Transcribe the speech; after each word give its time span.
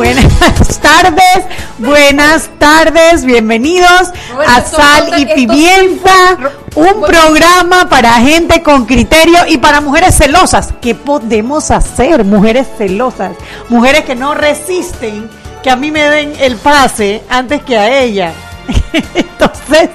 Buenas 0.00 0.80
tardes, 0.80 1.44
buenas 1.76 2.48
tardes, 2.58 3.22
bienvenidos 3.22 4.08
a 4.48 4.62
Sal 4.62 5.20
y 5.20 5.26
Pimienta, 5.26 6.38
un 6.74 7.02
programa 7.02 7.86
para 7.86 8.14
gente 8.14 8.62
con 8.62 8.86
criterio 8.86 9.40
y 9.46 9.58
para 9.58 9.82
mujeres 9.82 10.16
celosas. 10.16 10.72
¿Qué 10.80 10.94
podemos 10.94 11.70
hacer, 11.70 12.24
mujeres 12.24 12.66
celosas? 12.78 13.32
Mujeres 13.68 14.06
que 14.06 14.14
no 14.16 14.32
resisten 14.32 15.28
que 15.62 15.68
a 15.68 15.76
mí 15.76 15.90
me 15.90 16.08
den 16.08 16.32
el 16.40 16.56
pase 16.56 17.22
antes 17.28 17.62
que 17.62 17.76
a 17.76 18.00
ella. 18.00 18.32
Entonces, 19.14 19.90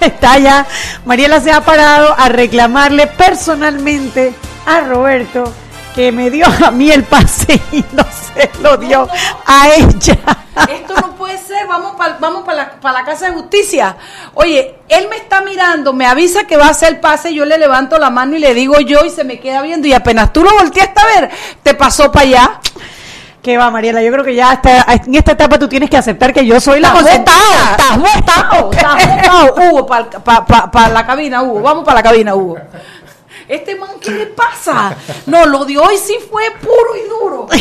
está 0.00 0.38
ya, 0.38 0.66
Mariela 1.06 1.40
se 1.40 1.50
ha 1.50 1.62
parado 1.62 2.14
a 2.18 2.28
reclamarle 2.28 3.06
personalmente 3.06 4.34
a 4.66 4.80
Roberto 4.80 5.50
que 5.94 6.10
me 6.10 6.30
dio 6.30 6.46
a 6.46 6.70
mí 6.70 6.90
el 6.90 7.04
pase 7.04 7.60
y 7.72 7.84
no 7.92 8.04
se 8.04 8.50
lo 8.60 8.76
dio 8.76 9.08
a 9.46 9.68
ella. 9.68 10.18
Esto 10.68 10.94
no 10.94 11.14
puede 11.16 11.38
ser, 11.38 11.66
vamos 11.66 11.94
para 11.96 12.16
vamos 12.18 12.44
la, 12.46 12.74
la 12.82 13.04
Casa 13.04 13.26
de 13.26 13.32
Justicia. 13.32 13.96
Oye, 14.34 14.76
él 14.88 15.08
me 15.08 15.16
está 15.16 15.40
mirando, 15.40 15.92
me 15.92 16.06
avisa 16.06 16.44
que 16.44 16.56
va 16.56 16.66
a 16.66 16.70
hacer 16.70 16.94
el 16.94 17.00
pase, 17.00 17.32
yo 17.32 17.44
le 17.44 17.58
levanto 17.58 17.98
la 17.98 18.10
mano 18.10 18.36
y 18.36 18.40
le 18.40 18.54
digo 18.54 18.80
yo 18.80 19.04
y 19.04 19.10
se 19.10 19.24
me 19.24 19.38
queda 19.38 19.62
viendo 19.62 19.86
y 19.86 19.92
apenas 19.92 20.32
tú 20.32 20.42
lo 20.42 20.52
volteaste 20.52 21.00
a 21.00 21.20
ver, 21.20 21.30
te 21.62 21.74
pasó 21.74 22.10
para 22.10 22.26
allá. 22.26 22.60
¿Qué 23.42 23.58
va, 23.58 23.70
Mariela? 23.70 24.02
Yo 24.02 24.10
creo 24.10 24.24
que 24.24 24.34
ya 24.34 24.54
está, 24.54 24.86
en 24.88 25.14
esta 25.14 25.32
etapa 25.32 25.58
tú 25.58 25.68
tienes 25.68 25.90
que 25.90 25.98
aceptar 25.98 26.32
que 26.32 26.46
yo 26.46 26.58
soy 26.60 26.80
la 26.80 26.92
consentada. 26.92 27.72
Estás 27.72 27.98
votado, 27.98 28.72
estás 28.72 29.22
votado. 29.22 29.70
Hugo, 29.70 29.86
para 29.86 30.88
la 30.88 31.06
cabina, 31.06 31.42
Hugo. 31.42 31.60
Vamos 31.60 31.84
para 31.84 31.96
la 31.96 32.02
cabina, 32.02 32.34
Hugo. 32.34 32.56
Este 33.48 33.76
man, 33.76 33.90
¿qué 34.00 34.10
le 34.10 34.26
pasa? 34.26 34.96
No, 35.26 35.46
lo 35.46 35.64
de 35.64 35.78
hoy 35.78 35.96
sí 35.98 36.16
fue 36.30 36.50
puro 36.60 36.96
y 36.96 37.08
duro. 37.08 37.46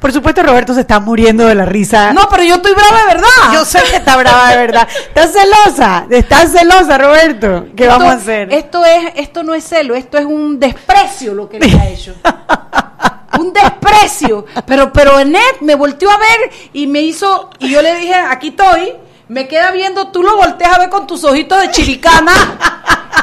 Por 0.00 0.12
supuesto, 0.12 0.42
Roberto 0.42 0.74
se 0.74 0.80
está 0.80 1.00
muriendo 1.00 1.46
de 1.46 1.54
la 1.54 1.64
risa. 1.64 2.12
No, 2.12 2.28
pero 2.28 2.42
yo 2.42 2.56
estoy 2.56 2.72
brava 2.72 2.98
de 2.98 3.06
verdad. 3.06 3.52
Yo 3.54 3.64
sé 3.64 3.80
que 3.88 3.96
está 3.96 4.16
brava 4.16 4.50
de 4.50 4.56
verdad. 4.56 4.88
Estás 4.88 5.32
celosa, 5.32 6.06
estás 6.10 6.52
celosa, 6.52 6.98
Roberto. 6.98 7.66
¿Qué 7.76 7.86
vamos 7.86 8.08
a 8.08 8.14
hacer? 8.14 8.52
Esto 8.52 8.84
es, 8.84 9.12
esto 9.16 9.42
no 9.42 9.54
es 9.54 9.64
celo, 9.64 9.94
esto 9.94 10.18
es 10.18 10.24
un 10.24 10.58
desprecio 10.58 11.34
lo 11.34 11.48
que 11.48 11.60
le 11.60 11.78
ha 11.78 11.88
hecho. 11.88 12.14
un 13.38 13.52
desprecio. 13.52 14.44
Pero, 14.66 14.92
pero 14.92 15.18
Enet 15.18 15.60
me 15.60 15.74
volteó 15.74 16.10
a 16.10 16.18
ver 16.18 16.50
y 16.72 16.86
me 16.86 17.00
hizo, 17.00 17.50
y 17.58 17.70
yo 17.70 17.80
le 17.80 17.94
dije, 17.94 18.14
aquí 18.14 18.48
estoy 18.48 18.92
me 19.32 19.48
queda 19.48 19.70
viendo, 19.70 20.08
tú 20.08 20.22
lo 20.22 20.36
volteas 20.36 20.74
a 20.74 20.78
ver 20.78 20.90
con 20.90 21.06
tus 21.06 21.24
ojitos 21.24 21.58
de 21.62 21.70
chiricana 21.70 22.32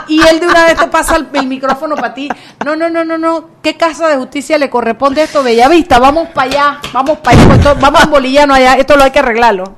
y 0.07 0.19
él 0.27 0.39
de 0.39 0.47
una 0.47 0.65
vez 0.65 0.75
te 0.75 0.87
pasa 0.87 1.15
el, 1.15 1.47
micrófono 1.47 1.95
para 1.95 2.15
ti. 2.15 2.27
No, 2.65 2.75
no, 2.75 2.89
no, 2.89 3.05
no, 3.05 3.19
no. 3.19 3.49
¿Qué 3.61 3.77
casa 3.77 4.07
de 4.07 4.17
justicia 4.17 4.57
le 4.57 4.71
corresponde 4.71 5.21
esto? 5.21 5.43
Bellavista, 5.43 5.99
vamos 5.99 6.29
para 6.29 6.49
allá, 6.49 6.79
vamos 6.91 7.19
para 7.19 7.39
allá, 7.39 7.73
vamos 7.75 8.01
a 8.01 8.07
Bolillano 8.07 8.55
allá, 8.55 8.73
esto 8.73 8.97
lo 8.97 9.03
hay 9.03 9.11
que 9.11 9.19
arreglarlo. 9.19 9.75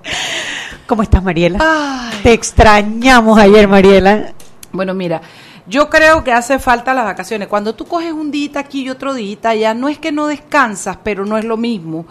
¿Cómo 0.88 1.04
estás, 1.04 1.22
Mariela? 1.22 2.10
Te 2.24 2.32
extrañamos 2.32 3.38
ayer, 3.38 3.68
Mariela. 3.68 4.32
Bueno, 4.72 4.94
mira, 4.94 5.22
yo 5.68 5.90
creo 5.90 6.24
que 6.24 6.32
hace 6.32 6.60
falta 6.60 6.94
las 6.94 7.04
vacaciones. 7.04 7.50
Cuando 7.50 7.76
tú 7.76 7.86
coges 7.88 8.14
un 8.14 8.32
día 8.32 8.52
aquí 8.56 8.84
y 8.84 8.90
otro 8.90 9.14
día 9.14 9.38
allá, 9.44 9.74
no 9.74 9.90
es 9.90 10.00
que 10.00 10.14
no 10.14 10.28
descansas, 10.28 10.98
pero 11.04 11.26
no 11.26 11.38
es 11.38 11.44
lo 11.44 11.58
mismo. 11.58 12.06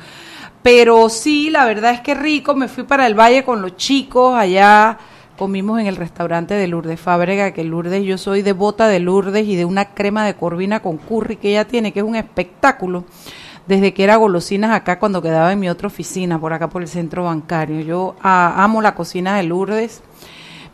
Pero 0.62 1.08
sí, 1.08 1.50
la 1.50 1.64
verdad 1.64 1.92
es 1.92 2.00
que 2.00 2.14
rico. 2.14 2.54
Me 2.54 2.68
fui 2.68 2.84
para 2.84 3.06
el 3.06 3.18
valle 3.18 3.44
con 3.44 3.62
los 3.62 3.76
chicos. 3.76 4.34
Allá 4.34 4.98
comimos 5.38 5.80
en 5.80 5.86
el 5.86 5.96
restaurante 5.96 6.52
de 6.52 6.68
Lourdes 6.68 7.00
Fábrega, 7.00 7.52
que 7.52 7.64
Lourdes, 7.64 8.04
yo 8.04 8.18
soy 8.18 8.42
devota 8.42 8.88
de 8.88 9.00
Lourdes 9.00 9.46
y 9.46 9.56
de 9.56 9.64
una 9.64 9.86
crema 9.86 10.26
de 10.26 10.34
corvina 10.34 10.80
con 10.80 10.98
curry 10.98 11.36
que 11.36 11.50
ella 11.50 11.66
tiene, 11.66 11.92
que 11.92 12.00
es 12.00 12.04
un 12.04 12.14
espectáculo. 12.14 13.04
Desde 13.66 13.94
que 13.94 14.04
era 14.04 14.16
golosinas 14.16 14.72
acá 14.72 14.98
cuando 14.98 15.22
quedaba 15.22 15.52
en 15.52 15.60
mi 15.60 15.70
otra 15.70 15.86
oficina, 15.86 16.38
por 16.38 16.52
acá 16.52 16.68
por 16.68 16.82
el 16.82 16.88
centro 16.88 17.24
bancario. 17.24 17.80
Yo 17.80 18.16
ah, 18.22 18.54
amo 18.58 18.82
la 18.82 18.94
cocina 18.94 19.36
de 19.36 19.44
Lourdes. 19.44 20.02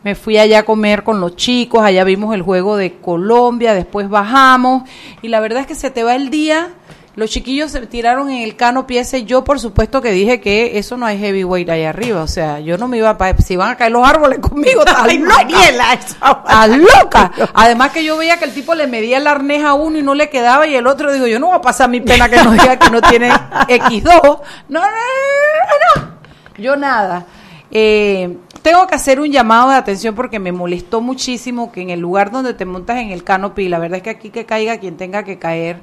Me 0.03 0.15
fui 0.15 0.37
allá 0.37 0.59
a 0.59 0.63
comer 0.63 1.03
con 1.03 1.21
los 1.21 1.35
chicos, 1.37 1.81
allá 1.81 2.03
vimos 2.03 2.35
el 2.35 2.41
juego 2.41 2.75
de 2.75 2.97
Colombia, 2.97 3.73
después 3.73 4.09
bajamos 4.09 4.83
y 5.21 5.29
la 5.29 5.39
verdad 5.39 5.61
es 5.61 5.67
que 5.67 5.75
se 5.75 5.91
te 5.91 6.03
va 6.03 6.15
el 6.15 6.29
día 6.29 6.69
los 7.17 7.31
chiquillos 7.31 7.71
se 7.71 7.87
tiraron 7.87 8.29
en 8.29 8.43
el 8.43 8.55
cano 8.55 8.85
ese. 8.87 9.23
Yo, 9.23 9.43
por 9.43 9.59
supuesto, 9.59 10.03
que 10.03 10.11
dije 10.11 10.39
que 10.39 10.77
eso 10.77 10.97
no 10.97 11.07
hay 11.07 11.17
heavyweight 11.17 11.67
ahí 11.67 11.83
arriba. 11.83 12.21
O 12.21 12.27
sea, 12.27 12.59
yo 12.59 12.77
no 12.77 12.87
me 12.87 12.97
iba 12.97 13.09
a. 13.09 13.37
Si 13.37 13.55
van 13.55 13.71
a 13.71 13.75
caer 13.75 13.91
los 13.91 14.07
árboles 14.07 14.37
conmigo, 14.41 14.81
estás 14.85 15.15
loca. 15.15 15.93
Estás 15.93 16.77
loca. 16.77 17.31
Además, 17.55 17.91
que 17.91 18.03
yo 18.03 18.17
veía 18.17 18.37
que 18.37 18.45
el 18.45 18.53
tipo 18.53 18.75
le 18.75 18.85
medía 18.85 19.17
el 19.17 19.25
arnés 19.25 19.63
a 19.63 19.73
uno 19.73 19.97
y 19.97 20.03
no 20.03 20.13
le 20.13 20.29
quedaba. 20.29 20.67
Y 20.67 20.75
el 20.75 20.85
otro, 20.85 21.11
digo, 21.11 21.25
yo 21.25 21.39
no 21.39 21.47
voy 21.47 21.55
a 21.55 21.61
pasar 21.61 21.89
mi 21.89 22.01
pena 22.01 22.29
que 22.29 22.37
no 22.43 22.51
diga 22.51 22.77
que 22.77 22.91
no 22.91 23.01
tiene 23.01 23.31
X2. 23.67 24.11
No, 24.13 24.41
no, 24.69 24.81
no. 24.81 26.01
no. 26.03 26.11
Yo 26.59 26.75
nada. 26.75 27.25
Eh, 27.71 28.37
tengo 28.61 28.85
que 28.85 28.93
hacer 28.93 29.19
un 29.19 29.31
llamado 29.31 29.71
de 29.71 29.75
atención 29.75 30.13
porque 30.13 30.37
me 30.37 30.51
molestó 30.51 31.01
muchísimo 31.01 31.71
que 31.71 31.81
en 31.81 31.89
el 31.89 31.99
lugar 31.99 32.29
donde 32.29 32.53
te 32.53 32.65
montas 32.65 32.97
en 32.97 33.09
el 33.09 33.23
canopy, 33.23 33.69
la 33.69 33.79
verdad 33.79 33.97
es 33.97 34.03
que 34.03 34.09
aquí 34.11 34.29
que 34.29 34.45
caiga 34.45 34.77
quien 34.77 34.97
tenga 34.97 35.23
que 35.23 35.39
caer 35.39 35.81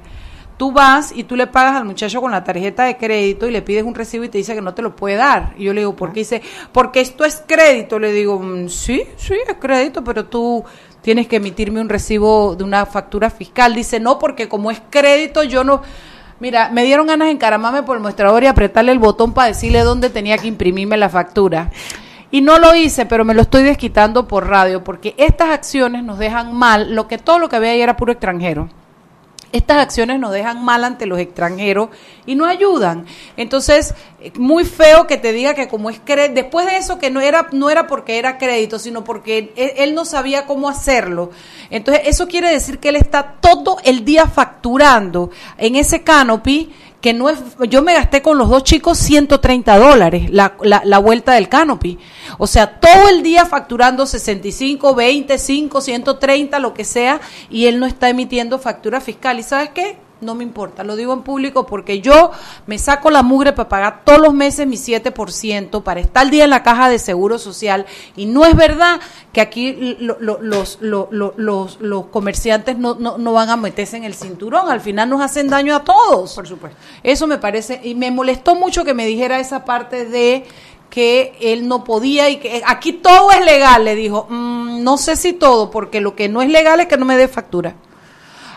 Tú 0.57 0.71
vas 0.71 1.11
y 1.13 1.25
tú 1.25 1.35
le 1.35 1.47
pagas 1.47 1.75
al 1.75 1.83
muchacho 1.83 2.21
con 2.21 2.31
la 2.31 2.43
tarjeta 2.43 2.85
de 2.85 2.95
crédito 2.95 3.45
y 3.45 3.51
le 3.51 3.61
pides 3.61 3.83
un 3.83 3.93
recibo 3.93 4.23
y 4.23 4.29
te 4.29 4.37
dice 4.37 4.55
que 4.55 4.61
no 4.61 4.73
te 4.73 4.81
lo 4.81 4.95
puede 4.95 5.17
dar. 5.17 5.53
Y 5.57 5.65
yo 5.65 5.73
le 5.73 5.81
digo, 5.81 5.97
¿por 5.97 6.13
qué? 6.13 6.21
Dice, 6.21 6.41
porque 6.71 7.01
esto 7.01 7.25
es 7.25 7.43
crédito. 7.45 7.99
Le 7.99 8.13
digo, 8.13 8.39
mm, 8.39 8.69
sí, 8.69 9.03
sí, 9.17 9.33
es 9.33 9.55
crédito, 9.59 10.01
pero 10.01 10.25
tú 10.25 10.63
tienes 11.01 11.27
que 11.27 11.37
emitirme 11.37 11.81
un 11.81 11.89
recibo 11.89 12.55
de 12.55 12.63
una 12.63 12.85
factura 12.85 13.29
fiscal. 13.29 13.75
Dice, 13.75 13.99
no, 13.99 14.17
porque 14.17 14.47
como 14.47 14.71
es 14.71 14.81
crédito, 14.89 15.43
yo 15.43 15.63
no... 15.65 15.81
Mira, 16.39 16.69
me 16.69 16.85
dieron 16.85 17.07
ganas 17.07 17.27
de 17.27 17.33
encaramarme 17.33 17.83
por 17.83 17.97
el 17.97 18.03
mostrador 18.03 18.43
y 18.43 18.47
apretarle 18.47 18.93
el 18.93 18.99
botón 18.99 19.33
para 19.33 19.49
decirle 19.49 19.81
dónde 19.81 20.09
tenía 20.09 20.37
que 20.37 20.47
imprimirme 20.47 20.95
la 20.95 21.09
factura. 21.09 21.69
Y 22.31 22.41
no 22.41 22.59
lo 22.59 22.75
hice, 22.75 23.05
pero 23.05 23.25
me 23.25 23.33
lo 23.33 23.41
estoy 23.41 23.63
desquitando 23.63 24.27
por 24.27 24.47
radio, 24.47 24.83
porque 24.83 25.15
estas 25.17 25.49
acciones 25.49 26.03
nos 26.03 26.17
dejan 26.17 26.53
mal, 26.53 26.93
lo 26.93 27.07
que 27.07 27.17
todo 27.17 27.39
lo 27.39 27.47
que 27.47 27.55
había 27.55 27.71
ahí 27.71 27.81
era 27.81 27.95
puro 27.95 28.11
extranjero 28.11 28.69
estas 29.51 29.77
acciones 29.77 30.19
nos 30.19 30.31
dejan 30.31 30.63
mal 30.63 30.83
ante 30.83 31.05
los 31.05 31.19
extranjeros 31.19 31.89
y 32.25 32.35
no 32.35 32.45
ayudan. 32.45 33.05
Entonces, 33.37 33.93
muy 34.37 34.65
feo 34.65 35.07
que 35.07 35.17
te 35.17 35.31
diga 35.31 35.53
que 35.53 35.67
como 35.67 35.89
es 35.89 35.99
crédito, 36.03 36.41
después 36.41 36.65
de 36.65 36.77
eso 36.77 36.99
que 36.99 37.09
no 37.09 37.21
era, 37.21 37.47
no 37.51 37.69
era 37.69 37.87
porque 37.87 38.17
era 38.17 38.37
crédito, 38.37 38.79
sino 38.79 39.03
porque 39.03 39.51
él, 39.55 39.73
él, 39.77 39.95
no 39.95 40.05
sabía 40.05 40.45
cómo 40.45 40.67
hacerlo. 40.67 41.31
Entonces, 41.69 42.03
eso 42.07 42.27
quiere 42.27 42.49
decir 42.49 42.79
que 42.79 42.89
él 42.89 42.95
está 42.95 43.35
todo 43.39 43.77
el 43.83 44.03
día 44.03 44.27
facturando 44.27 45.29
en 45.57 45.75
ese 45.75 46.03
canopy 46.03 46.73
que 47.01 47.13
no 47.13 47.29
es, 47.29 47.37
yo 47.69 47.81
me 47.81 47.93
gasté 47.93 48.21
con 48.21 48.37
los 48.37 48.49
dos 48.49 48.63
chicos 48.63 48.97
130 48.97 49.77
dólares 49.77 50.29
la, 50.31 50.55
la, 50.61 50.81
la, 50.83 50.97
vuelta 50.99 51.33
del 51.33 51.49
canopy. 51.49 51.99
O 52.37 52.47
sea, 52.47 52.79
todo 52.79 53.09
el 53.09 53.23
día 53.23 53.45
facturando 53.45 54.05
65, 54.05 54.95
25, 54.95 55.81
130, 55.81 56.59
lo 56.59 56.73
que 56.73 56.83
sea, 56.83 57.21
y 57.49 57.65
él 57.67 57.79
no 57.79 57.85
está 57.85 58.09
emitiendo 58.09 58.59
factura 58.59 59.01
fiscal. 59.01 59.39
¿Y 59.39 59.43
sabes 59.43 59.69
qué? 59.69 60.04
No 60.21 60.35
me 60.35 60.43
importa, 60.43 60.83
lo 60.83 60.95
digo 60.95 61.13
en 61.13 61.21
público 61.21 61.65
porque 61.65 62.01
yo 62.01 62.31
me 62.67 62.79
saco 62.79 63.09
la 63.09 63.23
mugre 63.23 63.53
para 63.53 63.69
pagar 63.69 64.01
todos 64.05 64.19
los 64.19 64.33
meses 64.33 64.65
mi 64.67 64.77
7% 64.77 65.83
para 65.83 65.99
estar 65.99 66.23
al 66.23 66.31
día 66.31 66.45
en 66.45 66.49
la 66.49 66.63
caja 66.63 66.89
de 66.89 66.99
seguro 66.99 67.37
social 67.37 67.85
y 68.15 68.25
no 68.25 68.45
es 68.45 68.55
verdad 68.55 68.99
que 69.33 69.41
aquí 69.41 69.97
los, 69.99 70.17
los, 70.21 70.77
los, 70.81 71.79
los, 71.81 72.05
comerciantes 72.07 72.77
no, 72.77 72.95
no, 72.95 73.17
no, 73.17 73.33
van 73.33 73.49
a 73.49 73.57
meterse 73.57 73.97
en 73.97 74.05
el 74.05 74.13
cinturón, 74.13 74.69
al 74.69 74.81
final 74.81 75.09
nos 75.09 75.21
hacen 75.21 75.49
daño 75.49 75.75
a 75.75 75.83
todos. 75.83 76.33
Por 76.33 76.47
supuesto. 76.47 76.77
Eso 77.03 77.27
me 77.27 77.37
parece, 77.37 77.81
y 77.83 77.95
me 77.95 78.11
molestó 78.11 78.55
mucho 78.55 78.85
que 78.85 78.93
me 78.93 79.05
dijera 79.05 79.39
esa 79.39 79.65
parte 79.65 80.05
de 80.05 80.45
que 80.89 81.35
él 81.41 81.67
no 81.67 81.83
podía 81.83 82.29
y 82.29 82.37
que 82.37 82.61
aquí 82.65 82.93
todo 82.93 83.31
es 83.31 83.43
legal, 83.43 83.83
le 83.83 83.95
dijo, 83.95 84.27
mm, 84.29 84.81
no 84.81 84.97
sé 84.97 85.17
si 85.17 85.33
todo, 85.33 85.69
porque 85.69 85.99
lo 85.99 86.15
que 86.15 86.29
no 86.29 86.41
es 86.41 86.49
legal 86.49 86.79
es 86.79 86.87
que 86.87 86.97
no 86.97 87.05
me 87.05 87.17
dé 87.17 87.27
factura. 87.27 87.75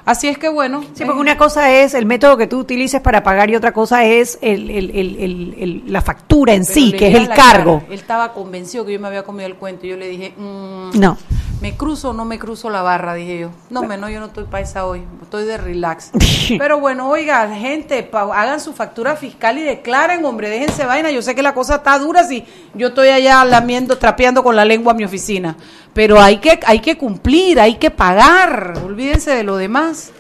Así 0.09 0.27
es 0.27 0.39
que 0.39 0.49
bueno. 0.49 0.83
Sí, 0.95 1.05
porque 1.05 1.21
una 1.21 1.37
cosa 1.37 1.71
es 1.71 1.93
el 1.93 2.07
método 2.07 2.39
que 2.39 2.47
tú 2.47 2.61
utilices 2.61 2.99
para 3.03 3.23
pagar 3.23 3.51
y 3.51 3.57
otra 3.57 3.73
cosa 3.73 4.07
es 4.07 4.39
el, 4.41 4.71
el, 4.71 4.91
el, 4.91 5.83
la 5.87 6.01
factura 6.01 6.55
en 6.55 6.65
sí, 6.65 6.93
que 6.93 7.09
es 7.09 7.15
el 7.15 7.29
cargo. 7.29 7.83
Él 7.89 7.93
estaba 7.99 8.33
convencido 8.33 8.87
que 8.87 8.95
yo 8.95 9.01
me 9.01 9.09
había 9.09 9.23
comido 9.23 9.47
el 9.47 9.57
cuento. 9.57 9.87
Yo 9.87 9.99
le 9.99 10.09
dije, 10.09 10.33
mm, 10.35 10.99
no. 10.99 11.19
¿Me 11.61 11.77
cruzo 11.77 12.11
o 12.11 12.13
no 12.13 12.25
me 12.25 12.39
cruzo 12.39 12.71
la 12.71 12.83
barra? 12.83 13.15
Dije 13.15 13.41
yo. 13.41 13.51
No, 13.69 13.83
me, 13.83 13.97
no, 13.97 14.09
yo 14.09 14.21
no 14.21 14.27
estoy 14.27 14.45
paisa 14.45 14.87
hoy. 14.87 15.03
Estoy 15.23 15.45
de 15.45 15.59
relax. 15.59 16.13
Pero 16.59 16.79
bueno, 16.79 17.09
oiga, 17.09 17.49
gente, 17.53 18.09
hagan 18.13 18.61
su 18.61 18.73
factura 18.73 19.17
fiscal 19.17 19.59
y 19.59 19.63
declaren, 19.63 20.25
hombre, 20.25 20.51
déjense 20.51 20.87
vaina. 20.87 21.11
Yo 21.11 21.21
sé 21.21 21.35
que 21.35 21.43
la 21.43 21.55
cosa 21.55 21.77
está 21.77 21.99
dura 21.99 22.23
si 22.23 22.45
yo 22.75 22.89
estoy 22.89 23.09
allá 23.09 23.45
lamiendo, 23.45 23.99
trapeando 23.99 24.45
con 24.45 24.55
la 24.55 24.65
lengua 24.65 24.93
a 24.93 24.97
mi 24.97 25.05
oficina. 25.05 25.57
Pero 25.95 26.21
hay 26.21 26.39
que, 26.39 26.61
hay 26.65 26.79
que 26.79 26.97
cumplir, 26.97 27.59
hay 27.59 27.75
que 27.75 27.91
pagar. 27.91 28.75
Olvídense 28.85 29.35
de 29.35 29.43
lo 29.43 29.57
demás. 29.57 30.13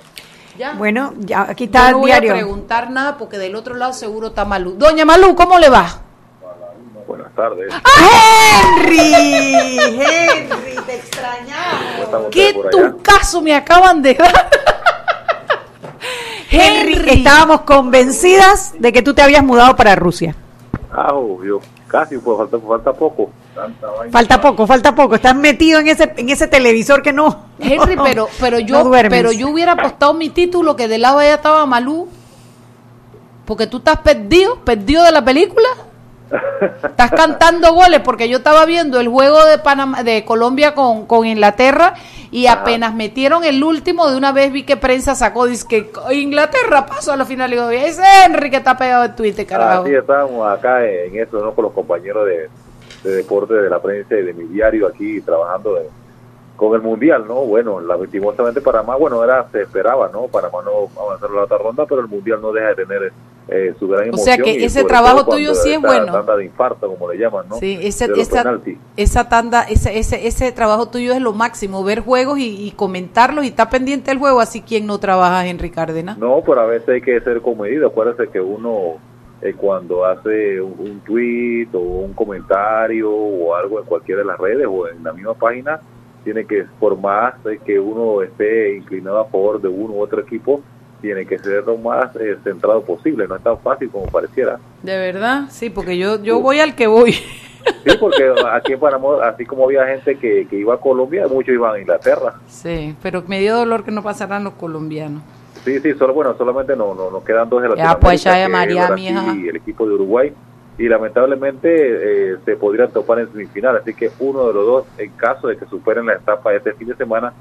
¿Ya? 0.59 0.73
Bueno, 0.73 1.15
ya 1.19 1.43
aquí 1.43 1.65
está 1.65 1.93
no 1.93 2.05
diario. 2.05 2.33
voy 2.33 2.41
a 2.41 2.43
preguntar 2.43 2.91
nada 2.91 3.17
porque 3.17 3.39
del 3.39 3.55
otro 3.55 3.77
lado 3.77 3.93
seguro 3.93 4.29
está 4.29 4.45
Malú. 4.45 4.73
Doña 4.73 5.05
Malú, 5.05 5.37
¿cómo 5.37 5.57
le 5.61 5.69
va? 5.69 6.03
Buenas 7.09 7.35
tardes. 7.35 7.73
¡Ah, 7.73 8.77
Henry! 8.77 9.79
Henry, 9.79 10.77
te 10.87 10.95
extrañaba. 10.97 12.29
¿Qué 12.31 12.55
tu 12.71 13.03
caso 13.03 13.41
me 13.41 13.55
acaban 13.55 14.03
de 14.03 14.13
dar? 14.13 14.51
Henry, 16.51 17.11
estábamos 17.11 17.63
convencidas 17.63 18.75
de 18.79 18.93
que 18.93 19.01
tú 19.01 19.15
te 19.15 19.23
habías 19.23 19.43
mudado 19.43 19.75
para 19.75 19.97
Rusia. 19.97 20.37
Ah, 20.93 21.15
obvio. 21.15 21.61
Casi, 21.87 22.19
pues 22.19 22.37
falta, 22.37 22.59
falta 22.59 22.93
poco. 22.93 23.31
Falta 24.13 24.41
poco, 24.41 24.67
falta 24.67 24.95
poco. 24.95 25.15
Estás 25.15 25.35
metido 25.35 25.81
en 25.81 25.89
ese 25.89 26.13
en 26.15 26.29
ese 26.29 26.47
televisor 26.47 27.03
que 27.03 27.15
no. 27.15 27.47
Henry, 27.59 27.97
pero 28.05 28.29
pero 28.39 28.59
yo 28.59 28.91
pero 29.09 29.33
yo 29.33 29.49
hubiera 29.49 29.73
apostado 29.73 30.13
mi 30.13 30.29
título 30.29 30.77
que 30.77 30.89
del 30.89 31.03
lado 31.03 31.21
allá 31.21 31.37
estaba 31.37 31.65
Malú. 31.65 32.09
Porque 33.47 33.67
tú 33.67 33.79
estás 33.79 34.01
perdido, 34.01 34.57
perdido 34.63 35.03
de 35.05 35.13
la 35.13 35.25
película. 35.25 35.69
Estás 36.83 37.11
cantando 37.13 37.73
goles 37.73 38.01
porque 38.01 38.29
yo 38.29 38.39
estaba 38.39 38.67
viendo 38.67 39.01
el 39.01 39.09
juego 39.09 39.45
de 39.47 39.59
Panamá, 39.59 40.03
de 40.03 40.25
Colombia 40.25 40.75
con, 40.75 41.07
con 41.07 41.27
Inglaterra 41.27 41.95
y 42.31 42.47
apenas 42.47 42.95
metieron 42.95 43.45
el 43.45 43.63
último, 43.65 44.11
de 44.11 44.17
una 44.17 44.33
vez 44.33 44.53
vi 44.53 44.65
que 44.65 44.77
prensa 44.77 45.15
sacó, 45.15 45.47
dice 45.47 45.67
que 45.69 45.91
Inglaterra 46.13 46.85
pasó 46.87 47.13
a 47.13 47.17
la 47.17 47.25
final. 47.25 47.51
Y 47.51 47.55
digo, 47.55 47.71
ese 47.71 48.03
Henry 48.25 48.51
que 48.51 48.57
está 48.59 48.77
pegado 48.77 49.05
en 49.05 49.17
Twitter, 49.17 49.47
carajo. 49.47 49.85
Así 49.85 49.95
estábamos 49.95 50.47
acá 50.47 50.85
en 50.87 51.19
eso, 51.19 51.41
¿no? 51.41 51.55
Con 51.55 51.65
los 51.65 51.73
compañeros 51.73 52.27
de, 52.27 52.49
de 53.05 53.17
deporte 53.17 53.55
de 53.55 53.71
la 53.71 53.81
prensa 53.81 54.17
y 54.17 54.23
de 54.23 54.35
mi 54.35 54.45
diario 54.45 54.87
aquí 54.87 55.21
trabajando 55.21 55.77
con 56.59 56.75
el 56.75 56.83
Mundial, 56.83 57.25
¿no? 57.29 57.37
Bueno, 57.47 57.81
lastimosamente 57.81 58.61
Panamá, 58.61 58.97
bueno, 58.97 59.23
era 59.23 59.49
se 59.49 59.63
esperaba, 59.63 60.11
¿no? 60.13 60.27
Panamá 60.27 60.59
no 60.65 61.01
avanzar 61.01 61.31
a 61.31 61.33
la 61.33 61.43
otra 61.45 61.57
ronda, 61.57 61.87
pero 61.87 62.01
el 62.01 62.09
Mundial 62.09 62.41
no 62.43 62.51
deja 62.51 62.71
de 62.71 62.75
tener 62.75 63.13
eh, 63.47 63.75
su 63.79 63.87
gran 63.87 64.09
emoción. 64.09 64.21
O 64.21 64.25
sea 64.25 64.37
que 64.39 64.65
ese 64.65 64.83
trabajo 64.83 65.25
tuyo 65.25 65.55
sí 65.55 65.71
es 65.71 65.81
bueno. 65.81 66.13
tanda 66.13 66.37
de 66.37 66.47
infarto, 66.47 66.89
como 66.89 67.13
le 67.13 67.17
llaman, 67.17 67.49
¿no? 67.49 67.59
Sí, 67.59 67.79
ese, 67.81 68.07
esa, 68.17 68.59
esa, 68.97 69.29
tanda, 69.29 69.63
ese, 69.63 70.01
ese, 70.01 70.27
ese 70.27 70.51
trabajo 70.51 70.89
tuyo 70.89 71.13
es 71.13 71.21
lo 71.21 71.33
máximo, 71.33 71.85
ver 71.85 72.01
juegos 72.01 72.41
y, 72.41 72.73
comentarlos 72.75 73.45
y 73.45 73.49
estar 73.49 73.71
pendiente 73.71 74.11
del 74.11 74.19
juego, 74.19 74.41
así 74.41 74.61
quien 74.61 74.85
no 74.85 74.99
trabaja, 74.99 75.47
Henry 75.47 75.71
Cárdenas. 75.71 76.19
No, 76.19 76.43
pero 76.45 76.63
a 76.63 76.67
veces 76.67 76.89
hay 76.89 77.03
que 77.03 77.21
ser 77.21 77.41
comedido, 77.41 77.87
acuérdese 77.87 78.33
que 78.33 78.41
uno 78.41 78.97
eh, 79.43 79.55
cuando 79.57 80.05
hace 80.05 80.61
un, 80.61 80.75
un, 80.77 81.01
tweet 81.03 81.69
o 81.73 81.79
un 81.79 82.15
comentario 82.15 83.09
o 83.13 83.55
algo 83.55 83.79
en 83.79 83.87
cualquiera 83.87 84.23
de 84.23 84.27
las 84.27 84.39
redes 84.39 84.67
o 84.69 84.89
en 84.89 85.05
la 85.05 85.13
misma 85.13 85.35
página, 85.35 85.81
tiene 86.29 86.45
que, 86.45 86.67
por 86.79 86.99
más 86.99 87.33
que 87.65 87.81
uno 87.81 88.21
esté 88.21 88.77
inclinado 88.77 89.19
a 89.19 89.25
favor 89.25 89.59
de 89.63 89.69
uno 89.69 89.95
u 89.95 90.03
otro 90.03 90.21
equipo, 90.21 90.61
tiene 91.01 91.25
que 91.25 91.39
ser 91.39 91.65
lo 91.65 91.79
más 91.79 92.15
eh, 92.17 92.37
centrado 92.45 92.83
posible, 92.83 93.27
no 93.27 93.37
es 93.37 93.43
tan 93.43 93.59
fácil 93.61 93.89
como 93.89 94.05
pareciera. 94.09 94.59
De 94.83 94.99
verdad, 94.99 95.45
sí, 95.49 95.71
porque 95.71 95.97
yo 95.97 96.23
yo 96.23 96.41
voy 96.41 96.61
al 96.61 96.75
que 96.75 96.87
voy. 96.87 97.15
Sí, 97.85 97.97
porque 98.01 98.33
aquí 98.53 98.73
en 98.73 98.81
Panamá, 98.81 99.09
así 99.25 99.45
como 99.45 99.65
había 99.65 99.85
gente 99.87 100.17
que, 100.17 100.47
que 100.49 100.57
iba 100.57 100.75
a 100.75 100.79
Colombia, 100.79 101.27
muchos 101.29 101.53
iban 101.55 101.75
a 101.75 101.79
Inglaterra. 101.79 102.35
Sí, 102.47 102.95
pero 103.03 103.23
me 103.27 103.41
dio 103.41 103.57
dolor 103.57 103.85
que 103.85 103.91
no 103.91 104.03
pasaran 104.03 104.45
los 104.45 104.55
colombianos. 104.55 105.23
Sí, 105.65 105.79
sí, 105.81 105.93
solo 105.95 106.15
bueno, 106.15 106.35
solamente 106.39 106.75
no, 106.77 106.95
no 106.95 107.11
nos 107.11 107.25
quedan 107.25 107.49
dos 107.49 107.61
de 107.61 107.69
la 107.71 107.77
Ya, 107.77 107.99
pues 107.99 108.23
ya. 108.23 108.49
Y 108.49 109.49
el 109.49 109.57
equipo 109.57 109.87
de 109.87 109.95
Uruguay 109.95 110.33
y 110.79 110.89
lamentablemente 110.89 111.69
eh, 112.33 112.37
se 112.45 112.57
podrían 112.57 112.93
topar 112.93 113.19
en 113.19 113.33
semifinal, 113.33 113.77
así 113.77 113.95
que 113.95 114.13
uno 114.21 114.47
de 114.47 114.55
los 114.55 114.65
dos, 114.67 114.87
en 114.97 115.11
caso 115.11 115.49
de 115.49 115.57
que 115.57 115.67
superen 115.67 116.07
la 116.07 116.15
etapa 116.15 116.53
de 116.53 116.59
este 116.59 116.73
fin 116.75 116.87
de 116.87 116.95
semana, 116.95 117.33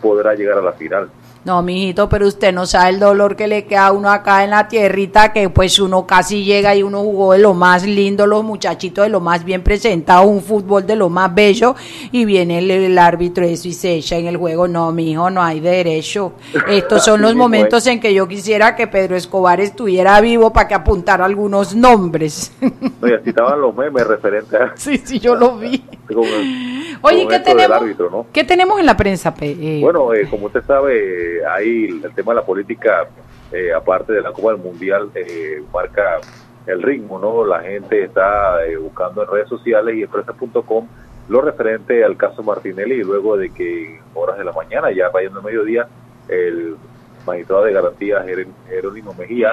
podrá 0.00 0.34
llegar 0.34 0.56
a 0.56 0.62
la 0.62 0.72
final. 0.72 1.10
No, 1.42 1.62
mijito, 1.62 2.06
pero 2.10 2.26
usted 2.26 2.52
no 2.52 2.66
sabe 2.66 2.90
el 2.90 3.00
dolor 3.00 3.34
que 3.34 3.48
le 3.48 3.64
queda 3.64 3.86
a 3.86 3.92
uno 3.92 4.10
acá 4.10 4.44
en 4.44 4.50
la 4.50 4.68
tierrita, 4.68 5.32
que 5.32 5.48
pues 5.48 5.78
uno 5.78 6.06
casi 6.06 6.44
llega 6.44 6.74
y 6.76 6.82
uno 6.82 7.00
jugó 7.00 7.32
de 7.32 7.38
lo 7.38 7.54
más 7.54 7.82
lindo, 7.86 8.26
los 8.26 8.44
muchachitos 8.44 9.04
de 9.04 9.08
lo 9.08 9.20
más 9.20 9.42
bien 9.42 9.62
presentado, 9.62 10.24
un 10.24 10.42
fútbol 10.42 10.86
de 10.86 10.96
lo 10.96 11.08
más 11.08 11.34
bello, 11.34 11.74
y 12.12 12.26
viene 12.26 12.58
el, 12.58 12.98
árbitro 12.98 13.44
eso 13.46 13.68
y 13.68 13.72
se 13.72 13.94
echa 13.94 14.16
en 14.16 14.26
el 14.26 14.36
juego. 14.36 14.68
No, 14.68 14.92
mijo, 14.92 15.30
no 15.30 15.42
hay 15.42 15.60
derecho. 15.60 16.34
Estos 16.68 17.04
son 17.04 17.22
los 17.22 17.34
momentos 17.34 17.86
en 17.86 18.00
que 18.00 18.12
yo 18.12 18.28
quisiera 18.28 18.76
que 18.76 18.86
Pedro 18.86 19.16
Escobar 19.16 19.60
estuviera 19.60 20.20
vivo 20.20 20.52
para 20.52 20.68
que 20.68 20.74
apuntara 20.74 21.24
algunos 21.24 21.74
nombres. 21.74 22.52
No, 23.00 23.08
y 23.08 23.14
así 23.14 23.30
estaban 23.30 23.60
los 23.60 23.74
memes 23.74 24.06
referentes 24.06 24.60
a... 24.60 24.72
Sí, 24.76 25.00
sí, 25.02 25.18
yo 25.18 25.34
lo 25.34 25.56
vi. 25.56 25.82
Oye, 27.02 27.26
¿qué 27.28 27.40
tenemos, 27.40 28.26
¿qué 28.32 28.44
tenemos 28.44 28.78
en 28.78 28.86
la 28.86 28.96
prensa? 28.96 29.34
Eh, 29.40 29.78
bueno, 29.80 30.12
eh, 30.12 30.28
como 30.28 30.46
usted 30.46 30.62
sabe 30.64 31.40
ahí 31.46 32.00
el 32.04 32.14
tema 32.14 32.32
de 32.32 32.40
la 32.40 32.44
política, 32.44 33.08
eh, 33.52 33.72
aparte 33.72 34.12
de 34.12 34.20
la 34.20 34.32
Copa 34.32 34.52
del 34.52 34.62
Mundial, 34.62 35.10
eh, 35.14 35.62
marca 35.72 36.20
el 36.66 36.82
ritmo, 36.82 37.18
¿no? 37.18 37.44
La 37.44 37.60
gente 37.60 38.04
está 38.04 38.64
eh, 38.64 38.76
buscando 38.76 39.22
en 39.22 39.28
redes 39.28 39.48
sociales 39.48 39.96
y 39.96 40.02
empresas.com 40.02 40.86
lo 41.28 41.40
referente 41.40 42.04
al 42.04 42.16
caso 42.16 42.42
Martinelli 42.42 42.96
y 42.96 43.02
luego 43.04 43.36
de 43.36 43.50
que 43.50 43.96
en 43.96 44.00
horas 44.14 44.36
de 44.36 44.44
la 44.44 44.52
mañana, 44.52 44.90
ya 44.90 45.10
vayando 45.10 45.38
el 45.38 45.44
mediodía, 45.44 45.86
el 46.28 46.76
magistrado 47.24 47.64
de 47.64 47.72
garantías 47.72 48.24
Jerónimo 48.68 49.14
Mejía 49.14 49.52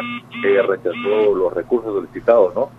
rechazó 0.68 1.36
los 1.36 1.54
recursos 1.54 1.94
solicitados, 1.94 2.56
¿no? 2.56 2.72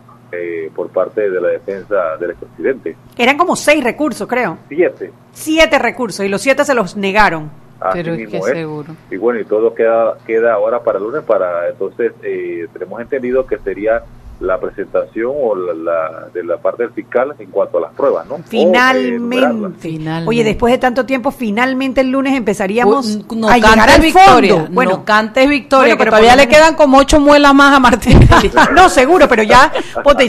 Por 0.75 0.89
parte 0.91 1.31
de 1.31 1.41
la 1.41 1.49
defensa 1.49 2.17
del 2.19 2.31
expresidente. 2.31 2.97
Eran 3.17 3.37
como 3.37 3.57
seis 3.57 3.83
recursos, 3.83 4.29
creo. 4.29 4.59
Siete. 4.69 5.11
Siete 5.33 5.79
recursos 5.79 6.25
y 6.25 6.29
los 6.29 6.41
siete 6.41 6.65
se 6.65 6.75
los 6.75 6.97
negaron. 6.97 7.51
Pero 7.93 8.15
es 8.15 8.29
que 8.29 8.43
seguro. 8.43 8.95
Y 9.11 9.17
bueno, 9.17 9.41
y 9.41 9.45
todo 9.45 9.75
queda 9.75 10.19
queda 10.27 10.55
ahora 10.55 10.81
para 10.83 10.99
el 10.99 11.05
lunes, 11.05 11.23
para 11.23 11.69
entonces 11.69 12.13
eh, 12.23 12.67
tenemos 12.73 13.01
entendido 13.01 13.47
que 13.47 13.59
sería 13.59 14.03
la 14.41 14.59
presentación 14.61 15.33
o 15.35 15.55
la, 15.55 16.29
de 16.33 16.45
la 16.45 16.59
parte 16.59 16.85
del 16.85 16.93
fiscal 16.93 17.35
en 17.39 17.51
cuanto 17.51 17.79
a 17.79 17.81
las 17.83 17.93
pruebas, 17.93 18.27
¿no? 18.27 18.39
Finalmente. 18.47 19.99
Oye, 20.27 20.45
después 20.45 20.73
de 20.73 20.79
tanto 20.79 21.05
tiempo, 21.05 21.31
finalmente 21.31 22.03
el 22.03 22.11
lunes 22.11 22.37
empezaríamos 22.37 23.27
no 23.35 23.49
a 23.49 23.57
llegar 23.57 23.91
al 23.91 24.01
victoria. 24.01 24.69
Bueno, 24.71 24.93
no 24.93 25.05
cantes 25.05 25.49
victoria, 25.49 25.97
pero 25.97 26.11
todavía 26.11 26.37
le 26.37 26.49
quedan 26.49 26.77
como 26.77 26.99
ocho 26.99 27.19
muelas 27.21 27.53
más 27.55 27.75
a 27.77 27.81
Martín. 27.81 28.21
no, 28.75 28.89
seguro, 28.89 29.29
pero 29.29 29.43
ya, 29.43 29.73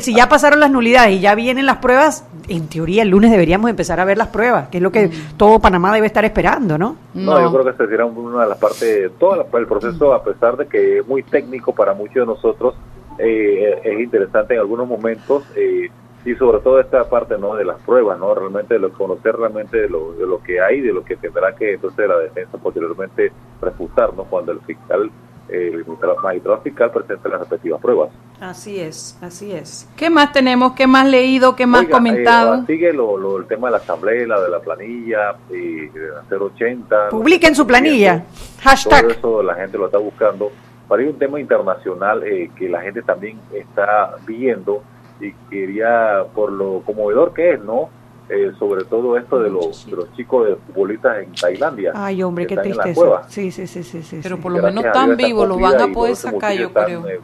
si 0.02 0.16
ya 0.16 0.28
pasaron 0.28 0.60
las 0.60 0.72
nulidades 0.72 1.18
y 1.18 1.20
ya 1.20 1.36
vienen 1.36 1.66
las 1.68 1.78
pruebas, 1.78 2.26
en 2.48 2.68
teoría 2.68 3.04
el 3.04 3.10
lunes 3.10 3.30
deberíamos 3.30 3.70
empezar 3.70 4.00
a 4.00 4.06
ver 4.06 4.18
las 4.18 4.30
pruebas, 4.30 4.70
que 4.70 4.78
es 4.78 4.84
lo 4.84 4.92
que 4.92 5.08
mm. 5.08 5.38
todo 5.38 5.60
Panamá 5.60 5.94
debe 5.94 6.08
estar 6.08 6.26
esperando, 6.26 6.78
¿no? 6.78 6.96
No, 7.14 7.40
yo 7.40 7.52
creo 7.52 7.66
que 7.66 7.84
se 7.84 7.90
será 7.90 8.06
una 8.06 8.44
de 8.44 8.50
las 8.50 8.58
partes, 8.58 9.12
todo 9.20 9.46
el 9.54 9.68
proceso, 9.68 10.14
a 10.14 10.24
pesar 10.24 10.58
de 10.58 10.68
que 10.68 11.00
es 11.00 11.08
muy 11.08 11.22
técnico 11.22 11.74
para 11.74 11.94
muchos 11.94 12.16
de 12.16 12.26
nosotros, 12.26 12.76
eh, 13.20 13.82
es 13.84 14.00
interesante 14.00 14.54
en 14.54 14.62
algunos 14.62 14.88
momentos 14.88 15.44
eh, 15.56 15.90
y 16.26 16.36
sobre 16.36 16.60
todo 16.60 16.80
esta 16.80 17.10
parte 17.10 17.38
no 17.38 17.56
de 17.56 17.66
las 17.66 17.80
pruebas 17.82 18.20
no 18.20 18.34
realmente 18.34 18.76
de 18.76 18.80
lo, 18.80 18.92
conocer 18.92 19.36
realmente 19.36 19.78
de 19.78 19.90
lo, 19.90 20.14
de 20.14 20.26
lo 20.26 20.42
que 20.42 20.62
hay 20.62 20.82
de 20.82 20.94
lo 20.94 21.04
que 21.04 21.16
tendrá 21.16 21.54
que 21.56 21.74
entonces 21.74 22.08
la 22.08 22.18
defensa 22.18 22.58
posteriormente 22.58 23.32
refutar 23.62 24.14
no 24.14 24.24
cuando 24.24 24.52
el 24.52 24.60
fiscal 24.62 25.12
eh, 25.50 25.72
el 25.74 25.86
magistrado 26.22 26.62
fiscal 26.62 26.92
presente 26.92 27.28
las 27.28 27.40
respectivas 27.40 27.82
pruebas. 27.82 28.10
Así 28.40 28.80
es 28.80 29.18
así 29.20 29.52
es. 29.52 29.90
Qué 29.98 30.10
más 30.10 30.32
tenemos 30.32 30.74
qué 30.74 30.86
más 30.86 31.08
leído 31.08 31.56
qué 31.56 31.66
más 31.66 31.88
comentado 31.88 32.66
sigue 32.68 32.94
lo, 32.94 33.38
el 33.38 33.48
tema 33.48 33.68
de 33.68 33.72
la 33.72 33.78
asamblea 33.78 34.28
la 34.28 34.42
de 34.42 34.50
la 34.50 34.60
planilla 34.60 35.36
y 35.50 35.88
de 35.88 36.10
la 36.10 36.38
080 36.38 37.10
publiquen 37.10 37.56
su 37.56 37.66
planilla. 37.66 38.24
hashtag. 38.62 39.02
todo 39.02 39.40
eso 39.40 39.44
la 39.44 39.56
gente 39.56 39.78
lo 39.78 39.88
está 39.88 39.98
buscando 39.98 40.52
ir 40.98 41.10
un 41.10 41.20
tema 41.20 41.40
internacional 41.40 42.24
eh, 42.24 42.50
que 42.58 42.68
la 42.68 42.82
gente 42.82 43.02
también 43.02 43.40
está 43.54 44.16
viendo 44.26 44.82
y 45.22 45.34
quería, 45.50 46.24
por 46.34 46.52
lo 46.52 46.82
conmovedor 46.86 47.34
que 47.34 47.54
es, 47.54 47.64
¿no? 47.64 47.90
Eh, 48.30 48.52
sobre 48.60 48.84
todo 48.86 49.18
esto 49.18 49.40
de 49.40 49.50
los, 49.50 49.86
de 49.88 49.96
los 49.96 50.14
chicos 50.14 50.48
de 50.48 50.56
futbolistas 50.56 51.24
en 51.24 51.34
Tailandia. 51.34 51.92
Ay, 51.96 52.22
hombre, 52.22 52.46
qué 52.46 52.58
tristeza. 52.58 53.24
Sí, 53.28 53.52
sí, 53.52 53.66
sí, 53.66 53.84
sí, 53.84 54.04
sí. 54.04 54.20
Pero 54.22 54.38
por 54.38 54.52
lo 54.52 54.62
menos 54.62 54.86
están 54.86 55.18
vivos, 55.18 55.48
los 55.48 55.60
van 55.60 55.82
a 55.82 55.88
poder 55.88 56.16
sacar, 56.16 56.54
yo 56.54 56.72
creo. 56.72 57.08
Eh, 57.08 57.20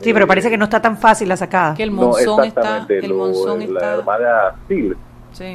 sí, 0.00 0.12
pero 0.12 0.26
parece 0.26 0.48
que 0.48 0.56
no 0.56 0.64
está 0.64 0.80
tan 0.80 0.96
fácil 0.96 1.28
la 1.28 1.36
sacada. 1.36 1.74
Que 1.74 1.82
el 1.82 1.90
monzón 1.90 2.44
está. 2.44 2.86
el 2.88 3.14
monzón 3.14 3.62
está. 3.62 3.80
La 3.80 3.94
hermana 3.96 4.54
Sil, 4.66 4.96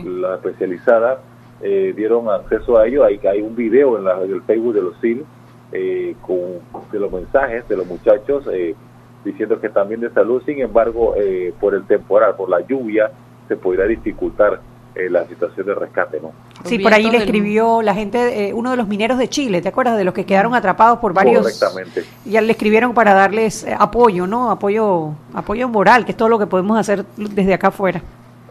la 0.06 0.36
especializada, 0.36 1.22
dieron 1.62 2.30
acceso 2.30 2.78
a 2.78 2.86
ello. 2.86 3.06
Hay, 3.06 3.20
hay 3.26 3.42
un 3.42 3.56
video 3.56 3.98
en, 3.98 4.04
la, 4.04 4.22
en 4.22 4.32
el 4.32 4.42
Facebook 4.44 4.74
de 4.74 4.82
los 4.82 4.98
SIL 5.00 5.26
eh, 5.72 6.16
con, 6.22 6.60
de 6.92 7.00
los 7.00 7.12
mensajes 7.12 7.68
de 7.68 7.78
los 7.78 7.88
muchachos 7.88 8.46
eh, 8.52 8.76
diciendo 9.24 9.60
que 9.60 9.70
también 9.70 10.02
de 10.02 10.10
salud, 10.10 10.42
sin 10.46 10.60
embargo, 10.60 11.16
eh, 11.16 11.54
por 11.60 11.74
el 11.76 11.86
temporal, 11.86 12.36
por 12.36 12.50
la 12.50 12.60
lluvia, 12.62 13.12
se 13.48 13.56
podría 13.56 13.86
dificultar 13.86 14.60
la 14.94 15.26
situación 15.26 15.66
de 15.68 15.74
rescate, 15.74 16.20
¿no? 16.20 16.34
Sí, 16.66 16.78
por 16.78 16.94
ahí 16.94 17.10
le 17.10 17.20
escribió 17.20 17.82
la 17.82 17.94
gente, 17.94 18.52
uno 18.54 18.72
de 18.72 18.78
los 18.78 18.90
mineros 18.90 19.18
de 19.18 19.30
Chile, 19.30 19.62
¿te 19.62 19.70
acuerdas? 19.70 19.98
De 19.98 20.04
los 20.04 20.14
que 20.14 20.26
quedaron 20.26 20.54
atrapados 20.54 21.00
por 21.00 21.14
varios... 21.14 21.44
Correctamente. 21.44 22.04
Ya 22.26 22.42
le 22.42 22.52
escribieron 22.52 22.94
para 22.94 23.14
darles 23.14 23.66
apoyo, 23.80 24.28
¿no? 24.28 24.52
Apoyo 24.52 25.14
apoyo 25.34 25.70
moral, 25.70 26.04
que 26.04 26.12
es 26.12 26.18
todo 26.18 26.28
lo 26.28 26.38
que 26.38 26.46
podemos 26.46 26.78
hacer 26.78 27.06
desde 27.16 27.54
acá 27.54 27.70
afuera. 27.70 28.02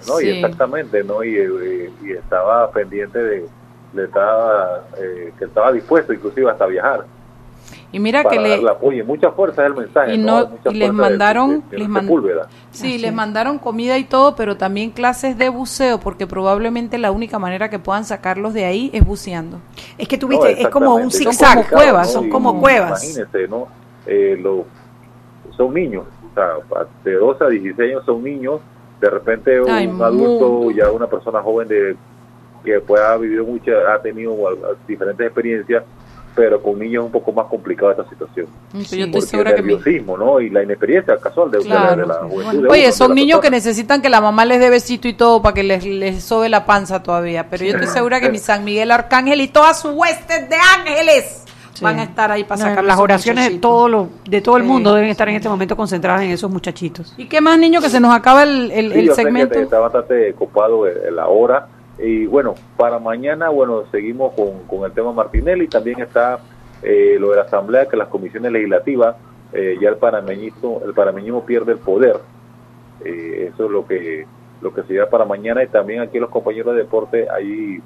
No, 0.09 0.19
y 0.19 0.31
exactamente, 0.31 1.05
¿no? 1.05 1.23
Y, 1.23 1.37
y 2.03 2.13
estaba 2.13 2.71
pendiente 2.71 3.23
de 3.23 3.47
le 3.93 4.05
estaba, 4.05 4.85
eh, 4.99 5.33
que 5.39 5.45
estaba 5.45 5.73
dispuesto 5.73 6.13
inclusive 6.13 6.51
hasta 6.51 6.67
viajar. 6.67 7.05
Y 7.93 7.99
mira 7.99 8.23
que 8.23 8.39
le 8.39 8.61
oye, 8.83 9.03
mucha 9.03 9.33
fuerza 9.33 9.63
es 9.63 9.69
el 9.69 9.77
mensaje. 9.77 10.15
Y, 10.15 10.19
no, 10.19 10.49
les 10.73 10.93
mandaron, 10.93 11.65
les 11.73 11.89
sí, 12.71 12.99
les 12.99 13.13
mandaron 13.13 13.59
comida 13.59 13.99
y 13.99 14.05
todo, 14.05 14.37
pero 14.37 14.57
también 14.57 14.91
clases 14.91 15.37
de 15.37 15.49
buceo, 15.49 15.99
porque 15.99 16.29
probablemente 16.29 16.99
la 16.99 17.11
única 17.11 17.41
manera 17.41 17.69
que 17.69 17.81
puedan 17.81 18.05
sacarlos 18.05 18.55
de 18.55 18.65
ahí 18.65 18.91
es 18.93 19.05
buceando. 19.05 19.59
Es 19.99 20.07
que 20.07 20.19
tú 20.19 20.29
viste, 20.29 20.63
es 20.63 20.69
como 20.69 20.95
un 20.95 21.11
zigzag, 21.11 21.69
cuevas, 21.69 22.13
son 22.13 22.31
como 22.31 22.61
cuevas. 22.61 23.03
Imagínese, 23.03 23.49
¿no? 23.49 23.67
eh, 24.07 24.39
lo, 24.41 24.65
son 25.57 25.75
niños, 25.75 26.05
o 26.31 26.35
sea, 26.35 26.87
de 27.05 27.15
12 27.15 27.45
a 27.45 27.49
16 27.49 27.91
años 27.91 28.05
son 28.05 28.23
niños, 28.23 28.61
de 29.01 29.11
repente 29.11 29.61
un 29.61 30.03
adulto, 30.03 30.71
ya 30.71 30.91
una 30.91 31.07
persona 31.07 31.41
joven 31.41 31.69
de 31.69 31.97
que 32.65 32.81
pueda 32.81 33.13
haber 33.13 33.29
vivido 33.29 33.45
mucha, 33.45 33.73
ha 33.93 34.01
tenido 34.01 34.37
diferentes 34.87 35.27
experiencias, 35.27 35.85
pero 36.35 36.63
con 36.63 36.79
niños 36.79 37.03
es 37.03 37.07
un 37.07 37.13
poco 37.13 37.33
más 37.33 37.47
complicada 37.47 37.93
esta 37.93 38.09
situación. 38.09 38.47
Sí, 38.85 38.99
yo 38.99 39.07
estoy 39.07 39.23
segura 39.23 39.51
el 39.51 39.57
nerviosismo, 39.57 40.17
¿no? 40.17 40.41
Y 40.41 40.51
la 40.51 40.63
inexperiencia 40.63 41.17
casual 41.17 41.51
de, 41.51 41.65
la 41.65 42.25
juventud. 42.29 42.69
Oye, 42.69 42.93
son 42.93 43.15
niños 43.15 43.41
que 43.41 43.51
necesitan 43.51 44.01
que 44.01 44.09
la 44.09 44.21
mamá 44.21 44.45
les 44.45 44.61
dé 44.61 44.71
besito 44.71 45.09
y 45.09 45.15
todo 45.15 45.43
para 45.43 45.55
que 45.55 45.63
les, 45.63 45.85
les 45.85 46.23
sobe 46.23 46.49
la 46.49 46.65
panza 46.65 47.03
todavía, 47.03 47.49
pero 47.51 47.65
yo 47.65 47.73
estoy 47.73 47.89
segura 47.89 48.21
que 48.21 48.31
mi 48.31 48.39
San 48.39 48.65
Miguel 48.65 48.91
Arcángel 48.91 49.41
y 49.41 49.49
toda 49.49 49.75
su 49.75 49.91
hueste 49.91 50.47
de 50.47 50.57
ángeles 50.79 51.45
van 51.81 51.99
a 51.99 52.03
estar 52.05 52.31
ahí 52.31 52.45
para 52.45 52.61
sacar 52.61 52.85
las 52.85 52.99
oraciones 52.99 53.51
de 53.51 53.59
todo 53.59 53.89
lo, 53.89 54.09
de 54.29 54.41
todo 54.41 54.57
el 54.57 54.65
mundo 54.65 54.95
deben 54.95 55.11
estar 55.11 55.29
en 55.29 55.37
este 55.37 55.49
momento 55.49 55.77
concentradas 55.77 56.23
en 56.23 56.31
esos 56.31 56.51
muchachitos. 56.51 57.15
¿Y 57.17 57.27
qué 57.27 57.41
más, 57.41 57.59
niño, 57.59 57.81
que 57.81 57.89
se 57.89 58.01
nos 58.01 58.15
acaba 58.15 58.43
el, 58.43 58.71
el, 58.71 59.15
segmento? 59.15 59.59
está 59.59 59.79
bastante 59.79 60.35
copado 60.35 60.85
la 61.11 61.29
hora 61.29 61.67
y 62.03 62.27
bueno, 62.27 62.55
para 62.77 62.99
mañana, 62.99 63.51
bueno, 63.51 63.85
seguimos 63.91 64.33
con, 64.35 64.61
con 64.67 64.85
el 64.85 64.93
tema 64.93 65.13
Martinelli. 65.13 65.69
También 65.69 66.01
está 66.01 66.41
eh, 66.83 67.17
lo 67.19 67.31
de 67.31 67.37
la 67.37 67.43
Asamblea, 67.43 67.87
que 67.87 67.97
las 67.97 68.09
comisiones 68.09 68.53
legislativas, 68.53 69.17
eh, 69.53 69.77
ya 69.81 69.91
el 69.91 69.97
panameñismo, 69.97 70.81
el 70.85 70.95
panameñismo 70.95 71.45
pierde 71.45 71.73
el 71.73 71.79
poder. 71.79 72.17
Eh, 73.05 73.51
eso 73.53 73.67
es 73.67 73.71
lo 73.71 73.87
que 73.87 74.27
lo 74.63 74.75
que 74.75 74.83
se 74.83 74.95
da 74.95 75.09
para 75.09 75.25
mañana. 75.25 75.63
Y 75.63 75.69
también 75.69 76.01
aquí 76.01 76.19
los 76.19 76.31
compañeros 76.31 76.75
de 76.75 76.83
deporte, 76.83 77.27
hay 77.31 77.83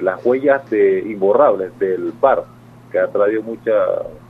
las 0.00 0.24
huellas 0.24 0.68
de 0.70 1.00
imborrables 1.00 1.76
del 1.80 2.12
bar, 2.20 2.44
que 2.92 3.00
ha 3.00 3.08
traído 3.08 3.42
mucha 3.42 3.72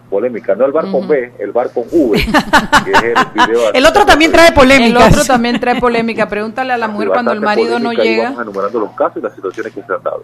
polémica, 0.08 0.54
no 0.54 0.64
el 0.64 0.72
bar 0.72 0.90
con 0.90 1.08
B, 1.08 1.32
el 1.38 1.52
bar 1.52 1.70
con 1.72 1.84
V, 1.90 2.18
el, 3.74 3.86
otro 3.86 4.06
también 4.06 4.32
trae 4.32 4.52
polémica. 4.52 5.06
El 5.06 5.12
otro 5.12 5.24
también 5.24 5.60
trae 5.60 5.80
polémica. 5.80 6.28
Pregúntale 6.28 6.72
a 6.72 6.78
la 6.78 6.88
mujer 6.96 7.08
cuando 7.08 7.32
el 7.32 7.40
marido 7.40 7.78
no 7.78 7.92
llega. 7.92 8.30
Vamos 8.30 8.42
enumerando 8.42 8.80
los 8.80 8.90
casos 8.92 9.18
y 9.18 9.20
las 9.20 9.34
situaciones 9.34 9.72
que 9.72 9.82
se 9.82 9.92
han 9.92 10.02
dado. 10.02 10.22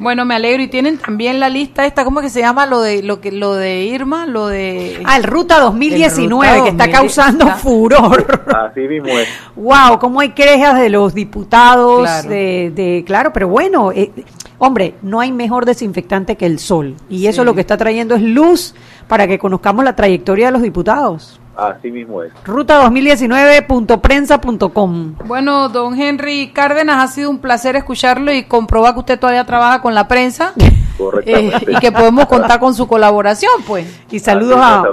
Bueno, 0.00 0.24
me 0.24 0.34
alegro 0.34 0.62
y 0.62 0.68
tienen 0.68 0.98
también 0.98 1.40
la 1.40 1.48
lista 1.48 1.86
esta, 1.86 2.04
¿cómo 2.04 2.20
que 2.20 2.30
se 2.30 2.40
llama 2.40 2.66
lo 2.66 2.80
de 2.80 3.02
lo 3.02 3.20
que 3.20 3.32
lo 3.32 3.54
de 3.54 3.84
Irma, 3.84 4.26
lo 4.26 4.48
de 4.48 5.02
Ah, 5.04 5.16
el 5.16 5.24
Ruta 5.24 5.60
2019 5.60 6.62
que 6.64 6.68
está 6.70 6.90
causando 6.90 7.46
furor. 7.56 8.44
Así 8.70 8.80
mismo 8.80 9.08
es. 9.08 9.28
Wow, 9.56 9.98
cómo 9.98 10.20
hay 10.20 10.30
quejas 10.30 10.78
de 10.80 10.88
los 10.88 11.14
diputados 11.14 12.24
de, 12.24 12.72
de 12.74 13.04
claro, 13.06 13.32
pero 13.32 13.48
bueno, 13.48 13.92
eh, 13.92 14.10
hombre, 14.58 14.94
no 15.02 15.20
hay 15.20 15.32
mejor 15.32 15.64
desinfectante 15.66 16.36
que 16.36 16.46
el 16.46 16.58
sol 16.58 16.94
y 17.08 17.26
eso 17.26 17.44
lo 17.44 17.54
que 17.54 17.60
está 17.60 17.76
trayendo 17.76 18.14
es 18.14 18.22
luz 18.22 18.74
para 19.08 19.26
que 19.26 19.38
conozcamos 19.38 19.84
la 19.84 19.96
trayectoria 19.96 20.46
de 20.46 20.52
los 20.52 20.62
diputados. 20.62 21.40
Así 21.56 21.90
mismo 21.90 22.22
es. 22.22 22.32
Ruta2019.prensa.com. 22.44 25.14
Bueno, 25.24 25.68
don 25.68 26.00
Henry 26.00 26.52
Cárdenas, 26.52 27.02
ha 27.02 27.08
sido 27.08 27.30
un 27.30 27.38
placer 27.38 27.74
escucharlo 27.76 28.32
y 28.32 28.44
comprobar 28.44 28.94
que 28.94 29.00
usted 29.00 29.18
todavía 29.18 29.44
trabaja 29.44 29.80
con 29.80 29.94
la 29.94 30.06
prensa. 30.08 30.52
Correctamente. 30.98 31.70
Eh, 31.70 31.74
y 31.76 31.80
que 31.80 31.92
podemos 31.92 32.26
contar 32.26 32.60
con 32.60 32.74
su 32.74 32.86
colaboración, 32.86 33.62
pues. 33.66 33.86
Y 34.10 34.18
saludos 34.18 34.58
a 34.60 34.84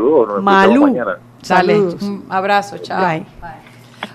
Malú. 0.41 0.95
Saludos. 1.41 2.01
Un 2.01 2.25
abrazo, 2.29 2.77
chao. 2.77 3.25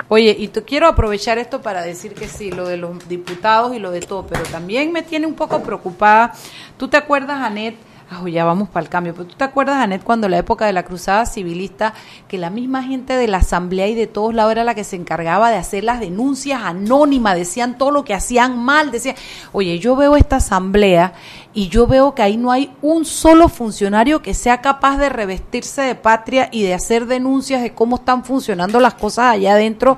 Oye, 0.09 0.37
y 0.39 0.49
quiero 0.49 0.87
aprovechar 0.87 1.39
esto 1.39 1.63
para 1.63 1.83
decir 1.83 2.15
que 2.15 2.29
sí, 2.29 2.53
lo 2.53 2.69
de 2.69 2.77
los 2.77 3.09
diputados 3.09 3.75
y 3.75 3.81
lo 3.81 3.91
de 3.91 4.01
todo, 4.01 4.25
pero 4.27 4.43
también 4.45 4.93
me 4.93 5.03
tiene 5.03 5.27
un 5.27 5.35
poco 5.35 5.61
preocupada. 5.63 6.33
¿Tú 6.77 6.87
te 6.87 6.97
acuerdas, 6.97 7.43
Anet? 7.43 7.75
Oh, 8.21 8.29
ya 8.29 8.45
vamos 8.45 8.69
para 8.69 8.85
el 8.85 8.91
cambio. 8.91 9.15
Pero 9.15 9.27
tú 9.27 9.35
te 9.37 9.45
acuerdas, 9.45 9.77
Anet, 9.77 10.03
cuando 10.03 10.29
la 10.29 10.39
época 10.39 10.67
de 10.67 10.73
la 10.73 10.85
cruzada 10.85 11.27
civilista, 11.27 11.95
que 12.29 12.39
la 12.39 12.51
misma 12.51 12.83
gente 12.83 13.15
de 13.15 13.29
la 13.29 13.39
asamblea 13.39 13.89
y 13.89 13.95
de 13.95 14.07
todos 14.07 14.35
lados 14.35 14.53
era 14.53 14.65
la 14.65 14.75
que 14.75 14.85
se 14.85 14.97
encargaba 14.97 15.51
de 15.51 15.57
hacer 15.57 15.85
las 15.85 16.01
denuncias 16.01 16.63
anónimas, 16.63 17.37
decían 17.37 17.79
todo 17.79 17.91
lo 17.91 18.05
que 18.05 18.15
hacían 18.15 18.59
mal, 18.59 18.91
decían, 18.91 19.17
oye, 19.53 19.79
yo 19.79 19.97
veo 19.97 20.17
esta 20.17 20.37
asamblea 20.37 21.15
y 21.57 21.69
yo 21.71 21.87
veo 21.87 22.15
que 22.15 22.21
ahí 22.21 22.37
no 22.37 22.53
hay 22.53 22.71
un 22.83 23.07
solo 23.07 23.49
funcionario 23.49 24.21
que 24.21 24.35
sea 24.35 24.61
capaz 24.61 24.99
de 24.99 25.09
revestirse 25.09 25.81
de 25.81 25.95
patria 25.95 26.51
y 26.53 26.63
de 26.63 26.75
hacer 26.75 27.07
denuncias 27.07 27.63
de 27.63 27.73
cómo 27.73 27.97
están 27.97 28.25
funcionando 28.27 28.79
las 28.79 28.93
cosas 28.93 29.33
allá 29.33 29.55
adentro. 29.55 29.97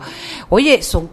Oye, 0.51 0.83
son 0.83 1.11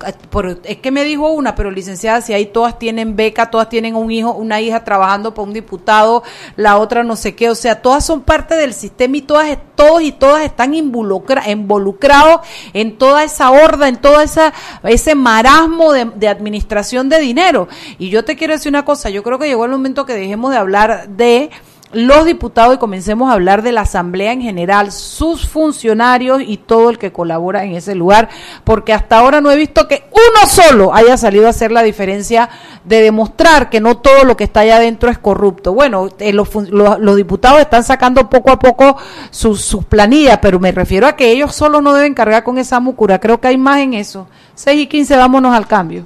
es 0.64 0.78
que 0.78 0.92
me 0.92 1.04
dijo 1.04 1.32
una, 1.32 1.56
pero 1.56 1.72
licenciada, 1.72 2.22
si 2.22 2.32
ahí 2.32 2.46
todas 2.46 2.78
tienen 2.78 3.16
beca, 3.16 3.50
todas 3.50 3.70
tienen 3.70 3.96
un 3.96 4.12
hijo, 4.12 4.34
una 4.34 4.62
hija 4.62 4.84
trabajando 4.84 5.34
para 5.34 5.48
un 5.48 5.54
diputado, 5.54 6.22
la 6.58 6.78
otra 6.78 7.04
no 7.04 7.16
sé 7.16 7.34
qué, 7.34 7.50
o 7.50 7.56
sea, 7.56 7.82
todas 7.82 8.06
son 8.06 8.22
parte 8.22 8.54
del 8.54 8.76
sistema 8.76 9.18
y 9.18 9.22
todas 9.24 9.50
todos 9.76 10.02
y 10.02 10.12
todas 10.12 10.44
están 10.44 10.74
involucrados 10.74 12.42
en 12.74 12.98
toda 12.98 13.24
esa 13.24 13.52
horda, 13.52 13.88
en 13.88 13.98
todo 13.98 14.22
ese 14.22 15.16
marasmo 15.16 15.92
de, 15.94 16.06
de 16.06 16.28
administración 16.28 17.10
de 17.10 17.20
dinero. 17.20 17.68
Y 18.00 18.10
yo 18.10 18.24
te 18.24 18.36
quiero 18.36 18.54
decir 18.54 18.70
una 18.70 18.86
cosa, 18.86 19.10
yo 19.10 19.24
creo 19.24 19.40
que 19.40 19.48
llegó 19.48 19.66
el 19.66 19.72
momento 19.72 20.06
que 20.06 20.14
dejé 20.14 20.36
de 20.36 20.58
hablar 20.58 21.08
de 21.10 21.50
los 21.96 22.26
diputados 22.26 22.76
y 22.76 22.78
comencemos 22.78 23.30
a 23.30 23.34
hablar 23.34 23.62
de 23.62 23.72
la 23.72 23.82
Asamblea 23.82 24.34
en 24.34 24.42
general, 24.42 24.92
sus 24.92 25.48
funcionarios 25.48 26.42
y 26.46 26.58
todo 26.58 26.90
el 26.90 26.98
que 26.98 27.14
colabora 27.14 27.64
en 27.64 27.74
ese 27.74 27.96
lugar, 27.96 28.28
porque 28.66 28.92
hasta 28.92 29.18
ahora 29.18 29.40
no 29.40 29.50
he 29.50 29.56
visto 29.56 29.88
que 29.88 30.04
uno 30.12 30.46
solo 30.46 30.94
haya 30.94 31.16
salido 31.16 31.48
a 31.48 31.52
hacer 31.52 31.72
la 31.72 31.84
diferencia 31.84 32.50
de 32.84 33.02
demostrar 33.02 33.70
que 33.70 33.80
no 33.80 33.98
todo 33.98 34.26
lo 34.26 34.36
que 34.36 34.44
está 34.44 34.60
allá 34.60 34.76
adentro 34.76 35.10
es 35.10 35.18
corrupto. 35.18 35.74
Bueno, 35.74 36.10
eh, 36.20 36.34
los, 36.34 36.50
los, 36.54 37.16
diputados 37.16 37.62
están 37.62 37.86
sacando 37.86 38.30
poco 38.30 38.52
a 38.52 38.60
poco 38.60 38.98
sus, 39.32 39.62
sus 39.62 39.86
planillas, 39.86 40.40
pero 40.42 40.60
me 40.60 40.74
refiero 40.74 41.08
a 41.08 41.16
que 41.16 41.32
ellos 41.32 41.56
solo 41.56 41.80
no 41.80 41.94
deben 41.94 42.14
cargar 42.14 42.44
con 42.44 42.58
esa 42.58 42.82
mucura. 42.82 43.20
Creo 43.20 43.40
que 43.40 43.48
hay 43.48 43.58
más 43.58 43.80
en 43.80 43.94
eso. 43.94 44.28
6 44.56 44.82
y 44.82 44.88
15, 44.88 45.16
vámonos 45.16 45.56
al 45.56 45.66
cambio. 45.66 46.06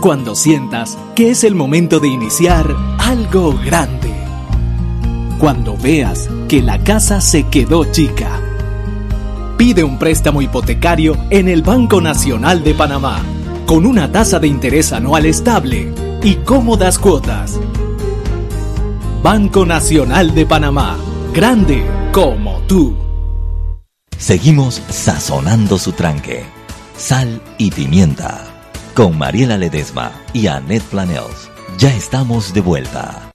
Cuando 0.00 0.34
sientas 0.34 0.98
que 1.14 1.30
es 1.30 1.44
el 1.44 1.54
momento 1.54 2.00
de 2.00 2.08
iniciar 2.08 2.74
algo 2.98 3.54
grande. 3.64 4.12
Cuando 5.38 5.76
veas 5.76 6.28
que 6.48 6.62
la 6.62 6.82
casa 6.82 7.20
se 7.20 7.44
quedó 7.44 7.84
chica. 7.84 8.40
Pide 9.58 9.84
un 9.84 9.98
préstamo 9.98 10.40
hipotecario 10.40 11.16
en 11.28 11.48
el 11.48 11.62
Banco 11.62 12.00
Nacional 12.00 12.64
de 12.64 12.74
Panamá, 12.74 13.22
con 13.66 13.84
una 13.84 14.10
tasa 14.10 14.38
de 14.38 14.48
interés 14.48 14.92
anual 14.92 15.26
estable 15.26 15.92
y 16.22 16.36
cómodas 16.36 16.98
cuotas 16.98 17.60
Banco 19.22 19.66
Nacional 19.66 20.34
de 20.34 20.46
Panamá, 20.46 20.96
grande 21.34 21.84
como 22.10 22.60
tú. 22.60 22.96
Seguimos 24.16 24.80
sazonando 24.88 25.76
su 25.76 25.92
tranque. 25.92 26.46
Sal 26.96 27.42
y 27.58 27.70
pimienta. 27.70 28.49
Con 28.94 29.16
Mariela 29.16 29.56
Ledesma 29.56 30.12
y 30.32 30.48
Annette 30.48 30.82
Planels. 30.82 31.48
Ya 31.78 31.94
estamos 31.94 32.52
de 32.52 32.60
vuelta. 32.60 33.30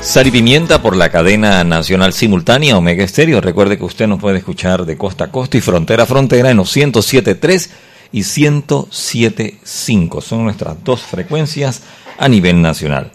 Sal 0.00 0.28
y 0.28 0.30
Pimienta 0.30 0.80
por 0.80 0.96
la 0.96 1.10
cadena 1.10 1.64
nacional 1.64 2.12
simultánea 2.12 2.78
Omega 2.78 3.02
Estéreo. 3.02 3.40
Recuerde 3.40 3.76
que 3.76 3.84
usted 3.84 4.06
nos 4.06 4.20
puede 4.20 4.38
escuchar 4.38 4.86
de 4.86 4.96
costa 4.96 5.24
a 5.24 5.32
costa 5.32 5.56
y 5.56 5.60
frontera 5.60 6.04
a 6.04 6.06
frontera 6.06 6.50
en 6.50 6.58
los 6.58 6.76
107.3 6.76 7.70
y 8.12 8.20
107.5. 8.20 10.22
Son 10.22 10.44
nuestras 10.44 10.76
dos 10.84 11.02
frecuencias 11.02 11.82
a 12.18 12.28
nivel 12.28 12.62
nacional. 12.62 13.10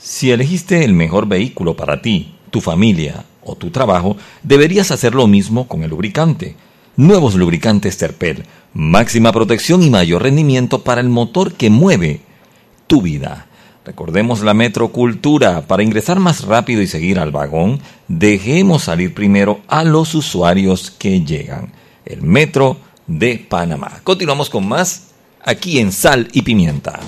Si 0.00 0.30
elegiste 0.30 0.84
el 0.84 0.94
mejor 0.94 1.28
vehículo 1.28 1.76
para 1.76 2.00
ti, 2.00 2.34
tu 2.50 2.62
familia 2.62 3.26
tu 3.56 3.70
trabajo, 3.70 4.16
deberías 4.42 4.90
hacer 4.90 5.14
lo 5.14 5.26
mismo 5.26 5.66
con 5.68 5.82
el 5.82 5.90
lubricante. 5.90 6.56
Nuevos 6.96 7.34
lubricantes 7.34 7.96
Terpel, 7.96 8.44
máxima 8.74 9.32
protección 9.32 9.82
y 9.82 9.90
mayor 9.90 10.22
rendimiento 10.22 10.82
para 10.82 11.00
el 11.00 11.08
motor 11.08 11.54
que 11.54 11.70
mueve 11.70 12.20
tu 12.86 13.02
vida. 13.02 13.46
Recordemos 13.84 14.42
la 14.42 14.54
metrocultura. 14.54 15.66
Para 15.66 15.82
ingresar 15.82 16.20
más 16.20 16.44
rápido 16.44 16.82
y 16.82 16.86
seguir 16.86 17.18
al 17.18 17.32
vagón, 17.32 17.80
dejemos 18.08 18.84
salir 18.84 19.14
primero 19.14 19.60
a 19.68 19.84
los 19.84 20.14
usuarios 20.14 20.90
que 20.90 21.22
llegan. 21.22 21.72
El 22.04 22.22
metro 22.22 22.76
de 23.06 23.38
Panamá. 23.38 24.00
Continuamos 24.04 24.50
con 24.50 24.68
más 24.68 25.08
aquí 25.42 25.78
en 25.78 25.92
Sal 25.92 26.28
y 26.32 26.42
Pimienta. 26.42 27.00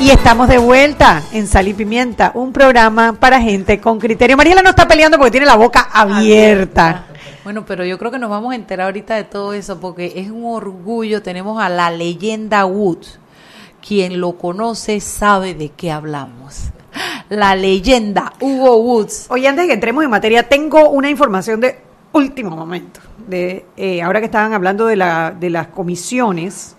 Y 0.00 0.10
estamos 0.10 0.48
de 0.48 0.58
vuelta 0.58 1.22
en 1.32 1.48
Sal 1.48 1.66
y 1.66 1.74
Pimienta, 1.74 2.30
un 2.34 2.52
programa 2.52 3.14
para 3.14 3.40
gente 3.40 3.80
con 3.80 3.98
criterio. 3.98 4.36
Mariela 4.36 4.62
no 4.62 4.70
está 4.70 4.86
peleando 4.86 5.18
porque 5.18 5.32
tiene 5.32 5.46
la 5.46 5.56
boca 5.56 5.88
abierta. 5.92 7.06
Bueno, 7.42 7.64
pero 7.66 7.84
yo 7.84 7.98
creo 7.98 8.12
que 8.12 8.18
nos 8.20 8.30
vamos 8.30 8.52
a 8.52 8.54
enterar 8.54 8.86
ahorita 8.86 9.16
de 9.16 9.24
todo 9.24 9.52
eso 9.54 9.80
porque 9.80 10.12
es 10.14 10.30
un 10.30 10.44
orgullo. 10.44 11.20
Tenemos 11.20 11.60
a 11.60 11.68
la 11.68 11.90
leyenda 11.90 12.64
Woods. 12.64 13.18
Quien 13.86 14.20
lo 14.20 14.38
conoce 14.38 15.00
sabe 15.00 15.54
de 15.54 15.70
qué 15.70 15.90
hablamos. 15.90 16.70
La 17.28 17.56
leyenda 17.56 18.32
Hugo 18.40 18.76
Woods. 18.76 19.26
Oye, 19.30 19.48
antes 19.48 19.64
de 19.64 19.68
que 19.68 19.74
entremos 19.74 20.04
en 20.04 20.10
materia, 20.10 20.48
tengo 20.48 20.90
una 20.90 21.10
información 21.10 21.60
de 21.60 21.76
último 22.12 22.54
momento. 22.54 23.00
De, 23.26 23.66
eh, 23.76 24.00
ahora 24.00 24.20
que 24.20 24.26
estaban 24.26 24.52
hablando 24.52 24.86
de, 24.86 24.94
la, 24.94 25.32
de 25.32 25.50
las 25.50 25.66
comisiones, 25.68 26.76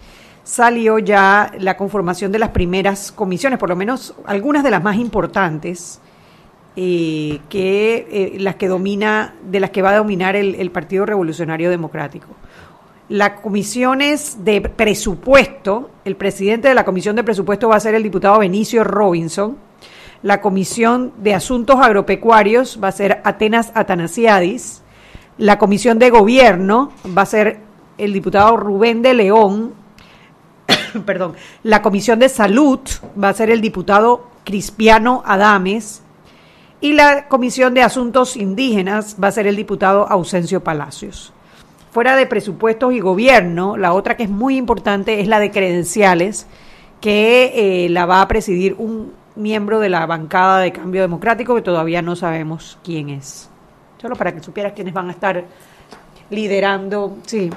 salió 0.49 0.97
ya 0.97 1.51
la 1.59 1.77
conformación 1.77 2.31
de 2.31 2.39
las 2.39 2.49
primeras 2.49 3.11
comisiones, 3.11 3.59
por 3.59 3.69
lo 3.69 3.75
menos 3.75 4.15
algunas 4.25 4.63
de 4.63 4.71
las 4.71 4.81
más 4.81 4.97
importantes, 4.97 5.99
eh, 6.75 7.39
que 7.49 8.07
eh, 8.09 8.39
las 8.39 8.55
que 8.55 8.67
domina, 8.67 9.35
de 9.43 9.59
las 9.59 9.69
que 9.69 9.83
va 9.83 9.91
a 9.91 9.97
dominar 9.97 10.35
el, 10.35 10.55
el 10.55 10.71
Partido 10.71 11.05
Revolucionario 11.05 11.69
Democrático. 11.69 12.29
Las 13.09 13.41
comisiones 13.41 14.43
de 14.43 14.61
presupuesto, 14.61 15.91
el 16.03 16.15
presidente 16.15 16.67
de 16.67 16.73
la 16.73 16.83
comisión 16.83 17.15
de 17.15 17.23
presupuesto 17.23 17.69
va 17.69 17.75
a 17.75 17.79
ser 17.79 17.93
el 17.93 18.01
diputado 18.01 18.39
Benicio 18.39 18.83
Robinson. 18.83 19.55
La 20.23 20.41
comisión 20.41 21.13
de 21.19 21.35
asuntos 21.35 21.79
agropecuarios 21.79 22.79
va 22.83 22.87
a 22.87 22.91
ser 22.91 23.21
Atenas 23.23 23.71
Atanasiadis. 23.75 24.81
La 25.37 25.59
comisión 25.59 25.99
de 25.99 26.09
gobierno 26.09 26.91
va 27.15 27.21
a 27.21 27.27
ser 27.27 27.59
el 27.99 28.13
diputado 28.13 28.57
Rubén 28.57 29.03
de 29.03 29.13
León. 29.13 29.73
Perdón. 31.05 31.33
La 31.63 31.81
comisión 31.81 32.19
de 32.19 32.29
salud 32.29 32.79
va 33.21 33.29
a 33.29 33.33
ser 33.33 33.49
el 33.49 33.61
diputado 33.61 34.27
Crispiano 34.43 35.23
Adames. 35.25 36.01
Y 36.81 36.93
la 36.93 37.27
comisión 37.27 37.73
de 37.73 37.83
asuntos 37.83 38.37
indígenas 38.37 39.17
va 39.21 39.27
a 39.27 39.31
ser 39.31 39.47
el 39.47 39.55
diputado 39.55 40.07
Ausencio 40.07 40.63
Palacios 40.63 41.33
fuera 41.91 42.15
de 42.15 42.25
presupuestos 42.25 42.93
y 42.93 42.99
gobierno, 42.99 43.77
la 43.77 43.93
otra 43.93 44.15
que 44.15 44.23
es 44.23 44.29
muy 44.29 44.57
importante 44.57 45.21
es 45.21 45.27
la 45.27 45.39
de 45.39 45.51
credenciales, 45.51 46.47
que 47.01 47.85
eh, 47.85 47.89
la 47.89 48.05
va 48.05 48.21
a 48.21 48.27
presidir 48.27 48.75
un 48.77 49.13
miembro 49.35 49.79
de 49.79 49.89
la 49.89 50.05
bancada 50.05 50.59
de 50.59 50.71
cambio 50.71 51.01
democrático 51.01 51.55
que 51.55 51.61
todavía 51.61 52.01
no 52.01 52.15
sabemos 52.15 52.77
quién 52.83 53.09
es. 53.09 53.49
Solo 53.99 54.15
para 54.15 54.33
que 54.33 54.43
supieras 54.43 54.73
quiénes 54.73 54.93
van 54.93 55.09
a 55.09 55.11
estar 55.11 55.43
liderando, 56.29 57.17
sí, 57.25 57.49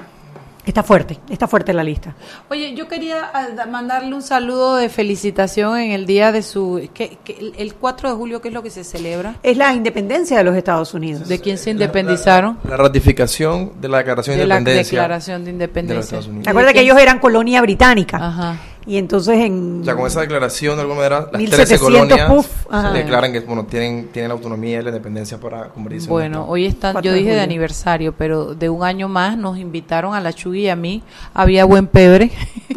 Está 0.65 0.81
fuerte, 0.81 1.19
está 1.29 1.47
fuerte 1.47 1.73
la 1.73 1.83
lista. 1.83 2.15
Oye, 2.49 2.73
yo 2.73 2.87
quería 2.87 3.31
ah, 3.33 3.65
mandarle 3.69 4.15
un 4.15 4.21
saludo 4.21 4.77
de 4.77 4.87
felicitación 4.87 5.77
en 5.77 5.91
el 5.91 6.05
día 6.05 6.31
de 6.31 6.41
su... 6.41 6.89
Que, 6.93 7.17
que 7.23 7.53
el 7.57 7.75
4 7.75 8.09
de 8.11 8.15
julio, 8.15 8.41
¿qué 8.41 8.47
es 8.47 8.53
lo 8.53 8.63
que 8.63 8.69
se 8.69 8.83
celebra? 8.83 9.35
Es 9.43 9.57
la 9.57 9.73
independencia 9.73 10.37
de 10.37 10.43
los 10.43 10.55
Estados 10.55 10.93
Unidos. 10.93 11.27
¿De 11.27 11.39
quién 11.39 11.57
se 11.57 11.71
independizaron? 11.71 12.59
La, 12.63 12.71
la, 12.71 12.77
la 12.77 12.83
ratificación 12.83 13.73
de 13.81 13.89
la 13.89 13.97
Declaración 13.97 14.37
de, 14.37 14.39
de 14.39 14.43
Independencia. 14.45 14.97
La 14.97 15.01
declaración 15.03 15.43
de 15.43 15.51
Independencia. 15.51 16.19
De 16.21 16.27
los 16.27 16.45
Recuerda 16.45 16.73
que 16.73 16.81
ellos 16.81 16.97
eran 16.97 17.19
colonia 17.19 17.61
británica. 17.61 18.17
Ajá. 18.17 18.57
Y 18.85 18.97
entonces 18.97 19.39
en... 19.39 19.81
O 19.81 19.85
sea, 19.85 19.95
con 19.95 20.07
esa 20.07 20.21
declaración, 20.21 20.75
de 20.75 20.81
alguna 20.81 20.97
manera, 20.97 21.29
las 21.31 21.39
1700 21.41 21.67
13 21.67 21.79
colonias 21.79 22.29
puff, 22.29 22.47
ajá. 22.69 22.91
declaran 22.91 23.31
que 23.31 23.39
bueno, 23.41 23.65
tienen, 23.65 24.09
tienen 24.11 24.29
la 24.29 24.35
autonomía 24.35 24.79
y 24.79 24.83
la 24.83 24.89
independencia 24.89 25.39
para 25.39 25.69
convertirse 25.69 26.05
en 26.05 26.11
Bueno, 26.11 26.45
hoy 26.47 26.65
están, 26.65 26.93
4 26.93 27.09
yo 27.09 27.15
dije 27.15 27.33
de 27.33 27.41
aniversario, 27.41 28.13
pero 28.13 28.53
de 28.55 28.69
un 28.69 28.83
año 28.83 29.07
más 29.07 29.37
nos 29.37 29.57
invitaron 29.57 30.15
a 30.15 30.21
la 30.21 30.33
Chugui 30.33 30.61
y 30.61 30.69
a 30.69 30.75
mí. 30.75 31.01
Había 31.33 31.65
buen 31.65 31.87
pebre. 31.87 32.31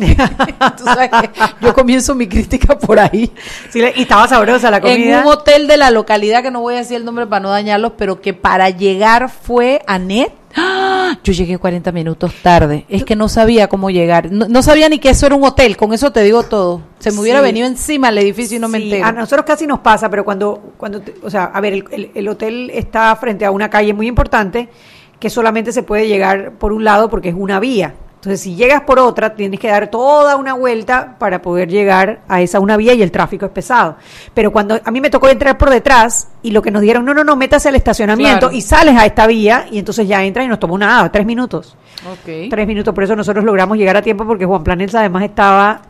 Tú 0.77 0.85
sabes 0.85 1.11
que 1.11 1.31
yo 1.61 1.75
comienzo 1.75 2.15
mi 2.15 2.27
crítica 2.29 2.79
por 2.79 2.99
ahí. 2.99 3.33
Sí, 3.71 3.81
y 3.97 4.03
estaba 4.03 4.29
sabrosa 4.29 4.71
la 4.71 4.79
En 4.79 4.83
comida. 4.83 5.21
un 5.23 5.27
hotel 5.27 5.67
de 5.67 5.77
la 5.77 5.91
localidad, 5.91 6.43
que 6.43 6.51
no 6.51 6.61
voy 6.61 6.75
a 6.75 6.79
decir 6.79 6.97
el 6.97 7.05
nombre 7.05 7.27
para 7.27 7.41
no 7.41 7.51
dañarlos, 7.51 7.93
pero 7.97 8.21
que 8.21 8.35
para 8.35 8.71
llegar 8.71 9.31
fue 9.31 9.83
Anet. 9.87 10.33
¡Ah! 10.57 11.19
Yo 11.23 11.33
llegué 11.33 11.59
40 11.59 11.93
minutos 11.93 12.33
tarde. 12.43 12.85
Es 12.89 13.05
que 13.05 13.15
no 13.15 13.29
sabía 13.29 13.69
cómo 13.69 13.91
llegar. 13.91 14.31
No, 14.33 14.49
no 14.49 14.63
sabía 14.63 14.89
ni 14.89 14.99
que 14.99 15.11
eso 15.11 15.27
era 15.27 15.35
un 15.35 15.45
hotel. 15.45 15.77
Con 15.77 15.93
eso 15.93 16.11
te 16.13 16.23
digo 16.23 16.43
todo. 16.45 16.81
Se 16.99 17.13
me 17.13 17.21
hubiera 17.21 17.41
Sí. 17.41 17.45
venido 17.45 17.67
encima 17.67 18.09
el 18.09 18.19
edificio 18.19 18.57
y 18.57 18.61
no 18.61 18.69
me 18.69 18.79
entero. 18.79 19.05
A 19.05 19.13
nosotros 19.13 19.45
casi 19.47 19.67
nos 19.67 19.81
pasa, 19.81 20.09
pero 20.09 20.25
cuando, 20.25 20.73
cuando 20.77 21.03
o 21.23 21.31
sea, 21.31 21.45
a 21.45 21.61
ver, 21.61 21.75
el, 21.75 21.85
el- 21.91 22.11
el 22.15 22.29
hotel 22.29 22.71
está 22.73 23.15
frente 23.17 23.45
a 23.45 23.51
una 23.51 23.69
calle 23.71 23.93
muy 23.93 24.07
importante 24.09 24.69
que 25.21 25.31
solamente 25.31 25.73
se 25.73 25.83
puede 25.83 26.09
llegar 26.09 26.53
por 26.59 26.73
un 26.73 26.85
lado 26.85 27.09
porque 27.11 27.29
es 27.31 27.35
una 27.37 27.61
vía. 27.61 27.95
Entonces, 28.27 28.41
si 28.43 28.57
llegas 28.57 28.81
por 28.81 28.99
otra, 28.99 29.37
tienes 29.37 29.61
que 29.61 29.69
dar 29.69 29.87
toda 29.89 30.35
una 30.35 30.55
vuelta 30.55 31.15
para 31.17 31.41
poder 31.43 31.69
llegar 31.69 32.23
a 32.27 32.41
esa 32.43 32.59
una 32.59 32.77
vía 32.77 32.93
y 32.93 33.01
el 33.03 33.13
tráfico 33.13 33.47
es 33.47 33.53
pesado. 33.53 33.95
Pero 34.35 34.51
cuando 34.51 34.81
a 34.85 34.91
mí 34.91 35.01
me 35.01 35.11
tocó 35.11 35.29
entrar 35.29 35.57
por 35.57 35.71
detrás 35.71 36.27
y 36.43 36.51
lo 36.51 36.61
que 36.61 36.73
nos 36.73 36.83
dieron, 36.83 37.05
no, 37.05 37.15
no, 37.15 37.23
no, 37.23 37.37
métase 37.37 37.69
al 37.69 37.77
estacionamiento 37.77 38.49
Claro. 38.49 38.53
y 38.57 38.63
sales 38.63 38.97
a 38.99 39.07
esta 39.07 39.29
vía 39.29 39.67
y 39.71 39.79
entonces 39.79 40.09
ya 40.09 40.25
entras 40.25 40.45
y 40.45 40.49
nos 40.49 40.59
tomó 40.59 40.77
nada, 40.77 41.09
tres 41.13 41.25
minutos. 41.25 41.77
Tres 42.51 42.67
minutos, 42.67 42.93
por 42.93 43.05
eso 43.05 43.15
nosotros 43.15 43.45
logramos 43.45 43.79
llegar 43.79 43.97
a 43.97 44.03
tiempo 44.03 44.27
porque 44.27 44.45
Juan 44.45 44.65
Planels 44.65 44.95
además 44.97 45.23
estaba 45.23 45.83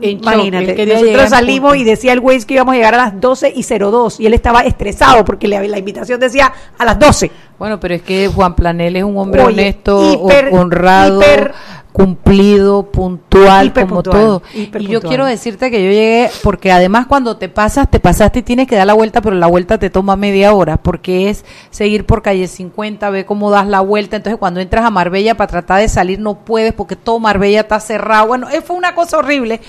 shock, 0.00 0.22
Imagínate, 0.22 0.86
nosotros 0.86 1.28
salimos 1.28 1.76
y 1.76 1.84
decía 1.84 2.14
el 2.14 2.20
Waze 2.20 2.46
que 2.46 2.54
íbamos 2.54 2.72
a 2.72 2.76
llegar 2.76 2.94
a 2.94 2.96
las 2.96 3.20
12 3.20 3.52
y 3.54 3.62
02 3.62 4.18
y 4.18 4.26
él 4.26 4.32
estaba 4.32 4.60
estresado 4.62 5.24
porque 5.26 5.46
le- 5.46 5.68
la 5.68 5.78
invitación 5.78 6.18
decía 6.18 6.50
a 6.78 6.84
las 6.86 6.98
12. 6.98 7.30
Bueno, 7.58 7.78
pero 7.78 7.94
es 7.96 8.00
que 8.02 8.26
Juan 8.28 8.54
Planel 8.54 8.96
es 8.96 9.04
un 9.04 9.18
hombre 9.18 9.42
Oye, 9.42 9.52
honesto, 9.60 10.00
hiper- 10.26 10.48
honrado, 10.58 11.20
hiper- 11.20 11.52
cumplido, 11.92 12.84
puntual, 12.84 13.72
como 13.72 14.02
todo. 14.02 14.42
Y 14.54 14.86
yo 14.86 15.00
quiero 15.00 15.26
decirte 15.26 15.70
que 15.70 15.82
yo 15.82 15.90
llegué, 15.90 16.30
porque 16.42 16.72
además 16.72 17.06
cuando 17.06 17.36
te 17.36 17.48
pasas, 17.48 17.90
te 17.90 18.00
pasaste 18.00 18.40
y 18.40 18.42
tienes 18.42 18.66
que 18.68 18.76
dar 18.76 18.86
la 18.86 18.94
vuelta, 18.94 19.20
pero 19.20 19.36
la 19.36 19.46
vuelta 19.46 19.78
te 19.78 19.90
toma 19.90 20.16
media 20.16 20.52
hora, 20.54 20.76
porque 20.76 21.30
es 21.30 21.44
seguir 21.70 22.06
por 22.06 22.22
calle 22.22 22.46
50, 22.46 23.10
ve 23.10 23.24
cómo 23.26 23.50
das 23.50 23.66
la 23.66 23.80
vuelta. 23.80 24.16
Entonces 24.16 24.38
cuando 24.38 24.60
entras 24.60 24.84
a 24.84 24.90
Marbella 24.90 25.36
para 25.36 25.48
tratar 25.48 25.80
de 25.80 25.88
salir 25.88 26.20
no 26.20 26.44
puedes 26.44 26.72
porque 26.72 26.96
todo 26.96 27.18
Marbella 27.18 27.60
está 27.60 27.80
cerrado. 27.80 28.28
Bueno, 28.28 28.48
eh, 28.50 28.60
fue 28.60 28.76
una 28.76 28.94
cosa 28.94 29.18
horrible. 29.18 29.60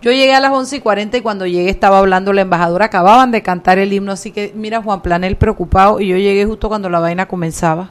Yo 0.00 0.12
llegué 0.12 0.32
a 0.32 0.40
las 0.40 0.52
11 0.52 0.76
y 0.76 0.80
40 0.80 1.16
y 1.16 1.20
cuando 1.22 1.44
llegué 1.44 1.70
estaba 1.70 1.98
hablando 1.98 2.32
la 2.32 2.42
embajadora, 2.42 2.86
acababan 2.86 3.32
de 3.32 3.42
cantar 3.42 3.78
el 3.78 3.92
himno, 3.92 4.12
así 4.12 4.30
que 4.30 4.52
mira 4.54 4.80
Juan 4.80 5.02
Planel 5.02 5.36
preocupado 5.36 6.00
y 6.00 6.06
yo 6.06 6.16
llegué 6.16 6.44
justo 6.44 6.68
cuando 6.68 6.88
la 6.88 7.00
vaina 7.00 7.26
comenzaba. 7.26 7.90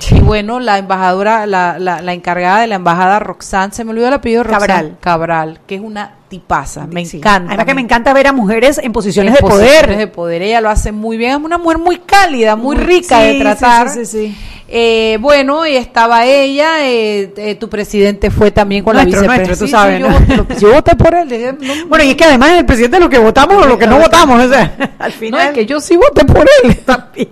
Y 0.10 0.20
bueno, 0.20 0.60
la 0.60 0.78
embajadora, 0.78 1.46
la, 1.46 1.78
la, 1.78 2.00
la 2.02 2.12
encargada 2.12 2.60
de 2.60 2.66
la 2.68 2.76
embajada 2.76 3.18
Roxanne, 3.18 3.72
se 3.72 3.84
me 3.84 3.90
olvidó 3.92 4.08
el 4.08 4.14
apellido 4.14 4.42
Roxanne. 4.42 4.66
Cabral. 4.66 4.96
Cabral, 5.00 5.60
que 5.66 5.74
es 5.76 5.80
una 5.80 6.14
tipaza, 6.28 6.86
me 6.86 7.04
Sí. 7.06 7.18
encanta. 7.18 7.48
Además 7.50 7.66
que 7.66 7.74
me 7.74 7.80
encanta 7.82 8.12
ver 8.12 8.26
a 8.26 8.32
mujeres 8.32 8.78
en 8.78 8.92
posiciones 8.92 9.30
En 9.30 9.36
de 9.36 9.40
posiciones 9.40 9.82
poder. 9.82 9.96
de 9.96 10.06
poder, 10.08 10.42
ella 10.42 10.60
lo 10.60 10.68
hace 10.70 10.90
muy 10.92 11.16
bien, 11.16 11.30
es 11.32 11.36
una 11.44 11.58
mujer 11.58 11.78
muy 11.78 11.98
cálida, 11.98 12.56
muy 12.56 12.76
rica 12.76 13.20
Sí, 13.20 13.26
de 13.34 13.38
tratar. 13.40 13.88
sí, 13.90 14.04
sí, 14.06 14.28
sí. 14.28 14.36
Eh, 14.66 15.18
bueno, 15.20 15.66
y 15.66 15.76
estaba 15.76 16.24
ella, 16.24 16.88
eh, 16.88 17.32
eh, 17.36 17.54
tu 17.54 17.68
presidente 17.68 18.30
fue 18.30 18.50
también 18.50 18.82
con 18.82 18.94
Nuestro, 18.96 19.20
la 19.22 19.38
vicepresidenta. 19.38 19.98
yo, 19.98 20.08
¿no? 20.08 20.18
voté- 20.44 20.58
yo 20.58 20.72
voté 20.72 20.96
por 20.96 21.14
él. 21.14 21.28
dije, 21.28 21.52
no, 21.52 21.86
Bueno, 21.86 22.02
y 22.04 22.10
es 22.10 22.16
que 22.16 22.24
además 22.24 22.52
es 22.52 22.58
el 22.60 22.66
presidente 22.66 22.98
lo 22.98 23.10
que 23.10 23.18
votamos 23.18 23.62
o 23.62 23.68
lo 23.68 23.78
que 23.78 23.86
no 23.86 23.98
votamos. 23.98 24.42
O 24.42 24.48
sea, 24.48 24.74
al 24.98 25.12
no, 25.12 25.16
final. 25.18 25.46
es 25.48 25.52
que 25.52 25.66
yo 25.66 25.78
sí 25.80 25.96
voté 25.96 26.24
por 26.24 26.46
él. 26.64 26.76
también. 26.84 27.28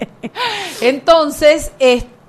Entonces, 0.82 1.72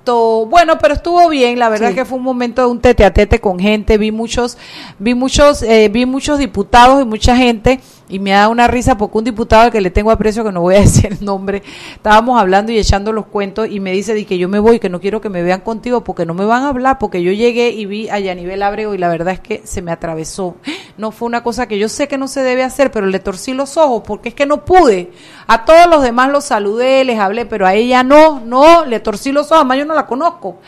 esto, 0.04 0.44
bueno, 0.46 0.76
pero 0.78 0.92
estuvo 0.94 1.26
bien, 1.30 1.58
la 1.58 1.70
verdad 1.70 1.88
Sí. 1.88 1.94
que 1.94 2.04
fue 2.04 2.18
un 2.18 2.24
momento 2.24 2.60
de 2.60 2.68
un 2.68 2.78
tete 2.78 3.04
a 3.06 3.14
tete 3.14 3.40
con 3.40 3.58
gente, 3.58 3.96
vi 3.96 4.12
muchos, 4.12 4.58
vi 4.98 5.14
muchos, 5.14 5.62
eh, 5.62 5.88
vi 5.88 6.04
muchos 6.04 6.38
diputados 6.38 7.00
y 7.02 7.06
mucha 7.06 7.34
gente 7.34 7.80
y 8.08 8.18
me 8.18 8.32
da 8.32 8.48
una 8.48 8.68
risa 8.68 8.98
porque 8.98 9.18
un 9.18 9.24
diputado 9.24 9.62
al 9.62 9.72
que 9.72 9.80
le 9.80 9.90
tengo 9.90 10.10
aprecio, 10.10 10.44
que 10.44 10.52
no 10.52 10.60
voy 10.60 10.76
a 10.76 10.80
decir 10.82 11.12
el 11.12 11.24
nombre, 11.24 11.62
estábamos 11.94 12.40
hablando 12.40 12.72
y 12.72 12.78
echando 12.78 13.12
los 13.12 13.26
cuentos 13.26 13.68
y 13.68 13.80
me 13.80 13.92
dice 13.92 14.14
de 14.14 14.24
que 14.26 14.38
yo 14.38 14.48
me 14.48 14.58
voy, 14.58 14.78
que 14.78 14.88
no 14.88 15.00
quiero 15.00 15.20
que 15.20 15.30
me 15.30 15.42
vean 15.42 15.60
contigo 15.60 16.04
porque 16.04 16.26
no 16.26 16.34
me 16.34 16.44
van 16.44 16.64
a 16.64 16.68
hablar, 16.68 16.98
porque 16.98 17.22
yo 17.22 17.32
llegué 17.32 17.70
y 17.70 17.86
vi 17.86 18.08
a 18.08 18.18
Yanivel 18.18 18.62
Abrego 18.62 18.94
y 18.94 18.98
la 18.98 19.08
verdad 19.08 19.34
es 19.34 19.40
que 19.40 19.62
se 19.64 19.82
me 19.82 19.92
atravesó. 19.92 20.56
No 20.96 21.10
fue 21.10 21.26
una 21.26 21.42
cosa 21.42 21.66
que 21.66 21.76
yo 21.76 21.88
sé 21.88 22.06
que 22.06 22.18
no 22.18 22.28
se 22.28 22.44
debe 22.44 22.62
hacer, 22.62 22.92
pero 22.92 23.06
le 23.06 23.18
torcí 23.18 23.52
los 23.52 23.76
ojos 23.76 24.04
porque 24.06 24.28
es 24.28 24.34
que 24.36 24.46
no 24.46 24.64
pude. 24.64 25.10
A 25.48 25.64
todos 25.64 25.88
los 25.88 26.02
demás 26.02 26.30
los 26.30 26.44
saludé, 26.44 27.04
les 27.04 27.18
hablé, 27.18 27.46
pero 27.46 27.66
a 27.66 27.74
ella 27.74 28.04
no, 28.04 28.38
no, 28.38 28.84
le 28.84 29.00
torcí 29.00 29.32
los 29.32 29.46
ojos, 29.46 29.56
además 29.56 29.78
yo 29.78 29.86
no 29.86 29.94
la 29.94 30.06
conozco. 30.06 30.58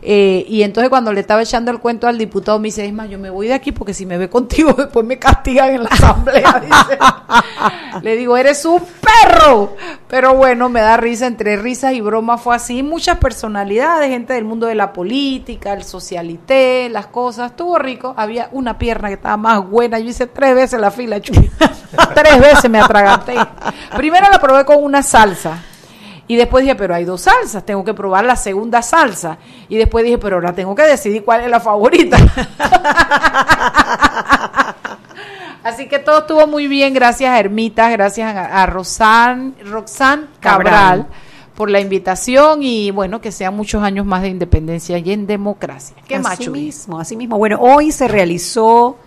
Eh, 0.00 0.44
y 0.48 0.62
entonces 0.62 0.90
cuando 0.90 1.12
le 1.12 1.20
estaba 1.20 1.42
echando 1.42 1.72
el 1.72 1.80
cuento 1.80 2.06
al 2.06 2.18
diputado, 2.18 2.58
me 2.58 2.68
dice, 2.68 2.86
es 2.86 2.92
más, 2.92 3.10
yo 3.10 3.18
me 3.18 3.30
voy 3.30 3.48
de 3.48 3.54
aquí 3.54 3.72
porque 3.72 3.92
si 3.92 4.06
me 4.06 4.16
ve 4.16 4.30
contigo 4.30 4.72
después 4.78 5.04
me 5.04 5.18
castigan 5.18 5.70
en 5.70 5.82
la 5.84 5.90
asamblea. 5.90 6.62
le 8.02 8.16
digo, 8.16 8.36
eres 8.36 8.64
un 8.64 8.80
perro. 9.00 9.74
Pero 10.08 10.34
bueno, 10.34 10.68
me 10.68 10.80
da 10.80 10.96
risa, 10.96 11.26
entre 11.26 11.56
risas 11.56 11.94
y 11.94 12.00
bromas 12.00 12.40
fue 12.40 12.54
así. 12.54 12.82
Muchas 12.82 13.18
personalidades, 13.18 14.08
gente 14.08 14.34
del 14.34 14.44
mundo 14.44 14.66
de 14.66 14.74
la 14.74 14.92
política, 14.92 15.72
el 15.72 15.84
socialité, 15.84 16.88
las 16.88 17.08
cosas. 17.08 17.50
Estuvo 17.50 17.78
rico. 17.78 18.14
Había 18.16 18.48
una 18.52 18.78
pierna 18.78 19.08
que 19.08 19.14
estaba 19.14 19.36
más 19.36 19.68
buena. 19.68 19.98
Yo 19.98 20.08
hice 20.08 20.26
tres 20.26 20.54
veces 20.54 20.80
la 20.80 20.90
fila, 20.90 21.20
tres 22.14 22.40
veces 22.40 22.70
me 22.70 22.80
atraganté. 22.80 23.34
Primero 23.96 24.28
la 24.30 24.40
probé 24.40 24.64
con 24.64 24.82
una 24.82 25.02
salsa 25.02 25.62
y 26.28 26.36
después 26.36 26.62
dije, 26.62 26.76
pero 26.76 26.94
hay 26.94 27.04
dos 27.04 27.22
salsas, 27.22 27.64
tengo 27.64 27.82
que 27.82 27.94
probar 27.94 28.26
la 28.26 28.36
segunda 28.36 28.82
salsa. 28.82 29.38
Y 29.70 29.78
después 29.78 30.04
dije, 30.04 30.18
pero 30.18 30.36
ahora 30.36 30.52
tengo 30.52 30.74
que 30.74 30.82
decidir 30.82 31.24
cuál 31.24 31.40
es 31.40 31.50
la 31.50 31.58
favorita. 31.58 32.18
Así 35.64 35.88
que 35.88 35.98
todo 35.98 36.20
estuvo 36.20 36.46
muy 36.46 36.68
bien, 36.68 36.92
gracias 36.92 37.30
a 37.30 37.40
Hermitas, 37.40 37.90
gracias 37.90 38.36
a, 38.36 38.62
a 38.62 38.66
Roxanne 38.66 39.54
Cabral, 40.40 41.06
por 41.54 41.70
la 41.70 41.80
invitación 41.80 42.62
y 42.62 42.90
bueno, 42.90 43.22
que 43.22 43.32
sean 43.32 43.56
muchos 43.56 43.82
años 43.82 44.04
más 44.04 44.20
de 44.20 44.28
independencia 44.28 44.98
y 44.98 45.12
en 45.12 45.26
democracia. 45.26 45.96
¿Qué 46.06 46.16
así 46.16 46.24
macho? 46.24 46.52
mismo, 46.52 47.00
así 47.00 47.16
mismo. 47.16 47.38
Bueno, 47.38 47.56
hoy 47.58 47.90
se 47.90 48.06
realizó 48.06 48.98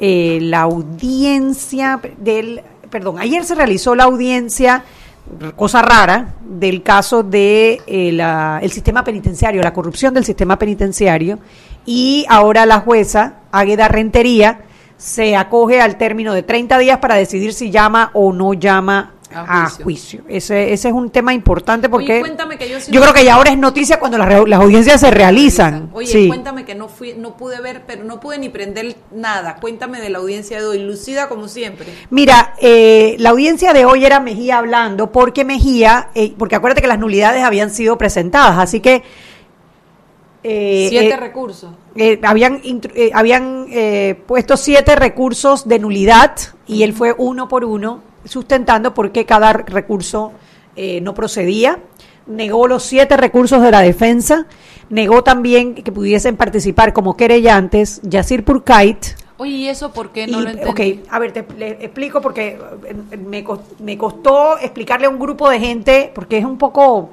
eh, 0.00 0.38
la 0.40 0.62
audiencia 0.62 2.00
del, 2.16 2.62
perdón, 2.90 3.18
ayer 3.18 3.44
se 3.44 3.54
realizó 3.54 3.94
la 3.94 4.04
audiencia 4.04 4.82
cosa 5.56 5.82
rara 5.82 6.34
del 6.44 6.82
caso 6.82 7.22
de 7.22 7.80
eh, 7.86 8.58
el 8.62 8.70
sistema 8.70 9.04
penitenciario, 9.04 9.62
la 9.62 9.72
corrupción 9.72 10.14
del 10.14 10.24
sistema 10.24 10.58
penitenciario, 10.58 11.38
y 11.86 12.24
ahora 12.28 12.66
la 12.66 12.80
jueza 12.80 13.40
Águeda 13.50 13.88
Rentería 13.88 14.60
se 14.96 15.36
acoge 15.36 15.80
al 15.80 15.96
término 15.96 16.34
de 16.34 16.42
30 16.42 16.78
días 16.78 16.98
para 16.98 17.16
decidir 17.16 17.52
si 17.52 17.70
llama 17.70 18.10
o 18.14 18.32
no 18.32 18.54
llama 18.54 19.13
a 19.34 19.68
juicio. 19.70 20.22
Ese, 20.28 20.72
ese 20.72 20.88
es 20.88 20.94
un 20.94 21.10
tema 21.10 21.34
importante 21.34 21.88
porque 21.88 22.22
yo, 22.90 23.00
creo 23.00 23.12
que 23.12 23.24
ya 23.24 23.34
ahora 23.34 23.50
es 23.50 23.58
noticia 23.58 23.98
cuando 23.98 24.18
las, 24.18 24.48
las 24.48 24.60
audiencias 24.60 25.00
se 25.00 25.10
realizan. 25.10 25.90
Oye, 25.92 26.28
cuéntame 26.28 26.64
que 26.64 26.74
no 26.74 26.88
fui, 26.88 27.14
no 27.14 27.36
pude 27.36 27.60
ver, 27.60 27.82
pero 27.86 28.04
no 28.04 28.20
pude 28.20 28.38
ni 28.38 28.48
prender 28.48 28.96
nada. 29.12 29.56
Cuéntame 29.56 30.00
de 30.00 30.10
la 30.10 30.18
audiencia 30.18 30.58
de 30.58 30.66
hoy, 30.66 30.78
lucida 30.78 31.28
como 31.28 31.48
siempre. 31.48 31.86
Mira, 32.10 32.54
eh, 32.60 33.16
la 33.18 33.30
audiencia 33.30 33.72
de 33.72 33.84
hoy 33.84 34.04
era 34.04 34.20
Mejía 34.20 34.58
hablando 34.58 35.10
porque 35.10 35.44
Mejía, 35.44 36.10
eh, 36.14 36.34
porque 36.38 36.56
acuérdate 36.56 36.82
que 36.82 36.88
las 36.88 36.98
nulidades 36.98 37.42
habían 37.42 37.70
sido 37.70 37.98
presentadas, 37.98 38.58
así 38.58 38.80
que 38.80 39.02
eh, 40.42 40.86
siete 40.90 41.16
recursos. 41.16 41.70
habían 42.22 42.60
habían 43.14 43.66
puesto 44.26 44.56
siete 44.56 44.94
recursos 44.96 45.66
de 45.66 45.78
nulidad 45.78 46.36
y 46.66 46.82
él 46.82 46.92
fue 46.92 47.14
uno 47.16 47.48
por 47.48 47.64
uno 47.64 48.13
sustentando 48.24 48.94
por 48.94 49.12
qué 49.12 49.26
cada 49.26 49.52
recurso 49.52 50.32
eh, 50.76 51.00
no 51.00 51.14
procedía, 51.14 51.78
negó 52.26 52.66
los 52.66 52.82
siete 52.82 53.16
recursos 53.16 53.62
de 53.62 53.70
la 53.70 53.80
defensa, 53.80 54.46
negó 54.90 55.22
también 55.22 55.74
que 55.74 55.92
pudiesen 55.92 56.36
participar 56.36 56.92
como 56.92 57.16
querellantes 57.16 58.00
Yacir 58.02 58.44
Purkait. 58.44 58.98
Oye, 59.36 59.52
¿y 59.52 59.68
eso 59.68 59.92
por 59.92 60.10
qué 60.10 60.26
no 60.26 60.40
lo 60.40 60.50
entendí? 60.50 61.00
Ok, 61.00 61.08
a 61.10 61.18
ver, 61.18 61.32
te 61.32 61.40
explico 61.84 62.20
porque 62.20 62.58
me, 63.26 63.44
me 63.80 63.98
costó 63.98 64.58
explicarle 64.58 65.06
a 65.06 65.10
un 65.10 65.18
grupo 65.18 65.50
de 65.50 65.58
gente, 65.58 66.12
porque 66.14 66.38
es 66.38 66.44
un 66.44 66.56
poco 66.56 67.10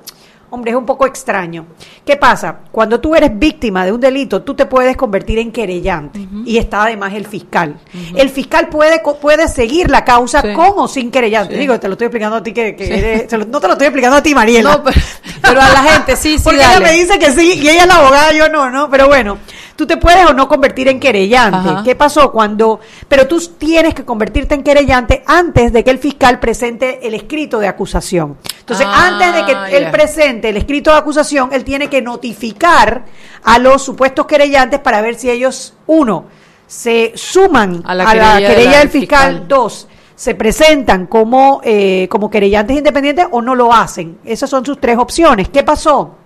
Hombre, 0.52 0.72
es 0.72 0.78
un 0.78 0.86
poco 0.86 1.06
extraño. 1.06 1.66
¿Qué 2.06 2.18
pasa? 2.18 2.60
Cuando 2.72 3.00
tú 3.00 3.16
eres 3.16 3.32
víctima 3.40 3.86
de 3.86 3.94
un 3.94 4.02
delito, 4.02 4.42
tú 4.44 4.54
te 4.54 4.66
puedes 4.66 4.98
convertir 4.98 5.40
en 5.40 5.50
querellante. 5.50 6.28
Y 6.46 6.58
está 6.58 6.84
además 6.84 7.14
el 7.14 7.26
fiscal. 7.26 7.80
El 8.16 8.30
fiscal 8.30 8.68
puede, 8.68 9.02
puede 9.22 9.48
seguir 9.48 9.90
la 9.90 10.04
causa 10.04 10.42
con 10.54 10.74
o 10.76 10.88
sin 10.90 11.10
querellante. 11.10 11.56
Digo, 11.56 11.80
te 11.80 11.88
lo 11.88 11.94
estoy 11.94 12.08
explicando 12.08 12.36
a 12.36 12.44
ti 12.44 12.52
que, 12.52 12.76
eres, 12.78 13.32
no 13.48 13.62
te 13.62 13.68
lo 13.68 13.74
estoy 13.74 13.88
explicando 13.88 14.18
a 14.18 14.24
ti, 14.24 14.36
Mariela. 14.36 14.72
No, 14.72 14.84
pero, 14.84 15.62
a 15.62 15.70
la 15.70 15.84
gente, 15.84 16.18
sí, 16.18 16.38
sí. 16.38 16.44
Porque 16.44 16.60
ella 16.60 16.80
me 16.82 16.92
dice 16.92 17.18
que 17.18 17.32
sí 17.32 17.54
y 17.62 17.70
ella 17.70 17.84
es 17.84 17.88
la 17.88 17.96
abogada, 17.96 18.34
yo 18.34 18.50
no, 18.50 18.70
¿no? 18.70 18.90
Pero 18.90 19.08
bueno, 19.08 19.38
tú 19.82 19.88
te 19.88 19.98
puedes 19.98 20.24
o 20.28 20.34
no 20.34 20.48
convertir 20.48 20.88
en 20.90 21.00
querellante. 21.00 21.82
¿Qué 21.84 21.96
pasó 21.96 22.32
cuando? 22.32 22.80
Pero 23.08 23.26
tú 23.26 23.40
tienes 23.58 23.96
que 23.96 24.06
convertirte 24.06 24.54
en 24.54 24.62
querellante 24.62 25.24
antes 25.26 25.74
de 25.74 25.84
que 25.84 25.90
el 25.90 25.98
fiscal 25.98 26.40
presente 26.40 27.00
el 27.08 27.16
escrito 27.16 27.58
de 27.58 27.68
acusación. 27.68 28.38
Entonces, 28.60 28.86
ah, 28.88 29.08
antes 29.08 29.34
de 29.34 29.44
que 29.44 29.78
él 29.78 29.90
presente 29.90 30.50
el 30.50 30.58
escrito 30.58 30.92
de 30.92 30.98
acusación, 30.98 31.50
él 31.52 31.64
tiene 31.64 31.90
que 31.90 32.00
notificar 32.00 33.06
a 33.44 33.58
los 33.58 33.82
supuestos 33.82 34.28
querellantes 34.28 34.80
para 34.82 35.02
ver 35.02 35.16
si 35.16 35.32
ellos, 35.32 35.74
uno, 35.88 36.26
se 36.68 37.14
suman 37.16 37.82
a 37.84 37.96
la, 37.96 38.38
querella, 38.38 38.78
del 38.78 38.90
fiscal, 38.90 39.48
dos, 39.48 39.88
se 40.14 40.36
presentan 40.36 41.08
como, 41.08 41.60
eh, 41.64 42.08
como 42.08 42.30
querellantes 42.30 42.78
independientes 42.78 43.26
o 43.32 43.42
no 43.42 43.56
lo 43.56 43.74
hacen. 43.74 44.20
Esas 44.26 44.48
son 44.48 44.64
sus 44.64 44.80
tres 44.80 45.00
opciones. 45.00 45.50
¿Qué 45.50 45.64
pasó? 45.64 46.18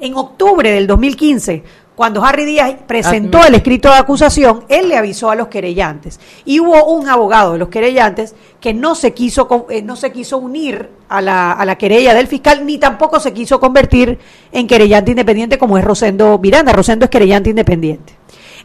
En 0.00 0.14
octubre 0.14 0.68
del 0.72 0.88
2015, 0.88 1.85
cuando 1.96 2.22
Harry 2.22 2.44
Díaz 2.44 2.76
presentó 2.86 3.42
el 3.46 3.54
escrito 3.54 3.88
de 3.88 3.96
acusación, 3.96 4.64
él 4.68 4.90
le 4.90 4.98
avisó 4.98 5.30
a 5.30 5.34
los 5.34 5.48
querellantes. 5.48 6.20
Y 6.44 6.60
hubo 6.60 6.84
un 6.84 7.08
abogado 7.08 7.54
de 7.54 7.58
los 7.58 7.70
querellantes 7.70 8.34
que 8.60 8.74
no 8.74 8.94
se 8.94 9.14
quiso, 9.14 9.66
eh, 9.70 9.80
no 9.80 9.96
se 9.96 10.12
quiso 10.12 10.36
unir 10.36 10.90
a 11.08 11.22
la, 11.22 11.52
a 11.52 11.64
la 11.64 11.78
querella 11.78 12.12
del 12.12 12.26
fiscal, 12.26 12.66
ni 12.66 12.76
tampoco 12.76 13.18
se 13.18 13.32
quiso 13.32 13.58
convertir 13.58 14.18
en 14.52 14.66
querellante 14.66 15.12
independiente 15.12 15.56
como 15.56 15.78
es 15.78 15.84
Rosendo 15.84 16.38
Miranda. 16.38 16.74
Rosendo 16.74 17.06
es 17.06 17.10
querellante 17.10 17.48
independiente. 17.48 18.12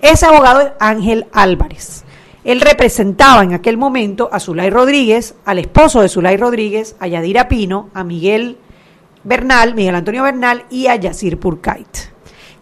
Ese 0.02 0.26
abogado 0.26 0.60
es 0.60 0.72
Ángel 0.80 1.28
Álvarez. 1.32 2.04
Él 2.44 2.60
representaba 2.60 3.44
en 3.44 3.54
aquel 3.54 3.78
momento 3.78 4.28
a 4.34 4.42
Zulay 4.42 4.70
Rodríguez, 4.70 5.36
al 5.46 5.60
esposo 5.60 6.02
de 6.02 6.10
Zulay 6.10 6.36
Rodríguez, 6.36 6.98
a 7.00 7.08
Yadira 7.08 7.48
Pino, 7.48 7.90
a 7.94 8.04
Miguel 8.04 8.58
Bernal, 9.24 9.74
Miguel 9.74 9.96
Antonio 9.96 10.24
Bernal 10.24 10.66
y 10.70 10.88
a 10.88 10.96
Yacir 10.96 11.40
Purkait. 11.40 12.12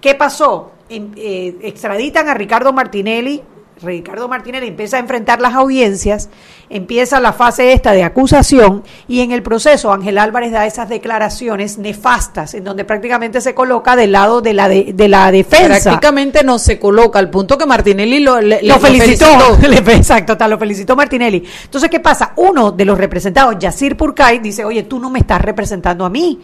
¿Qué 0.01 0.15
pasó? 0.15 0.71
Eh, 0.89 1.57
extraditan 1.61 2.29
a 2.29 2.33
Ricardo 2.33 2.73
Martinelli. 2.73 3.43
Ricardo 3.81 4.27
Martinelli 4.27 4.67
empieza 4.67 4.97
a 4.97 4.99
enfrentar 4.99 5.39
las 5.39 5.53
audiencias, 5.53 6.29
empieza 6.69 7.21
la 7.21 7.31
fase 7.31 7.71
esta 7.71 7.93
de 7.93 8.03
acusación 8.03 8.83
y 9.07 9.21
en 9.21 9.31
el 9.31 9.41
proceso 9.41 9.93
Ángel 9.93 10.17
Álvarez 10.17 10.51
da 10.51 10.65
esas 10.65 10.89
declaraciones 10.89 11.77
nefastas 11.77 12.55
en 12.55 12.65
donde 12.65 12.83
prácticamente 12.83 13.39
se 13.39 13.53
coloca 13.53 13.95
del 13.95 14.11
lado 14.11 14.41
de 14.41 14.53
la 14.53 14.67
de, 14.67 15.07
la 15.07 15.31
defensa. 15.31 15.91
Prácticamente 15.91 16.43
no 16.43 16.59
se 16.59 16.77
coloca, 16.77 17.19
al 17.19 17.29
punto 17.29 17.57
que 17.57 17.65
Martinelli 17.65 18.19
lo, 18.19 18.35
felicitó. 18.81 19.57
Exacto, 19.61 20.35
tal, 20.35 20.49
lo 20.49 20.57
felicitó 20.57 20.97
Martinelli. 20.97 21.43
Entonces, 21.63 21.89
¿qué 21.89 22.01
pasa? 22.01 22.33
Uno 22.35 22.71
de 22.71 22.83
los 22.83 22.97
representados, 22.97 23.55
Yacir 23.59 23.95
Purkay, 23.95 24.39
dice, 24.39 24.65
oye, 24.65 24.83
tú 24.83 24.99
no 24.99 25.09
me 25.09 25.19
estás 25.19 25.41
representando 25.41 26.03
a 26.03 26.09
mí 26.09 26.37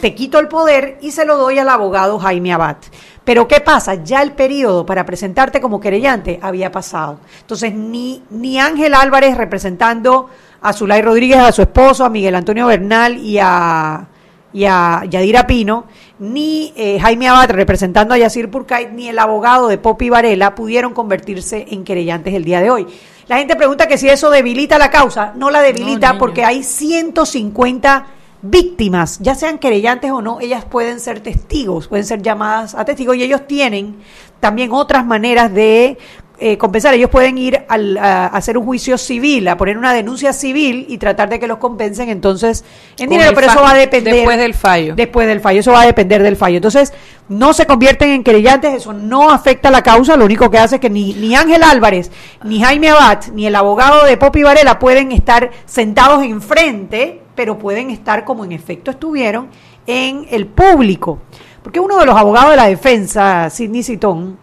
te 0.00 0.14
quito 0.14 0.38
el 0.38 0.48
poder 0.48 0.98
y 1.00 1.10
se 1.10 1.24
lo 1.24 1.36
doy 1.36 1.58
al 1.58 1.68
abogado 1.68 2.18
Jaime 2.18 2.52
Abad. 2.52 2.76
Pero 3.24 3.46
¿qué 3.46 3.60
pasa? 3.60 3.94
Ya 4.02 4.22
el 4.22 4.32
periodo 4.32 4.86
para 4.86 5.06
presentarte 5.06 5.60
como 5.60 5.78
querellante 5.78 6.40
había 6.42 6.72
pasado. 6.72 7.20
Entonces, 7.40 7.72
ni, 7.74 8.22
ni 8.30 8.58
Ángel 8.58 8.94
Álvarez 8.94 9.36
representando 9.36 10.28
a 10.62 10.72
Zulay 10.72 11.02
Rodríguez, 11.02 11.38
a 11.38 11.52
su 11.52 11.62
esposo, 11.62 12.04
a 12.04 12.10
Miguel 12.10 12.34
Antonio 12.34 12.66
Bernal 12.66 13.18
y 13.18 13.38
a, 13.38 14.06
y 14.52 14.64
a 14.64 15.04
Yadira 15.08 15.46
Pino, 15.46 15.84
ni 16.18 16.72
eh, 16.76 16.98
Jaime 16.98 17.28
Abad 17.28 17.50
representando 17.50 18.14
a 18.14 18.18
Yacir 18.18 18.50
Purkay, 18.50 18.90
ni 18.92 19.08
el 19.08 19.18
abogado 19.18 19.68
de 19.68 19.78
Popi 19.78 20.10
Varela 20.10 20.54
pudieron 20.54 20.92
convertirse 20.92 21.66
en 21.70 21.84
querellantes 21.84 22.34
el 22.34 22.44
día 22.44 22.60
de 22.60 22.70
hoy. 22.70 22.86
La 23.28 23.38
gente 23.38 23.54
pregunta 23.54 23.86
que 23.86 23.96
si 23.96 24.08
eso 24.08 24.28
debilita 24.28 24.76
la 24.76 24.90
causa. 24.90 25.32
No 25.36 25.50
la 25.50 25.62
debilita 25.62 26.18
porque 26.18 26.44
hay 26.44 26.64
150 26.64 28.06
víctimas, 28.42 29.18
ya 29.20 29.34
sean 29.34 29.58
querellantes 29.58 30.10
o 30.10 30.22
no, 30.22 30.40
ellas 30.40 30.64
pueden 30.64 31.00
ser 31.00 31.20
testigos, 31.20 31.88
pueden 31.88 32.04
ser 32.04 32.22
llamadas 32.22 32.74
a 32.74 32.84
testigos 32.84 33.16
y 33.16 33.22
ellos 33.22 33.46
tienen 33.46 33.96
también 34.40 34.72
otras 34.72 35.04
maneras 35.04 35.52
de 35.52 35.98
eh, 36.42 36.56
compensar. 36.56 36.94
Ellos 36.94 37.10
pueden 37.10 37.36
ir 37.36 37.66
al, 37.68 37.98
a, 37.98 38.28
hacer 38.28 38.56
un 38.56 38.64
juicio 38.64 38.96
civil, 38.96 39.46
a 39.48 39.58
poner 39.58 39.76
una 39.76 39.92
denuncia 39.92 40.32
civil 40.32 40.86
y 40.88 40.96
tratar 40.96 41.28
de 41.28 41.38
que 41.38 41.46
los 41.46 41.58
compensen 41.58 42.08
entonces 42.08 42.64
en 42.96 43.10
dinero, 43.10 43.32
pero 43.34 43.48
eso 43.48 43.60
va 43.60 43.72
a 43.72 43.74
depender. 43.74 44.14
después 44.14 44.38
del 44.38 44.54
fallo. 44.54 44.94
Después 44.94 45.28
del 45.28 45.40
fallo, 45.40 45.60
eso 45.60 45.72
va 45.72 45.82
a 45.82 45.86
depender 45.86 46.22
del 46.22 46.36
fallo. 46.36 46.56
Entonces, 46.56 46.94
no 47.28 47.52
se 47.52 47.66
convierten 47.66 48.08
en 48.08 48.24
querellantes, 48.24 48.72
eso 48.72 48.94
no 48.94 49.30
afecta 49.30 49.70
la 49.70 49.82
causa, 49.82 50.16
lo 50.16 50.24
único 50.24 50.50
que 50.50 50.56
hace 50.56 50.76
es 50.76 50.80
que 50.80 50.88
ni, 50.88 51.12
ni 51.12 51.36
Ángel 51.36 51.62
Álvarez, 51.62 52.10
ni 52.42 52.62
Jaime 52.62 52.88
Abad, 52.88 53.26
ni 53.34 53.46
el 53.46 53.54
abogado 53.54 54.06
de 54.06 54.16
Popi 54.16 54.42
Varela 54.42 54.78
pueden 54.78 55.12
estar 55.12 55.50
sentados 55.66 56.24
enfrente, 56.24 57.20
pero 57.40 57.56
pueden 57.58 57.88
estar 57.88 58.22
como 58.26 58.44
en 58.44 58.52
efecto 58.52 58.90
estuvieron 58.90 59.48
en 59.86 60.26
el 60.30 60.44
público. 60.46 61.20
Porque 61.62 61.80
uno 61.80 61.96
de 61.98 62.04
los 62.04 62.14
abogados 62.14 62.50
de 62.50 62.56
la 62.56 62.66
defensa, 62.66 63.48
Sidney 63.48 63.82
Citón, 63.82 64.36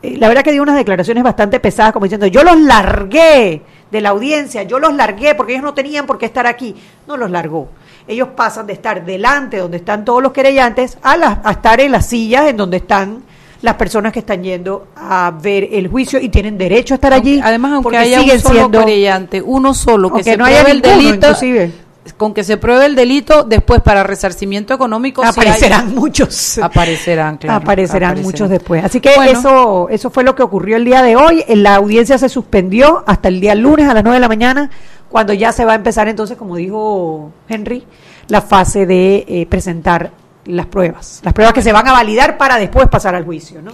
eh, 0.00 0.16
la 0.16 0.28
verdad 0.28 0.44
que 0.44 0.52
dio 0.52 0.62
unas 0.62 0.76
declaraciones 0.76 1.24
bastante 1.24 1.58
pesadas, 1.58 1.92
como 1.92 2.04
diciendo, 2.04 2.28
yo 2.28 2.44
los 2.44 2.56
largué 2.60 3.62
de 3.90 4.00
la 4.00 4.10
audiencia, 4.10 4.62
yo 4.62 4.78
los 4.78 4.94
largué 4.94 5.34
porque 5.34 5.54
ellos 5.54 5.64
no 5.64 5.74
tenían 5.74 6.06
por 6.06 6.18
qué 6.18 6.26
estar 6.26 6.46
aquí. 6.46 6.76
No 7.08 7.16
los 7.16 7.32
largó. 7.32 7.66
Ellos 8.06 8.28
pasan 8.36 8.68
de 8.68 8.74
estar 8.74 9.04
delante 9.04 9.56
donde 9.56 9.78
están 9.78 10.04
todos 10.04 10.22
los 10.22 10.30
querellantes 10.30 10.98
a, 11.02 11.16
las- 11.16 11.38
a 11.42 11.50
estar 11.50 11.80
en 11.80 11.90
las 11.90 12.06
sillas 12.06 12.46
en 12.46 12.56
donde 12.56 12.76
están 12.76 13.24
las 13.62 13.74
personas 13.74 14.12
que 14.12 14.20
están 14.20 14.42
yendo 14.44 14.86
a 14.94 15.32
ver 15.42 15.68
el 15.72 15.88
juicio 15.88 16.20
y 16.20 16.28
tienen 16.28 16.56
derecho 16.56 16.94
a 16.94 16.96
estar 16.96 17.12
allí. 17.12 17.40
Además, 17.42 17.72
aunque 17.72 17.82
porque 17.82 17.98
haya 17.98 18.18
un 18.18 18.22
siguen 18.24 18.40
solo 18.40 18.54
siendo- 18.60 18.78
querellante, 18.84 19.42
uno 19.42 19.74
solo, 19.74 20.12
que 20.12 20.22
se 20.24 20.36
no 20.36 20.44
haya 20.46 20.62
el 20.62 20.80
delito, 20.80 21.14
inclusive. 21.26 21.70
Con 22.16 22.34
que 22.34 22.44
se 22.44 22.56
pruebe 22.56 22.86
el 22.86 22.94
delito, 22.94 23.44
después 23.44 23.80
para 23.80 24.02
resarcimiento 24.02 24.74
económico 24.74 25.22
hay- 25.22 25.30
aparecerán 25.30 25.94
muchos. 25.94 26.58
aparecerán, 26.58 27.36
claro, 27.38 27.62
aparecerán, 27.62 28.10
aparecerán. 28.10 28.22
muchos 28.22 28.48
después. 28.50 28.84
Así 28.84 29.00
que 29.00 29.12
Bueno. 29.16 29.38
eso 29.38 29.88
eso 29.90 30.10
fue 30.10 30.24
lo 30.24 30.34
que 30.34 30.42
ocurrió 30.42 30.76
el 30.76 30.84
día 30.84 31.02
de 31.02 31.16
hoy. 31.16 31.44
La 31.48 31.76
audiencia 31.76 32.18
se 32.18 32.28
suspendió 32.28 33.04
hasta 33.06 33.28
el 33.28 33.40
día 33.40 33.54
lunes 33.54 33.88
a 33.88 33.94
las 33.94 34.02
9 34.02 34.16
de 34.16 34.20
la 34.20 34.28
mañana, 34.28 34.70
cuando 35.08 35.32
ya 35.32 35.52
se 35.52 35.64
va 35.64 35.72
a 35.72 35.76
empezar 35.76 36.08
entonces, 36.08 36.36
como 36.36 36.56
dijo 36.56 37.32
Henry, 37.48 37.84
la 38.28 38.40
fase 38.40 38.86
de 38.86 39.24
eh, 39.28 39.46
presentar 39.48 40.10
las 40.46 40.66
pruebas. 40.66 41.20
Las 41.24 41.34
pruebas 41.34 41.52
que 41.52 41.62
se 41.62 41.72
van 41.72 41.86
a 41.88 41.92
validar 41.92 42.38
para 42.38 42.56
después 42.58 42.88
pasar 42.88 43.14
al 43.14 43.24
juicio, 43.24 43.60
¿no? 43.62 43.72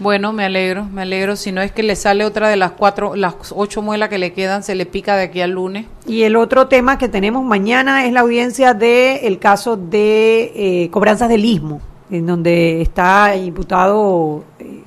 Bueno, 0.00 0.32
me 0.32 0.44
alegro, 0.44 0.84
me 0.84 1.02
alegro. 1.02 1.34
Si 1.34 1.50
no 1.50 1.60
es 1.60 1.72
que 1.72 1.82
le 1.82 1.96
sale 1.96 2.24
otra 2.24 2.48
de 2.48 2.56
las 2.56 2.72
cuatro, 2.72 3.16
las 3.16 3.34
ocho 3.54 3.82
muelas 3.82 4.08
que 4.08 4.18
le 4.18 4.32
quedan, 4.32 4.62
se 4.62 4.74
le 4.76 4.86
pica 4.86 5.16
de 5.16 5.24
aquí 5.24 5.40
al 5.40 5.50
lunes. 5.52 5.86
Y 6.06 6.22
el 6.22 6.36
otro 6.36 6.68
tema 6.68 6.98
que 6.98 7.08
tenemos 7.08 7.44
mañana 7.44 8.04
es 8.06 8.12
la 8.12 8.20
audiencia 8.20 8.74
del 8.74 9.18
el 9.24 9.38
caso 9.40 9.76
de 9.76 10.52
eh, 10.84 10.90
cobranzas 10.90 11.28
del 11.28 11.44
istmo, 11.44 11.80
en 12.10 12.26
donde 12.26 12.80
está 12.80 13.34
imputado, 13.36 14.44
eh, 14.60 14.82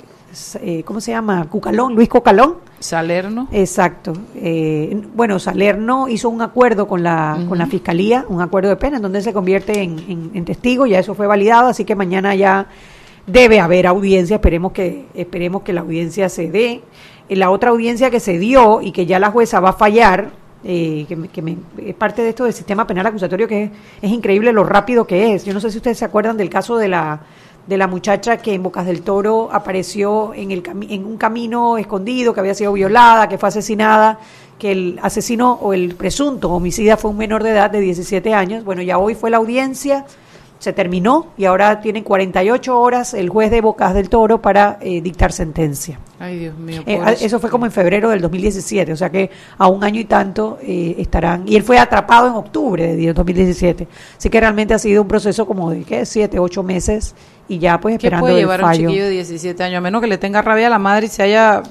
eh, 0.61 0.83
¿cómo 0.85 1.01
se 1.01 1.11
llama? 1.11 1.45
Cucalón, 1.49 1.93
Luis 1.93 2.07
Cocalón. 2.07 2.55
Salerno. 2.79 3.47
Exacto. 3.51 4.13
Eh, 4.35 4.99
bueno, 5.13 5.39
Salerno 5.39 6.07
hizo 6.07 6.29
un 6.29 6.41
acuerdo 6.41 6.87
con 6.87 7.03
la, 7.03 7.37
con 7.49 7.57
la 7.57 7.67
Fiscalía, 7.67 8.25
un 8.29 8.41
acuerdo 8.41 8.69
de 8.69 8.77
pena, 8.77 8.95
en 8.95 9.03
donde 9.03 9.21
se 9.21 9.33
convierte 9.33 9.83
en, 9.83 9.99
en- 10.07 10.31
en 10.33 10.45
testigo, 10.45 10.85
ya 10.87 10.97
eso 10.99 11.13
fue 11.15 11.27
validado, 11.27 11.67
así 11.67 11.83
que 11.85 11.95
mañana 11.95 12.33
ya 12.33 12.65
debe 13.31 13.59
haber 13.59 13.87
audiencia, 13.87 14.35
esperemos 14.35 14.71
que, 14.71 15.05
esperemos 15.13 15.61
que 15.63 15.73
la 15.73 15.81
audiencia 15.81 16.29
se 16.29 16.49
dé. 16.49 16.81
Eh, 17.29 17.35
la 17.35 17.49
otra 17.51 17.69
audiencia 17.71 18.09
que 18.09 18.19
se 18.19 18.37
dio 18.37 18.81
y 18.81 18.91
que 18.91 19.05
ya 19.05 19.19
la 19.19 19.31
jueza 19.31 19.59
va 19.59 19.69
a 19.69 19.73
fallar, 19.73 20.31
eh, 20.63 21.05
que, 21.07 21.17
que 21.29 21.41
me- 21.41 21.57
es 21.77 21.95
parte 21.95 22.21
de 22.21 22.29
esto 22.29 22.43
del 22.45 22.53
sistema 22.53 22.85
penal 22.85 23.05
acusatorio, 23.07 23.47
que 23.47 23.63
es, 23.63 23.71
es 24.01 24.11
increíble 24.11 24.51
lo 24.53 24.63
rápido 24.63 25.05
que 25.07 25.33
es. 25.33 25.45
Yo 25.45 25.53
no 25.53 25.59
sé 25.59 25.71
si 25.71 25.77
ustedes 25.77 25.97
se 25.97 26.05
acuerdan 26.05 26.37
del 26.37 26.49
caso 26.49 26.77
de 26.77 26.87
la 26.87 27.21
de 27.67 27.77
la 27.77 27.85
muchacha 27.85 28.37
que 28.37 28.55
en 28.55 28.63
Bocas 28.63 28.87
del 28.87 29.03
Toro 29.03 29.49
apareció 29.53 30.33
en, 30.33 30.49
el 30.49 30.63
en 30.89 31.05
un 31.05 31.17
camino 31.17 31.77
escondido, 31.77 32.33
que 32.33 32.39
había 32.39 32.55
sido 32.55 32.73
violada, 32.73 33.29
que 33.29 33.37
fue 33.37 33.49
asesinada, 33.49 34.17
que 34.57 34.71
el 34.71 34.99
asesino 35.03 35.59
o 35.61 35.71
el 35.71 35.93
presunto 35.93 36.49
homicida 36.49 36.97
fue 36.97 37.11
un 37.11 37.17
menor 37.17 37.43
de 37.43 37.51
edad 37.51 37.69
de 37.69 37.79
17 37.79 38.33
años. 38.33 38.63
Bueno, 38.63 38.81
ya 38.81 38.97
hoy 38.97 39.13
fue 39.13 39.29
la 39.29 39.37
audiencia, 39.37 40.05
se 40.61 40.73
terminó 40.73 41.33
y 41.37 41.45
ahora 41.45 41.81
tienen 41.81 42.03
48 42.03 42.79
horas 42.79 43.15
el 43.15 43.29
juez 43.29 43.49
de 43.49 43.61
Bocas 43.61 43.95
del 43.95 44.09
Toro 44.09 44.43
para 44.43 44.77
eh, 44.79 45.01
dictar 45.01 45.31
sentencia. 45.31 45.99
Ay, 46.19 46.37
Dios 46.37 46.55
mío. 46.55 46.83
Eh, 46.85 47.01
eso 47.19 47.39
fue 47.39 47.49
como 47.49 47.65
en 47.65 47.71
febrero 47.71 48.11
del 48.11 48.21
2017, 48.21 48.93
o 48.93 48.95
sea 48.95 49.09
que 49.09 49.31
a 49.57 49.67
un 49.67 49.83
año 49.83 49.99
y 49.99 50.05
tanto 50.05 50.59
eh, 50.61 50.97
estarán. 50.99 51.47
Y 51.47 51.55
él 51.55 51.63
fue 51.63 51.79
atrapado 51.79 52.27
en 52.27 52.33
octubre 52.33 52.95
de 52.95 53.11
2017. 53.11 53.87
Así 54.15 54.29
que 54.29 54.39
realmente 54.39 54.75
ha 54.75 54.77
sido 54.77 55.01
un 55.01 55.07
proceso 55.07 55.47
como 55.47 55.71
de, 55.71 55.81
¿qué? 55.81 56.05
Siete, 56.05 56.37
ocho 56.37 56.61
meses 56.61 57.15
y 57.47 57.57
ya 57.57 57.79
pues 57.79 57.97
¿Qué 57.97 58.05
esperando 58.05 58.27
puede 58.27 58.35
el 58.35 58.41
llevar 58.41 58.63
un 58.63 58.71
chiquillo 58.73 59.05
de 59.05 59.09
17 59.09 59.63
años? 59.63 59.79
A 59.79 59.81
menos 59.81 59.99
que 59.99 60.07
le 60.07 60.19
tenga 60.19 60.43
rabia 60.43 60.67
a 60.67 60.69
la 60.69 60.77
madre 60.77 61.07
y 61.07 61.09
se 61.09 61.23
haya, 61.23 61.63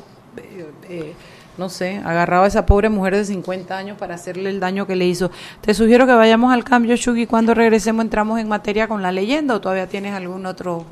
eh, 0.89 1.13
no 1.61 1.69
sé, 1.69 1.99
agarrado 1.99 2.45
a 2.45 2.47
esa 2.47 2.65
pobre 2.65 2.89
mujer 2.89 3.15
de 3.15 3.25
50 3.27 3.77
años 3.77 3.99
para 3.99 4.15
hacerle 4.15 4.49
el 4.49 4.61
daño 4.61 4.87
que 4.87 4.97
le 4.97 5.07
hizo. 5.07 5.31
Te 5.61 5.75
sugiero 5.75 6.07
que 6.07 6.15
vayamos 6.15 6.55
al 6.55 6.65
cambio, 6.65 6.97
Shugi. 6.97 7.27
Cuando 7.27 7.53
regresemos 7.53 8.03
entramos 8.03 8.41
en 8.41 8.49
materia 8.49 8.89
con 8.89 9.03
la 9.03 9.13
leyenda 9.13 9.55
o 9.55 9.61
todavía 9.61 9.87
tienes 9.87 10.15
algún 10.15 10.47
otro... 10.47 10.87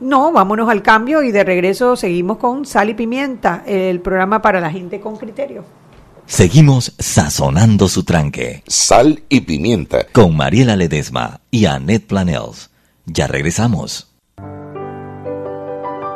No, 0.00 0.32
vámonos 0.32 0.68
al 0.68 0.82
cambio 0.82 1.22
y 1.22 1.30
de 1.30 1.44
regreso 1.44 1.94
seguimos 1.94 2.38
con 2.38 2.66
Sal 2.66 2.90
y 2.90 2.94
Pimienta, 2.94 3.62
el 3.64 4.00
programa 4.00 4.42
para 4.42 4.60
la 4.60 4.70
gente 4.70 5.00
con 5.00 5.16
criterio. 5.16 5.64
Seguimos 6.26 6.92
sazonando 6.98 7.86
su 7.86 8.02
tranque 8.02 8.64
Sal 8.66 9.22
y 9.28 9.42
pimienta. 9.42 10.06
con 10.10 10.36
Mariela 10.36 10.74
Ledesma 10.74 11.40
y 11.52 11.66
Annette 11.66 12.08
Planels. 12.08 12.70
Ya 13.06 13.28
regresamos. 13.28 14.13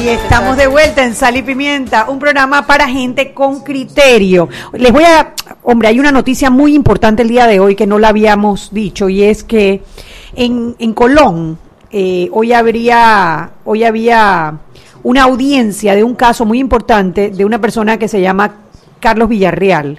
Y 0.06 0.10
estamos 0.10 0.56
de 0.56 0.68
vuelta 0.68 1.04
en 1.04 1.16
Sal 1.16 1.36
y 1.36 1.42
Pimienta, 1.42 2.08
un 2.08 2.20
programa 2.20 2.64
para 2.64 2.86
gente 2.86 3.32
con 3.34 3.64
criterio. 3.64 4.48
Les 4.74 4.92
voy 4.92 5.02
a, 5.02 5.34
hombre, 5.64 5.88
hay 5.88 5.98
una 5.98 6.12
noticia 6.12 6.48
muy 6.48 6.76
importante 6.76 7.22
el 7.22 7.28
día 7.28 7.48
de 7.48 7.58
hoy 7.58 7.74
que 7.74 7.88
no 7.88 7.98
la 7.98 8.10
habíamos 8.10 8.72
dicho 8.72 9.08
y 9.08 9.24
es 9.24 9.42
que 9.42 9.82
en, 10.36 10.76
en 10.78 10.94
Colón 10.94 11.58
eh, 11.90 12.28
hoy 12.30 12.52
habría, 12.52 13.50
hoy 13.64 13.82
había 13.82 14.60
una 15.02 15.24
audiencia 15.24 15.96
de 15.96 16.04
un 16.04 16.14
caso 16.14 16.44
muy 16.44 16.60
importante 16.60 17.30
de 17.30 17.44
una 17.44 17.60
persona 17.60 17.98
que 17.98 18.06
se 18.06 18.20
llama 18.20 18.58
Carlos 19.00 19.28
Villarreal 19.28 19.98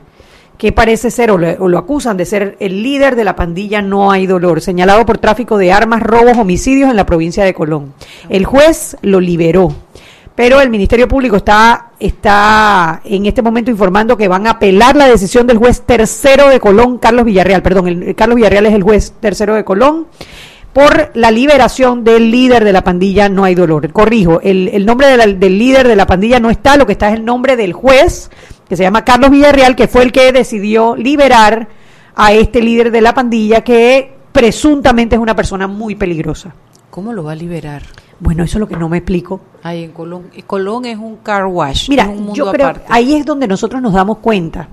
que 0.58 0.72
parece 0.72 1.12
ser 1.12 1.30
o 1.32 1.38
lo, 1.38 1.78
acusan 1.78 2.18
de 2.18 2.26
ser 2.26 2.58
el 2.60 2.82
líder 2.82 3.16
de 3.16 3.24
la 3.24 3.36
pandilla 3.36 3.82
No 3.82 4.12
hay 4.12 4.26
dolor, 4.26 4.62
señalado 4.62 5.06
por 5.06 5.20
tráfico 5.20 5.58
de 5.58 5.72
armas, 5.72 6.02
robos, 6.02 6.38
homicidios 6.38 6.90
en 6.90 6.96
la 6.96 7.06
provincia 7.06 7.46
de 7.46 7.54
Colón. 7.54 7.94
El 8.28 8.46
juez 8.46 8.98
lo 9.04 9.20
liberó, 9.20 9.72
pero 10.36 10.60
el 10.60 10.70
Ministerio 10.70 11.08
Público 11.08 11.38
está, 11.38 11.92
está 12.00 13.02
en 13.06 13.28
este 13.28 13.42
momento 13.42 13.70
informando 13.70 14.18
que 14.18 14.28
van 14.28 14.48
a 14.48 14.52
apelar 14.52 14.96
la 14.96 15.08
decisión 15.08 15.46
del 15.46 15.58
juez 15.58 15.82
tercero 15.82 16.50
de 16.50 16.60
Colón, 16.60 16.98
Carlos 16.98 17.26
Villarreal, 17.26 17.62
perdón, 17.62 17.88
el, 17.88 18.16
Carlos 18.16 18.36
Villarreal 18.36 18.66
es 18.66 18.74
el 18.74 18.84
juez 18.84 19.14
tercero 19.20 19.54
de 19.54 19.64
Colón 19.64 20.08
por 20.74 21.10
la 21.16 21.32
liberación 21.32 22.04
del 22.04 22.30
líder 22.30 22.64
de 22.64 22.72
la 22.72 22.84
pandilla 22.84 23.30
No 23.30 23.44
hay 23.44 23.56
dolor. 23.56 23.92
Corrijo, 23.92 24.42
el, 24.42 24.68
el 24.68 24.86
nombre 24.86 25.08
del 25.18 25.58
líder 25.58 25.88
de 25.88 25.96
la 25.96 26.06
pandilla 26.06 26.40
no 26.40 26.52
está, 26.52 26.78
lo 26.78 26.86
que 26.86 26.92
está 26.92 27.10
es 27.10 27.16
el 27.16 27.26
nombre 27.26 27.56
del 27.56 27.74
juez 27.74 28.30
que 28.68 28.76
se 28.76 28.84
llama 28.84 29.06
Carlos 29.06 29.32
Villarreal, 29.32 29.76
que 29.76 29.88
fue 29.88 30.04
el 30.04 30.12
que 30.12 30.32
decidió 30.32 30.96
liberar 30.96 31.68
a 32.16 32.34
este 32.34 32.62
líder 32.62 32.92
de 32.92 33.02
la 33.02 33.14
pandilla 33.14 33.62
que 33.62 34.14
presuntamente 34.32 35.16
es 35.16 35.22
una 35.22 35.36
persona 35.36 35.68
muy 35.68 35.96
peligrosa. 35.96 36.54
¿Cómo 36.90 37.14
lo 37.14 37.24
va 37.24 37.34
a 37.34 37.36
liberar? 37.36 37.84
Bueno, 38.20 38.44
eso 38.44 38.58
es 38.58 38.60
lo 38.60 38.68
que 38.68 38.76
no 38.76 38.90
me 38.90 38.98
explico. 38.98 39.40
Ahí 39.64 39.84
en 39.84 39.92
Colón. 39.92 40.32
Colón 40.48 40.86
es 40.86 40.98
un 40.98 41.18
car 41.18 41.46
wash. 41.46 41.90
Mira, 41.90 42.08
un 42.08 42.18
mundo 42.18 42.34
yo 42.34 42.52
creo 42.52 42.68
aparte. 42.68 42.88
ahí 42.90 43.14
es 43.14 43.26
donde 43.26 43.48
nosotros 43.48 43.82
nos 43.82 43.94
damos 43.94 44.18
cuenta 44.18 44.68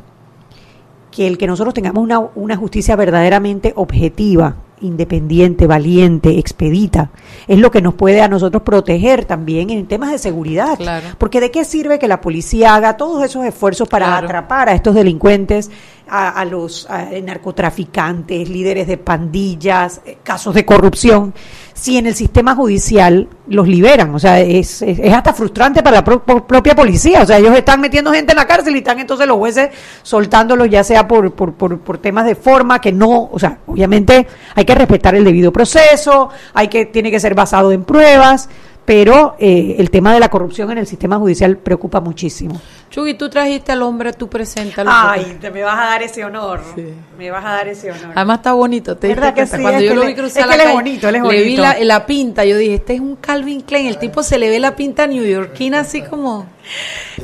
que 1.11 1.27
el 1.27 1.39
que 1.39 1.47
nosotros 1.47 1.75
tengamos 1.75 2.03
una, 2.03 2.19
una 2.35 2.57
justicia 2.57 2.97
verdaderamente 2.97 3.73
objetiva, 3.77 4.57
independiente, 4.81 5.67
valiente, 5.67 6.39
expedita, 6.39 7.11
es 7.47 7.59
lo 7.59 7.71
que 7.71 7.81
nos 7.81 7.95
puede 7.95 8.21
a 8.23 8.29
nosotros 8.29 8.63
proteger 8.63 9.25
también 9.25 9.71
en 9.71 9.87
temas 9.87 10.11
de 10.11 10.19
seguridad. 10.19 10.77
Claro. 10.77 11.07
Porque 11.19 11.41
de 11.41 11.51
qué 11.51 11.65
sirve 11.65 11.99
que 11.99 12.09
la 12.09 12.21
policía 12.21 12.75
haga 12.75 12.97
todos 12.97 13.25
esos 13.25 13.45
esfuerzos 13.45 13.89
para 13.89 14.07
Claro. 14.07 14.27
atrapar 14.27 14.69
a 14.69 14.75
estos 14.75 14.95
delincuentes, 14.95 15.71
a, 16.09 16.29
a 16.29 16.45
los 16.45 16.89
a, 16.91 17.07
narcotraficantes, 17.23 18.49
líderes 18.49 18.87
de 18.87 18.99
pandillas, 18.99 20.01
eh, 20.05 20.19
casos 20.23 20.55
de 20.55 20.65
corrupción, 20.65 21.33
si 21.75 21.99
en 21.99 22.07
el 22.07 22.15
sistema 22.15 22.55
judicial 22.55 23.29
los 23.49 23.67
liberan. 23.69 24.15
O 24.15 24.19
sea, 24.19 24.41
es, 24.41 24.81
es, 24.81 25.13
hasta 25.13 25.33
frustrante 25.35 25.83
para 25.83 25.97
la 25.97 26.05
pro- 26.05 26.23
pro- 26.25 26.47
propia 26.47 26.75
policía. 26.75 27.23
O 27.23 27.27
sea, 27.27 27.37
ellos 27.39 27.55
están 27.57 27.81
metiendo 27.81 28.13
gente 28.13 28.33
en 28.33 28.37
la 28.37 28.47
cárcel 28.47 28.75
y 28.77 28.79
están 28.79 29.01
entonces 29.01 29.27
los 29.27 29.37
jueces 29.37 29.71
soltándolos 30.03 30.71
ya 30.71 30.85
sea 30.85 31.07
por, 31.07 31.33
por, 31.33 31.53
por, 31.55 31.79
por 31.81 31.99
temas 31.99 32.27
de 32.27 32.37
forma 32.37 32.81
que 32.81 32.93
no, 32.93 33.29
o 33.31 33.39
sea, 33.39 33.59
obviamente 33.67 34.27
hay 34.55 34.65
que 34.65 34.75
respetar 34.75 35.15
el 35.15 35.25
debido 35.25 35.53
proceso, 35.53 36.31
hay 36.55 36.69
que, 36.69 36.87
tiene 36.87 37.11
que 37.11 37.19
ser 37.21 37.35
basado 37.35 37.73
en 37.73 37.85
pruebas, 37.85 38.49
pero 38.85 39.35
eh, 39.39 39.77
el 39.79 39.91
tema 39.91 40.13
de 40.15 40.21
la 40.21 40.29
corrupción 40.29 40.71
en 40.71 40.79
el 40.79 40.87
sistema 40.87 41.17
judicial 41.19 41.57
preocupa 41.57 42.01
muchísimo. 42.01 42.61
Chugui, 42.95 43.15
tú 43.15 43.29
trajiste 43.29 43.73
al 43.73 43.83
hombre, 43.83 44.13
tú 44.13 44.29
preséntalo. 44.31 44.89
Ay, 44.93 45.37
te 45.41 45.51
me 45.51 45.65
vas 45.65 45.77
a 45.81 45.85
dar 45.87 46.03
ese 46.05 46.25
honor. 46.25 46.61
Me 47.19 47.29
vas 47.29 47.45
a 47.45 47.49
dar 47.51 47.67
ese 47.67 47.91
honor. 47.91 48.13
Además 48.15 48.37
está 48.39 48.53
bonito, 48.53 48.97
te 48.97 49.09
¿Verdad 49.09 49.35
que 49.35 49.47
sí? 49.47 49.57
Cuando 49.61 49.71
Es 49.81 49.83
yo 49.83 49.89
que 49.89 49.95
lo 49.97 50.03
le- 50.03 50.07
vi 50.09 50.15
cruzar 50.15 50.43
es 50.43 50.47
que 50.47 50.49
la 50.49 50.55
él 50.55 50.61
es 50.61 50.65
calle, 50.67 50.75
bonito, 50.77 51.09
él 51.09 51.15
es 51.17 51.23
le 51.23 51.29
vi 51.43 51.57
bonito. 51.57 51.63
la, 51.63 51.77
la 51.85 52.07
pinta, 52.07 52.45
yo 52.45 52.57
dije, 52.57 52.75
este 52.75 52.95
es 52.95 53.01
un 53.01 53.17
Calvin 53.17 53.63
Klein, 53.63 53.87
el 53.89 53.99
tipo 53.99 54.23
se 54.23 54.39
le 54.39 54.49
ve 54.49 54.61
la 54.61 54.77
pinta 54.77 55.09
neoyorquina 55.09 55.81
así 55.81 56.03
como... 56.03 56.47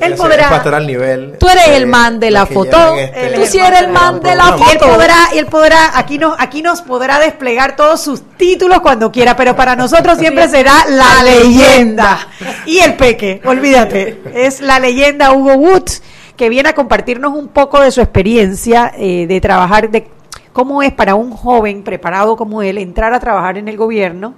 Él 0.01 0.17
podrá- 0.17 0.55
estar 0.57 0.75
al 0.75 0.87
nivel. 0.87 1.37
Tú 1.41 1.49
eres 1.49 1.67
de 1.69 1.77
el 1.79 1.87
man 1.87 2.21
de 2.21 2.31
la 2.31 2.45
foto. 2.45 2.95
este 2.97 3.31
Tú 3.39 3.47
sí 3.47 3.59
eres 3.59 3.81
el 3.81 3.89
man 3.89 4.21
de 4.21 4.35
la 4.35 4.45
Y 4.59 4.73
él 4.73 4.79
foto. 4.79 4.93
podrá, 4.93 5.15
y 5.35 5.39
él 5.39 5.47
podrá, 5.47 5.99
aquí 5.99 6.19
nos, 6.19 6.35
aquí 6.39 6.61
nos 6.61 6.83
podrá 6.83 7.19
desplegar 7.19 7.75
todos 7.75 8.03
sus 8.03 8.21
títulos 8.37 8.81
cuando 8.81 9.11
quiera, 9.11 9.37
pero 9.37 9.57
para 9.57 9.77
nosotros 9.77 10.19
siempre 10.19 10.47
será 10.49 10.85
la 10.89 11.23
leyenda. 11.23 12.19
Y 12.67 12.81
el 12.81 12.95
peque, 12.97 13.41
olvídate, 13.47 14.21
es 14.35 14.61
la 14.61 14.79
leyenda 14.79 15.33
Hugo 15.33 15.55
Woods, 15.61 16.03
que 16.37 16.49
viene 16.49 16.71
a 16.71 16.75
compartirnos 16.75 17.35
un 17.35 17.49
poco 17.49 17.81
de 17.81 17.91
su 17.91 18.01
experiencia 18.01 18.93
eh, 18.97 19.27
de 19.27 19.41
trabajar, 19.41 19.91
de 19.91 20.09
cómo 20.53 20.83
es 20.83 20.93
para 20.93 21.15
un 21.15 21.31
joven 21.31 21.83
preparado 21.83 22.37
como 22.37 22.63
él 22.63 22.79
entrar 22.79 23.13
a 23.13 23.21
trabajar 23.21 23.59
en 23.59 23.69
el 23.69 23.77
gobierno. 23.77 24.35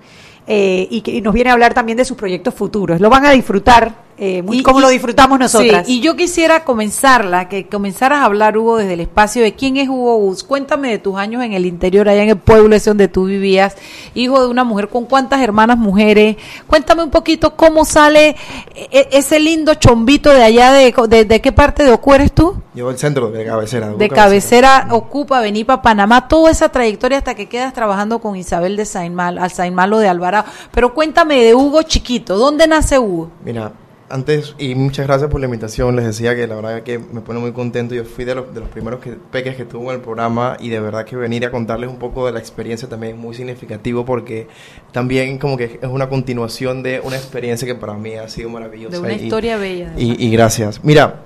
eh, 0.46 0.88
y 0.90 1.02
que 1.02 1.12
y 1.12 1.20
nos 1.20 1.32
viene 1.32 1.50
a 1.50 1.52
hablar 1.52 1.72
también 1.72 1.96
de 1.96 2.04
sus 2.04 2.16
proyectos 2.16 2.52
futuros. 2.52 3.00
Lo 3.00 3.08
van 3.08 3.24
a 3.24 3.30
disfrutar 3.30 3.92
eh, 4.18 4.42
muy 4.42 4.59
Y- 4.59 4.62
como 4.62 4.79
y- 4.79 4.83
lo 4.83 4.88
disfrutamos 4.88 5.38
nosotras. 5.38 5.87
Sí, 5.87 5.98
y 5.98 6.01
yo 6.01 6.16
quisiera 6.16 6.64
comenzarla, 6.64 7.48
que 7.48 7.66
comenzaras 7.66 8.20
a 8.20 8.25
hablar, 8.27 8.57
Hugo, 8.59 8.77
desde 8.77 8.94
el 8.94 9.01
espacio 9.01 9.42
de 9.42 9.55
quién 9.55 9.77
es 9.77 9.88
Hugo 9.88 10.16
Woods. 10.16 10.44
Cuéntame 10.44 10.90
de 10.90 10.98
tus 10.98 11.16
años 11.16 11.42
en 11.42 11.53
el 11.55 11.66
interior, 11.66 12.09
allá 12.09 12.22
en 12.22 12.29
el 12.31 12.37
pueblo 12.38 12.77
ese 12.77 12.90
donde 12.90 13.09
tú 13.09 13.25
vivías, 13.25 13.77
hijo 14.14 14.40
de 14.40 14.48
una 14.48 14.64
mujer, 14.64 14.88
con 14.88 15.07
cuántas 15.07 15.40
hermanas 15.40 15.79
mujeres. 15.79 16.37
Cuéntame 16.66 17.03
un 17.03 17.11
poquito 17.11 17.57
cómo 17.57 17.85
sale 17.85 18.37
e- 18.75 19.09
ese 19.12 19.40
lindo 19.40 19.75
chombito 19.75 20.33
de 20.33 20.42
allá, 20.42 20.72
de, 20.72 20.94
de, 21.09 21.25
de 21.25 21.40
qué 21.40 21.53
parte 21.53 21.85
de 21.85 21.92
Ocu 21.92 22.14
eres 22.14 22.33
tú? 22.33 22.55
Yo 22.75 22.90
el 22.90 22.98
centro 22.98 23.31
de 23.31 23.44
cabecera. 23.44 23.88
De 23.90 24.09
cabecera 24.09 24.88
ocupa 24.90 25.40
venir 25.40 25.66
para 25.66 25.83
Panamá, 25.83 26.29
toda 26.29 26.51
esa 26.51 26.68
trayectoria 26.70 27.18
hasta 27.18 27.35
que 27.35 27.48
quedas 27.48 27.72
trabajando 27.75 28.18
con 28.20 28.37
Isabel 28.37 28.77
de 28.77 28.85
Sainmal, 28.87 29.38
al 29.38 29.51
Sainmalo 29.51 29.98
de 29.98 30.09
Alvarado. 30.09 30.44
Pero 30.72 30.94
cuéntame 30.94 31.42
de 31.42 31.55
Hugo 31.55 31.83
chiquito, 31.83 32.37
¿dónde 32.38 32.66
nace 32.66 32.98
Hugo? 32.98 33.31
Mira, 33.44 33.72
antes, 34.12 34.55
y 34.59 34.75
muchas 34.75 35.07
gracias 35.07 35.31
por 35.31 35.40
la 35.40 35.46
invitación, 35.46 35.96
les 35.96 36.05
decía 36.05 36.37
que 36.37 36.46
la 36.46 36.55
verdad 36.55 36.83
que 36.83 36.98
me 36.98 37.22
pone 37.22 37.40
muy 37.40 37.53
contento. 37.53 37.94
Yo 37.94 38.05
fui 38.05 38.25
de 38.25 38.35
los, 38.35 38.53
de 38.55 38.61
los 38.61 38.68
primeros 38.68 39.01
que, 39.01 39.12
peques 39.12 39.57
que 39.57 39.62
estuvo 39.62 39.90
en 39.90 39.96
el 39.96 40.03
programa 40.03 40.57
y 40.61 40.68
de 40.68 40.81
verdad 40.81 41.05
que 41.07 41.16
venir 41.16 41.46
a 41.46 41.51
contarles 41.51 41.88
un 41.88 41.98
poco 41.98 42.27
de 42.27 42.33
la 42.33 42.38
experiencia 42.38 42.88
también 42.88 43.14
es 43.16 43.18
muy 43.20 43.35
significativo 43.35 44.05
porque 44.05 44.48
también 44.92 45.38
como 45.38 45.57
que 45.57 45.79
es 45.83 45.88
una 45.88 46.09
continuación 46.09 46.83
de 46.83 47.01
una 47.01 47.16
experiencia 47.16 47.66
que 47.66 47.75
para 47.75 47.94
mí 47.94 48.14
ha 48.14 48.29
sido 48.29 48.51
maravillosa. 48.51 48.92
De 48.96 49.03
una 49.03 49.12
y- 49.14 49.25
historia 49.25 49.57
bella. 49.57 49.92
Y, 49.96 50.27
y 50.27 50.31
gracias. 50.31 50.85
Mira, 50.85 51.22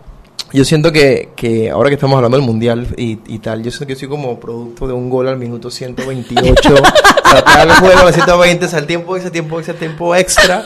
yo 0.52 0.64
siento 0.64 0.92
que, 0.92 1.30
que 1.34 1.70
ahora 1.70 1.88
que 1.90 1.94
estamos 1.94 2.14
hablando 2.16 2.36
del 2.36 2.46
mundial 2.46 2.86
y, 2.96 3.18
y 3.26 3.38
tal, 3.40 3.64
yo 3.64 3.70
siento 3.72 3.88
que 3.88 3.96
soy 3.96 4.08
como 4.08 4.38
producto 4.38 4.86
de 4.86 4.92
un 4.92 5.10
gol 5.10 5.26
al 5.26 5.38
minuto 5.38 5.70
128. 5.72 6.76
Sacar 7.24 7.66
el 7.66 7.74
juego 7.74 7.98
a 7.98 8.04
los 8.04 8.14
120, 8.14 8.64
al 8.76 8.86
tiempo, 8.86 9.16
ese 9.16 9.30
tiempo, 9.32 9.58
ese 9.58 9.74
tiempo 9.74 10.14
extra. 10.14 10.64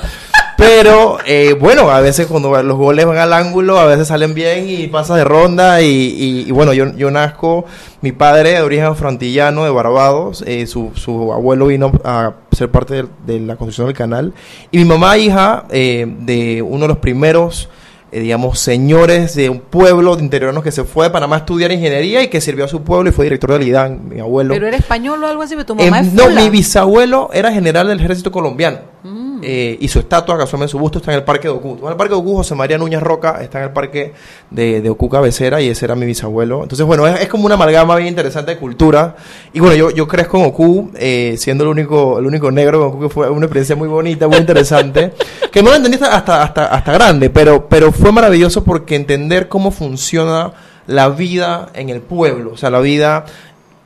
Pero 0.60 1.16
eh, 1.24 1.56
bueno, 1.58 1.90
a 1.90 2.00
veces 2.00 2.26
cuando 2.26 2.62
los 2.62 2.76
goles 2.76 3.06
van 3.06 3.16
al 3.16 3.32
ángulo, 3.32 3.78
a 3.78 3.86
veces 3.86 4.08
salen 4.08 4.34
bien 4.34 4.68
y 4.68 4.88
pasa 4.88 5.16
de 5.16 5.24
ronda. 5.24 5.80
Y, 5.80 6.44
y, 6.46 6.50
bueno, 6.50 6.74
yo, 6.74 6.94
yo 6.94 7.10
nazco, 7.10 7.64
mi 8.02 8.12
padre 8.12 8.50
de 8.50 8.60
origen 8.60 8.94
frontillano 8.94 9.64
de 9.64 9.70
Barbados, 9.70 10.44
eh, 10.46 10.66
su, 10.66 10.90
su 10.94 11.32
abuelo 11.32 11.68
vino 11.68 11.90
a 12.04 12.34
ser 12.52 12.70
parte 12.70 12.94
de, 12.94 13.06
de 13.26 13.40
la 13.40 13.56
construcción 13.56 13.86
del 13.86 13.96
canal. 13.96 14.34
Y 14.70 14.76
mi 14.76 14.84
mamá, 14.84 15.16
hija 15.16 15.64
eh, 15.70 16.06
de 16.06 16.60
uno 16.60 16.82
de 16.82 16.88
los 16.88 16.98
primeros 16.98 17.70
eh, 18.12 18.18
digamos, 18.18 18.58
señores 18.58 19.36
de 19.36 19.48
un 19.48 19.60
pueblo 19.60 20.16
de 20.16 20.24
interiornos 20.24 20.64
que 20.64 20.72
se 20.72 20.82
fue 20.82 21.06
de 21.06 21.10
Panamá 21.10 21.36
a 21.36 21.38
estudiar 21.40 21.70
ingeniería 21.70 22.20
y 22.22 22.28
que 22.28 22.40
sirvió 22.40 22.64
a 22.64 22.68
su 22.68 22.82
pueblo 22.82 23.08
y 23.08 23.12
fue 23.12 23.24
director 23.24 23.52
del 23.52 23.62
IDAN, 23.62 24.08
mi 24.08 24.18
abuelo. 24.18 24.52
¿Pero 24.52 24.66
era 24.66 24.76
español 24.76 25.22
o 25.22 25.28
algo 25.28 25.42
así? 25.42 25.54
¿Tu 25.64 25.76
mamá 25.76 26.00
Eh, 26.00 26.02
es 26.02 26.12
no, 26.12 26.28
mi 26.28 26.50
bisabuelo 26.50 27.30
era 27.32 27.52
general 27.52 27.86
del 27.86 28.00
ejército 28.00 28.32
colombiano. 28.32 28.78
Mm. 29.04 29.29
Eh, 29.42 29.78
y 29.80 29.88
su 29.88 29.98
estatua, 29.98 30.36
casualmente 30.36 30.70
su 30.70 30.78
busto, 30.78 30.98
está 30.98 31.12
en 31.12 31.18
el 31.18 31.24
Parque 31.24 31.48
de 31.48 31.54
Ocú. 31.54 31.76
Bueno, 31.76 31.90
el 31.90 31.96
Parque 31.96 32.14
de 32.14 32.20
Ocú, 32.20 32.36
José 32.36 32.54
María 32.54 32.78
Núñez 32.78 33.00
Roca, 33.00 33.38
está 33.42 33.58
en 33.58 33.64
el 33.64 33.70
Parque 33.70 34.12
de, 34.50 34.80
de 34.80 34.90
Ocú 34.90 35.08
Cabecera 35.08 35.60
y 35.60 35.68
ese 35.68 35.84
era 35.84 35.94
mi 35.94 36.06
bisabuelo. 36.06 36.62
Entonces, 36.62 36.86
bueno, 36.86 37.06
es, 37.06 37.20
es 37.20 37.28
como 37.28 37.46
una 37.46 37.54
amalgama 37.54 37.96
bien 37.96 38.08
interesante 38.08 38.52
de 38.52 38.58
cultura. 38.58 39.16
Y 39.52 39.60
bueno, 39.60 39.76
yo, 39.76 39.90
yo 39.90 40.06
crezco 40.06 40.38
en 40.38 40.46
Ocú, 40.46 40.90
eh, 40.96 41.34
siendo 41.38 41.64
el 41.64 41.70
único, 41.70 42.18
el 42.18 42.26
único 42.26 42.50
negro 42.50 42.78
en 42.78 42.88
Ocú, 42.88 43.00
que 43.02 43.08
fue 43.08 43.30
una 43.30 43.46
experiencia 43.46 43.76
muy 43.76 43.88
bonita, 43.88 44.28
muy 44.28 44.38
interesante, 44.38 45.12
que 45.52 45.62
no 45.62 45.70
la 45.70 45.76
entendí 45.76 45.96
hasta, 45.96 46.16
hasta, 46.16 46.42
hasta, 46.42 46.66
hasta 46.66 46.92
grande, 46.92 47.30
pero, 47.30 47.68
pero 47.68 47.92
fue 47.92 48.12
maravilloso 48.12 48.64
porque 48.64 48.96
entender 48.96 49.48
cómo 49.48 49.70
funciona 49.70 50.52
la 50.86 51.08
vida 51.08 51.68
en 51.74 51.88
el 51.88 52.00
pueblo, 52.00 52.52
o 52.52 52.56
sea, 52.56 52.70
la 52.70 52.80
vida 52.80 53.24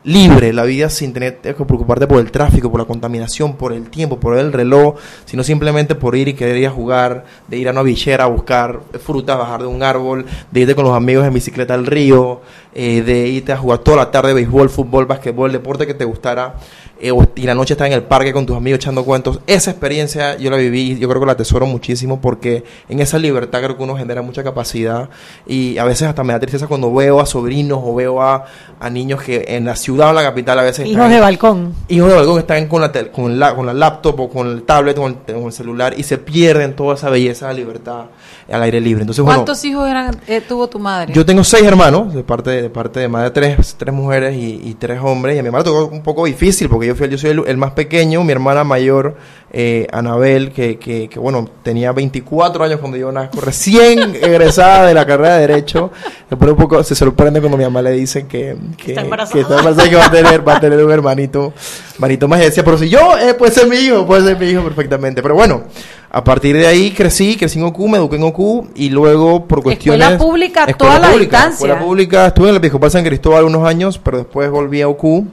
libre, 0.05 0.53
la 0.53 0.65
vida 0.65 0.91
sin 0.91 1.13
tener 1.13 1.39
que 1.39 1.55
preocuparte 1.55 2.07
por 2.07 2.21
el 2.21 2.31
tráfico, 2.31 2.71
por 2.71 2.81
la 2.81 2.87
contaminación, 2.87 3.57
por 3.57 3.73
el 3.73 3.89
tiempo, 3.89 4.21
por 4.21 4.37
el 4.37 4.53
reloj, 4.53 4.97
sino 5.25 5.43
simplemente 5.43 5.95
por 5.95 6.15
ir 6.15 6.29
y 6.29 6.35
querer 6.35 6.59
ir 6.59 6.67
a 6.67 6.71
jugar, 6.71 7.25
de 7.49 7.57
ir 7.57 7.69
a 7.69 7.73
una 7.73 7.83
villera 7.83 8.25
a 8.25 8.29
buscar 8.29 8.81
frutas, 9.03 9.39
bajar 9.39 9.63
de 9.63 9.67
un 9.67 9.83
árbol, 9.83 10.27
de 10.51 10.61
irte 10.61 10.75
con 10.75 10.85
los 10.85 10.95
amigos 10.95 11.27
en 11.27 11.33
bicicleta 11.33 11.75
al 11.75 11.87
río, 11.87 12.43
eh, 12.75 13.03
de 13.03 13.29
irte 13.29 13.53
a 13.53 13.57
jugar 13.57 13.79
toda 13.79 13.97
la 13.99 14.11
tarde 14.11 14.35
béisbol, 14.35 14.69
fútbol, 14.69 15.07
basquetbol, 15.07 15.47
el 15.51 15.53
deporte 15.53 15.87
que 15.87 15.95
te 15.95 16.05
gustara, 16.05 16.55
eh, 17.01 17.13
y 17.37 17.43
la 17.43 17.55
noche 17.55 17.75
estar 17.75 17.87
en 17.87 17.93
el 17.93 18.03
parque 18.03 18.33
con 18.33 18.47
tus 18.47 18.57
amigos 18.57 18.79
echando 18.79 19.05
cuentos. 19.05 19.41
Esa 19.47 19.71
experiencia 19.71 20.37
yo 20.39 20.51
la 20.51 20.57
viví 20.57 20.93
y 20.93 20.99
yo 20.99 21.09
creo 21.09 21.21
que 21.21 21.27
la 21.27 21.33
atesoro 21.33 21.67
muchísimo 21.67 22.21
porque 22.21 22.65
en 22.89 23.01
esa 23.01 23.19
libertad 23.19 23.63
creo 23.63 23.77
que 23.77 23.83
uno 23.83 23.97
genera 23.97 24.23
mucha 24.23 24.43
capacidad 24.43 25.09
y 25.47 25.77
a 25.79 25.85
veces 25.85 26.09
hasta 26.09 26.23
me 26.25 26.33
da 26.33 26.41
tristeza 26.41 26.67
cuando 26.67 26.93
veo 26.95 27.21
a 27.21 27.27
sobrinos 27.27 27.81
o 27.83 27.95
veo 27.95 28.23
a, 28.23 28.45
a 28.81 28.91
niños 28.91 29.23
que 29.23 29.45
en 29.49 29.65
la 29.67 29.77
ciudad 29.77 30.07
o 30.09 30.11
en 30.11 30.17
la 30.17 30.23
capital 30.23 30.59
a 30.59 30.63
veces 30.63 30.87
Hijos 30.87 30.97
están- 30.97 31.11
de 31.13 31.21
balcón. 31.21 31.75
hijos 31.89 32.09
de 32.09 32.15
balcón 32.17 32.39
están 32.39 32.67
con 32.69 32.81
la, 32.81 32.93
tel- 32.93 33.11
con, 33.11 33.39
la, 33.39 33.55
con 33.55 33.67
la 33.67 33.75
laptop 33.75 34.21
o 34.21 34.29
con 34.31 34.49
el 34.49 34.63
tablet 34.63 34.97
o 34.99 35.03
con 35.03 35.19
el, 35.27 35.35
con 35.35 35.45
el 35.47 35.53
celular 35.53 35.95
y 35.97 36.03
se 36.05 36.19
pierden 36.19 36.75
toda 36.77 36.95
esa 36.95 37.11
belleza 37.11 37.49
de 37.49 37.55
libertad 37.55 38.07
al 38.51 38.63
aire 38.63 38.81
libre. 38.81 39.03
Entonces, 39.03 39.25
bueno, 39.25 39.39
¿Cuántos 39.39 39.65
hijos 39.65 39.89
eran, 39.89 40.17
eh, 40.27 40.41
tuvo 40.41 40.69
tu 40.69 40.79
madre? 40.79 41.13
yo 41.13 41.25
tengo 41.25 41.43
seis 41.45 41.65
hermanos, 41.65 42.15
de 42.15 42.23
parte 42.23 42.51
de, 42.51 42.71
parte 42.71 43.01
de 43.01 43.09
madre, 43.09 43.31
tres, 43.31 43.75
tres 43.79 43.95
mujeres 43.95 44.37
y, 44.37 44.61
y 44.65 44.75
tres 44.75 45.01
hombres. 45.03 45.37
Y 45.37 45.39
a 45.39 45.43
mi 45.43 45.47
hermana 45.47 45.65
tocó 45.65 45.87
un 45.87 46.03
poco 46.03 46.25
difícil 46.25 46.69
porque 46.69 46.87
yo, 46.87 46.95
fui, 46.95 47.09
yo 47.09 47.19
soy 47.19 47.31
el, 47.31 47.43
el 47.47 47.57
más 47.57 47.73
pequeño. 47.73 48.23
Mi 48.25 48.33
hermana 48.33 48.65
mayor, 48.65 49.17
eh, 49.53 49.87
Anabel, 49.93 50.53
que, 50.53 50.79
que, 50.79 51.09
que, 51.09 51.19
bueno, 51.19 51.49
tenía 51.63 51.93
24 51.93 52.65
años 52.65 52.81
cuando 52.81 52.99
yo 52.99 53.11
nazco, 53.13 53.41
recién 53.41 54.15
egresada 54.23 54.87
de 54.87 54.95
la 54.95 55.07
carrera 55.07 55.37
de 55.37 55.47
Derecho. 55.47 55.91
Se 56.29 56.37
pone 56.37 56.53
un 56.53 56.59
poco, 56.59 56.83
se 56.83 56.95
sorprende 56.95 57.41
cuando 57.41 57.57
mi 57.57 57.65
mamá 57.65 57.83
le 57.83 57.93
dice 57.93 58.27
que, 58.27 58.57
que, 58.77 58.93
Está 58.93 59.03
embarazada. 59.03 59.33
que 59.35 59.41
está 59.41 59.59
embarazada 59.59 59.89
que 59.89 59.97
va 59.97 60.07
a 60.07 60.11
tener, 60.11 60.49
va 60.49 60.57
a 60.57 60.61
tener 60.61 60.85
un 60.85 60.93
hermanito, 60.93 61.53
hermanito 61.95 62.29
más. 62.29 62.41
Y 62.41 62.45
decía, 62.45 62.65
pero 62.65 62.79
si 62.79 62.89
yo, 62.89 63.17
eh, 63.19 63.35
puede 63.35 63.53
ser 63.53 63.69
mi 63.69 63.77
hijo, 63.77 64.07
puede 64.07 64.25
ser 64.25 64.39
mi 64.39 64.47
hijo 64.47 64.63
perfectamente. 64.63 65.23
Pero 65.23 65.35
bueno, 65.35 65.65
a 66.15 66.23
partir 66.23 66.57
de 66.57 66.65
ahí 66.65 66.93
crecí, 66.93 67.37
crecí 67.37 67.59
en 67.59 67.65
OCU, 67.65 67.89
me 67.89 67.99
eduqué 67.99 68.15
en 68.15 68.23
OCU 68.23 68.69
y 68.77 68.89
luego 68.89 69.49
por 69.49 69.65
cuestiones... 69.65 70.01
Escuela 70.01 70.17
pública, 70.17 70.65
Escuela 70.65 70.95
toda 70.95 70.99
la 71.01 71.11
pública, 71.11 71.37
distancia. 71.39 71.67
Escuela 71.67 71.85
pública, 71.85 72.27
estuve 72.29 72.45
en 72.45 72.51
el 72.51 72.57
Episcopal 72.59 72.91
San 72.93 73.05
Cristóbal 73.05 73.45
unos 73.45 73.67
años, 73.67 73.99
pero 73.99 74.19
después 74.19 74.49
volví 74.49 74.81
a 74.81 74.87
OCU. 74.87 75.27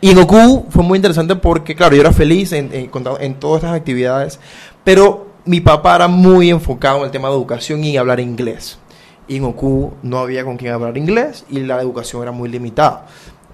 Y 0.00 0.10
en 0.10 0.18
OCU 0.18 0.66
fue 0.70 0.84
muy 0.84 0.94
interesante 0.94 1.34
porque, 1.34 1.74
claro, 1.74 1.96
yo 1.96 2.02
era 2.02 2.12
feliz 2.12 2.52
en, 2.52 2.72
en, 2.72 2.88
en 3.20 3.34
todas 3.34 3.64
estas 3.64 3.76
actividades, 3.76 4.38
pero 4.84 5.26
mi 5.44 5.60
papá 5.60 5.96
era 5.96 6.06
muy 6.06 6.50
enfocado 6.50 6.98
en 6.98 7.06
el 7.06 7.10
tema 7.10 7.26
de 7.26 7.34
educación 7.34 7.82
y 7.82 7.96
hablar 7.96 8.20
inglés. 8.20 8.78
Y 9.26 9.38
en 9.38 9.44
OCU 9.44 9.94
no 10.04 10.18
había 10.18 10.44
con 10.44 10.56
quien 10.56 10.72
hablar 10.72 10.96
inglés 10.98 11.44
y 11.50 11.58
la 11.58 11.80
educación 11.80 12.22
era 12.22 12.30
muy 12.30 12.48
limitada. 12.48 13.06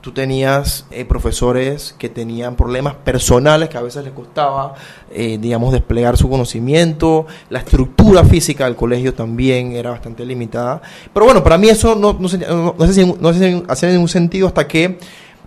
Tú 0.06 0.12
tenías 0.12 0.86
eh, 0.92 1.04
profesores 1.04 1.92
que 1.98 2.08
tenían 2.08 2.54
problemas 2.54 2.94
personales 2.94 3.68
que 3.68 3.76
a 3.76 3.82
veces 3.82 4.04
les 4.04 4.12
costaba, 4.12 4.74
eh, 5.10 5.36
digamos, 5.40 5.72
desplegar 5.72 6.16
su 6.16 6.30
conocimiento. 6.30 7.26
La 7.50 7.58
estructura 7.58 8.22
física 8.22 8.66
del 8.66 8.76
colegio 8.76 9.14
también 9.14 9.72
era 9.72 9.90
bastante 9.90 10.24
limitada. 10.24 10.80
Pero 11.12 11.26
bueno, 11.26 11.42
para 11.42 11.58
mí 11.58 11.68
eso 11.68 11.96
no, 11.96 12.12
no, 12.12 12.20
no, 12.20 12.28
sé 12.86 12.94
si- 12.94 13.14
no 13.18 13.28
hacía 13.68 13.88
ningún 13.90 14.08
sentido 14.08 14.46
hasta 14.46 14.68
que 14.68 14.96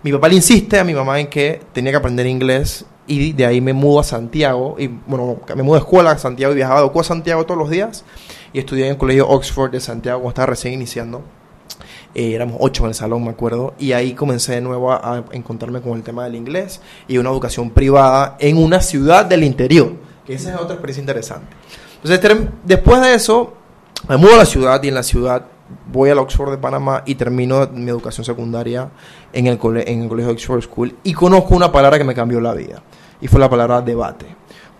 mi 0.02 0.12
papá 0.12 0.28
le 0.28 0.34
insiste 0.34 0.78
a 0.78 0.84
mi 0.84 0.92
mamá 0.92 1.18
en 1.20 1.28
que 1.28 1.62
tenía 1.72 1.92
que 1.92 1.96
aprender 1.96 2.26
inglés 2.26 2.84
y 3.06 3.32
de 3.32 3.46
ahí 3.46 3.62
me 3.62 3.72
mudo 3.72 4.00
a 4.00 4.04
Santiago 4.04 4.76
y 4.78 4.88
bueno, 5.06 5.38
me 5.56 5.62
mudo 5.62 5.76
de 5.76 5.80
escuela 5.80 6.10
a 6.10 6.18
Santiago 6.18 6.52
y 6.52 6.56
viajaba 6.56 6.82
a 6.94 7.02
Santiago 7.02 7.46
todos 7.46 7.56
los 7.56 7.70
días 7.70 8.04
y 8.52 8.58
estudié 8.58 8.84
en 8.84 8.90
el 8.90 8.98
colegio 8.98 9.26
Oxford 9.26 9.70
de 9.70 9.80
Santiago 9.80 10.18
cuando 10.20 10.32
estaba 10.32 10.46
recién 10.48 10.74
iniciando. 10.74 11.22
Eh, 12.14 12.34
éramos 12.34 12.56
ocho 12.58 12.82
en 12.82 12.88
el 12.88 12.94
salón, 12.94 13.22
me 13.24 13.30
acuerdo, 13.30 13.74
y 13.78 13.92
ahí 13.92 14.14
comencé 14.14 14.54
de 14.54 14.60
nuevo 14.60 14.92
a, 14.92 15.24
encontrarme 15.30 15.80
con 15.80 15.92
el 15.92 16.02
tema 16.02 16.24
del 16.24 16.34
inglés 16.34 16.80
y 17.06 17.18
una 17.18 17.30
educación 17.30 17.70
privada 17.70 18.36
en 18.40 18.58
una 18.58 18.80
ciudad 18.80 19.24
del 19.26 19.44
interior, 19.44 19.92
que 20.26 20.34
esa 20.34 20.50
es 20.50 20.56
otra 20.56 20.74
experiencia 20.74 21.00
interesante. 21.02 21.46
Entonces, 22.02 22.48
después 22.64 23.00
de 23.00 23.14
eso, 23.14 23.54
me 24.08 24.16
mudo 24.16 24.34
a 24.34 24.38
la 24.38 24.44
ciudad 24.46 24.82
y 24.82 24.88
en 24.88 24.94
la 24.94 25.02
ciudad 25.04 25.44
voy 25.92 26.10
al 26.10 26.18
Oxford 26.18 26.50
de 26.50 26.58
Panamá 26.58 27.04
y 27.06 27.14
termino 27.14 27.68
mi 27.72 27.88
educación 27.90 28.24
secundaria 28.24 28.90
en 29.32 29.46
el, 29.46 29.56
cole- 29.56 29.84
en 29.86 30.02
el 30.02 30.08
colegio 30.08 30.32
Oxford 30.32 30.62
School 30.62 30.96
y 31.04 31.12
conozco 31.12 31.54
una 31.54 31.70
palabra 31.70 31.96
que 31.96 32.02
me 32.04 32.14
cambió 32.14 32.40
la 32.40 32.54
vida 32.54 32.82
y 33.20 33.28
fue 33.28 33.38
la 33.38 33.48
palabra 33.48 33.80
debate. 33.82 34.26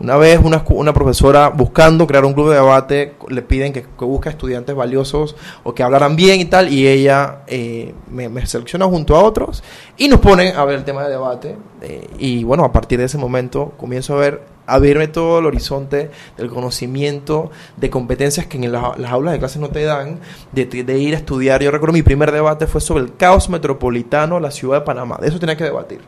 Una 0.00 0.16
vez 0.16 0.40
una, 0.42 0.64
una 0.70 0.94
profesora 0.94 1.50
buscando 1.50 2.06
crear 2.06 2.24
un 2.24 2.32
club 2.32 2.48
de 2.48 2.54
debate, 2.56 3.14
le 3.28 3.42
piden 3.42 3.72
que, 3.72 3.82
que 3.82 4.04
busque 4.06 4.30
estudiantes 4.30 4.74
valiosos 4.74 5.36
o 5.62 5.74
que 5.74 5.82
hablaran 5.82 6.16
bien 6.16 6.40
y 6.40 6.46
tal, 6.46 6.72
y 6.72 6.88
ella 6.88 7.40
eh, 7.46 7.92
me, 8.10 8.46
selecciona 8.46 8.86
junto 8.86 9.14
a 9.14 9.22
otros 9.22 9.62
y 9.98 10.08
nos 10.08 10.20
ponen 10.20 10.56
a 10.56 10.64
ver 10.64 10.76
el 10.76 10.84
tema 10.84 11.04
de 11.04 11.10
debate. 11.10 11.56
eh, 11.82 12.08
y 12.18 12.44
bueno, 12.44 12.64
a 12.64 12.72
partir 12.72 12.98
de 12.98 13.04
ese 13.04 13.18
momento 13.18 13.72
comienzo 13.76 14.14
a 14.14 14.20
ver, 14.20 14.42
a 14.66 14.78
verme 14.78 15.08
todo 15.08 15.40
el 15.40 15.46
horizonte 15.46 16.10
del 16.38 16.48
conocimiento, 16.48 17.50
de 17.76 17.90
competencias 17.90 18.46
que 18.46 18.56
en 18.56 18.72
la- 18.72 18.94
las 18.96 19.10
aulas 19.12 19.32
de 19.32 19.38
clases 19.38 19.60
no 19.60 19.68
te 19.68 19.82
dan, 19.84 20.20
de, 20.52 20.64
de 20.64 20.98
ir 20.98 21.14
a 21.14 21.18
estudiar. 21.18 21.62
Yo 21.62 21.70
recuerdo 21.70 21.92
mi 21.92 22.02
primer 22.02 22.32
debate 22.32 22.66
fue 22.66 22.80
sobre 22.80 23.02
el 23.04 23.16
caos 23.16 23.50
metropolitano 23.50 24.40
la 24.40 24.50
ciudad 24.50 24.78
de 24.78 24.84
Panamá. 24.86 25.18
De 25.20 25.28
eso 25.28 25.38
tenía 25.38 25.56
que 25.56 25.64
debatir. 25.64 26.00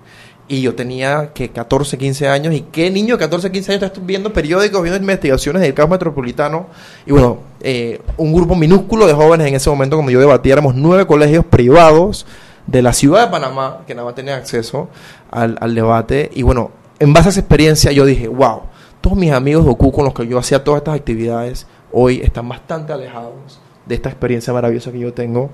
Y 0.49 0.61
yo 0.61 0.75
tenía 0.75 1.33
que 1.33 1.51
14, 1.51 1.97
15 1.97 2.29
años. 2.29 2.55
¿Y 2.55 2.63
qué 2.63 2.91
niño 2.91 3.15
de 3.15 3.21
14, 3.21 3.51
15 3.51 3.73
años 3.73 3.83
está 3.85 4.01
viendo 4.03 4.33
periódicos, 4.33 4.83
viendo 4.83 5.01
investigaciones 5.01 5.63
del 5.63 5.73
caos 5.73 5.89
metropolitano? 5.89 6.67
Y 7.07 7.13
bueno, 7.13 7.39
eh, 7.61 8.01
un 8.17 8.33
grupo 8.33 8.55
minúsculo 8.55 9.07
de 9.07 9.15
jóvenes 9.15 9.47
en 9.47 9.55
ese 9.55 9.71
momento, 9.71 9.97
como 9.97 10.11
yo 10.11 10.21
debatía, 10.21 10.55
éramos 10.55 10.75
nueve 10.75 11.07
colegios 11.07 11.45
privados 11.45 12.27
de 12.67 12.83
la 12.83 12.93
ciudad 12.93 13.27
de 13.27 13.31
Panamá 13.31 13.81
que 13.87 13.95
nada 13.95 14.07
más 14.07 14.15
tenían 14.15 14.39
acceso 14.39 14.89
al, 15.31 15.57
al 15.61 15.75
debate. 15.75 16.31
Y 16.35 16.43
bueno, 16.43 16.71
en 16.99 17.13
base 17.13 17.29
a 17.29 17.31
esa 17.31 17.41
experiencia, 17.41 17.93
yo 17.93 18.05
dije, 18.05 18.29
wow, 18.29 18.63
todos 19.01 19.17
mis 19.17 19.33
amigos 19.33 19.65
de 19.65 19.71
OCU 19.71 19.93
con 19.93 20.05
los 20.05 20.15
que 20.15 20.27
yo 20.27 20.39
hacía 20.39 20.63
todas 20.63 20.79
estas 20.79 20.95
actividades 20.95 21.67
hoy 21.93 22.21
están 22.23 22.49
bastante 22.49 22.93
alejados 22.93 23.61
de 23.85 23.95
esta 23.95 24.09
experiencia 24.09 24.53
maravillosa 24.53 24.93
que 24.93 25.01
yo 25.01 25.13
tengo 25.13 25.51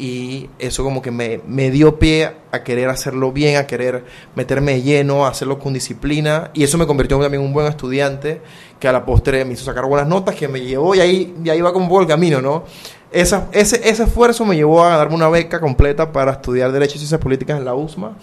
y 0.00 0.48
eso 0.58 0.82
como 0.82 1.02
que 1.02 1.10
me, 1.10 1.42
me 1.46 1.70
dio 1.70 1.98
pie 1.98 2.32
a 2.50 2.62
querer 2.64 2.88
hacerlo 2.88 3.32
bien, 3.32 3.58
a 3.58 3.66
querer 3.66 4.04
meterme 4.34 4.80
lleno, 4.80 5.26
a 5.26 5.28
hacerlo 5.28 5.58
con 5.58 5.74
disciplina 5.74 6.50
y 6.54 6.64
eso 6.64 6.78
me 6.78 6.86
convirtió 6.86 7.18
también 7.20 7.42
en 7.42 7.48
un 7.48 7.52
buen 7.52 7.66
estudiante 7.66 8.40
que 8.80 8.88
a 8.88 8.92
la 8.92 9.04
postre 9.04 9.44
me 9.44 9.52
hizo 9.52 9.64
sacar 9.64 9.84
buenas 9.84 10.08
notas, 10.08 10.34
que 10.34 10.48
me 10.48 10.62
llevó 10.62 10.94
y 10.94 11.00
ahí, 11.00 11.36
y 11.44 11.50
ahí 11.50 11.60
va 11.60 11.74
como 11.74 11.86
poco 11.86 12.00
el 12.00 12.06
camino, 12.06 12.40
¿no? 12.40 12.64
Esa, 13.12 13.48
ese, 13.52 13.88
ese 13.88 14.04
esfuerzo 14.04 14.46
me 14.46 14.56
llevó 14.56 14.82
a 14.84 14.96
darme 14.96 15.16
una 15.16 15.28
beca 15.28 15.60
completa 15.60 16.10
para 16.12 16.32
estudiar 16.32 16.72
Derecho 16.72 16.94
y 16.94 16.98
Ciencias 16.98 17.20
Políticas 17.20 17.58
en 17.58 17.66
la 17.66 17.74
USMA. 17.74 18.16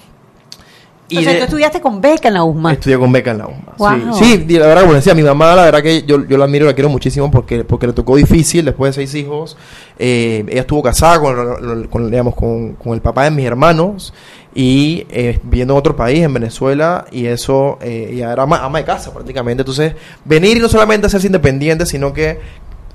O 1.16 1.22
sea, 1.22 1.32
de- 1.32 1.38
tú 1.38 1.44
estudiaste 1.46 1.80
con 1.80 2.02
beca 2.02 2.28
en 2.28 2.34
la 2.34 2.44
USMA. 2.44 2.74
Estudié 2.74 2.98
con 2.98 3.12
beca 3.14 3.32
en 3.32 3.38
la 3.38 3.48
UMA. 3.48 3.74
Wow. 3.78 4.14
Sí, 4.18 4.26
sí, 4.26 4.46
y 4.50 4.54
la 4.60 4.68
verdad, 4.68 4.82
como 4.82 4.94
decía, 4.96 5.14
mi 5.14 5.24
mamá, 5.24 5.56
la 5.56 5.64
verdad 5.64 5.82
que 5.82 6.04
yo, 6.04 6.26
yo 6.28 6.38
la 6.38 6.46
admiro 6.46 6.66
y 6.66 6.68
la 6.68 6.74
quiero 6.74 6.90
muchísimo 6.90 7.32
porque, 7.32 7.64
porque 7.64 7.88
le 7.88 7.94
tocó 7.94 8.16
difícil 8.18 8.66
después 8.66 8.96
de 8.96 9.06
seis 9.06 9.16
hijos. 9.16 9.56
Eh, 10.00 10.44
ella 10.50 10.62
estuvo 10.62 10.84
casada 10.84 11.20
con, 11.22 11.88
con, 11.88 12.10
digamos, 12.12 12.36
con, 12.36 12.74
con 12.74 12.94
el 12.94 13.02
papá 13.02 13.24
de 13.24 13.32
mis 13.32 13.46
hermanos 13.46 14.14
y 14.54 15.06
eh, 15.10 15.40
viviendo 15.44 15.76
en 15.76 15.80
otro 15.80 15.96
país, 15.96 16.24
en 16.24 16.34
Venezuela, 16.34 17.06
y 17.12 17.28
eso, 17.28 17.78
eh, 17.82 18.10
ella 18.12 18.34
era 18.34 18.44
ama, 18.44 18.58
ama 18.66 18.80
de 18.80 18.86
casa 18.86 19.14
prácticamente. 19.14 19.62
Entonces, 19.62 19.94
venir 20.26 20.58
y 20.58 20.60
no 20.60 20.68
solamente 20.68 21.08
ser 21.10 21.24
independiente, 21.24 21.86
sino 21.86 22.12
que, 22.12 22.40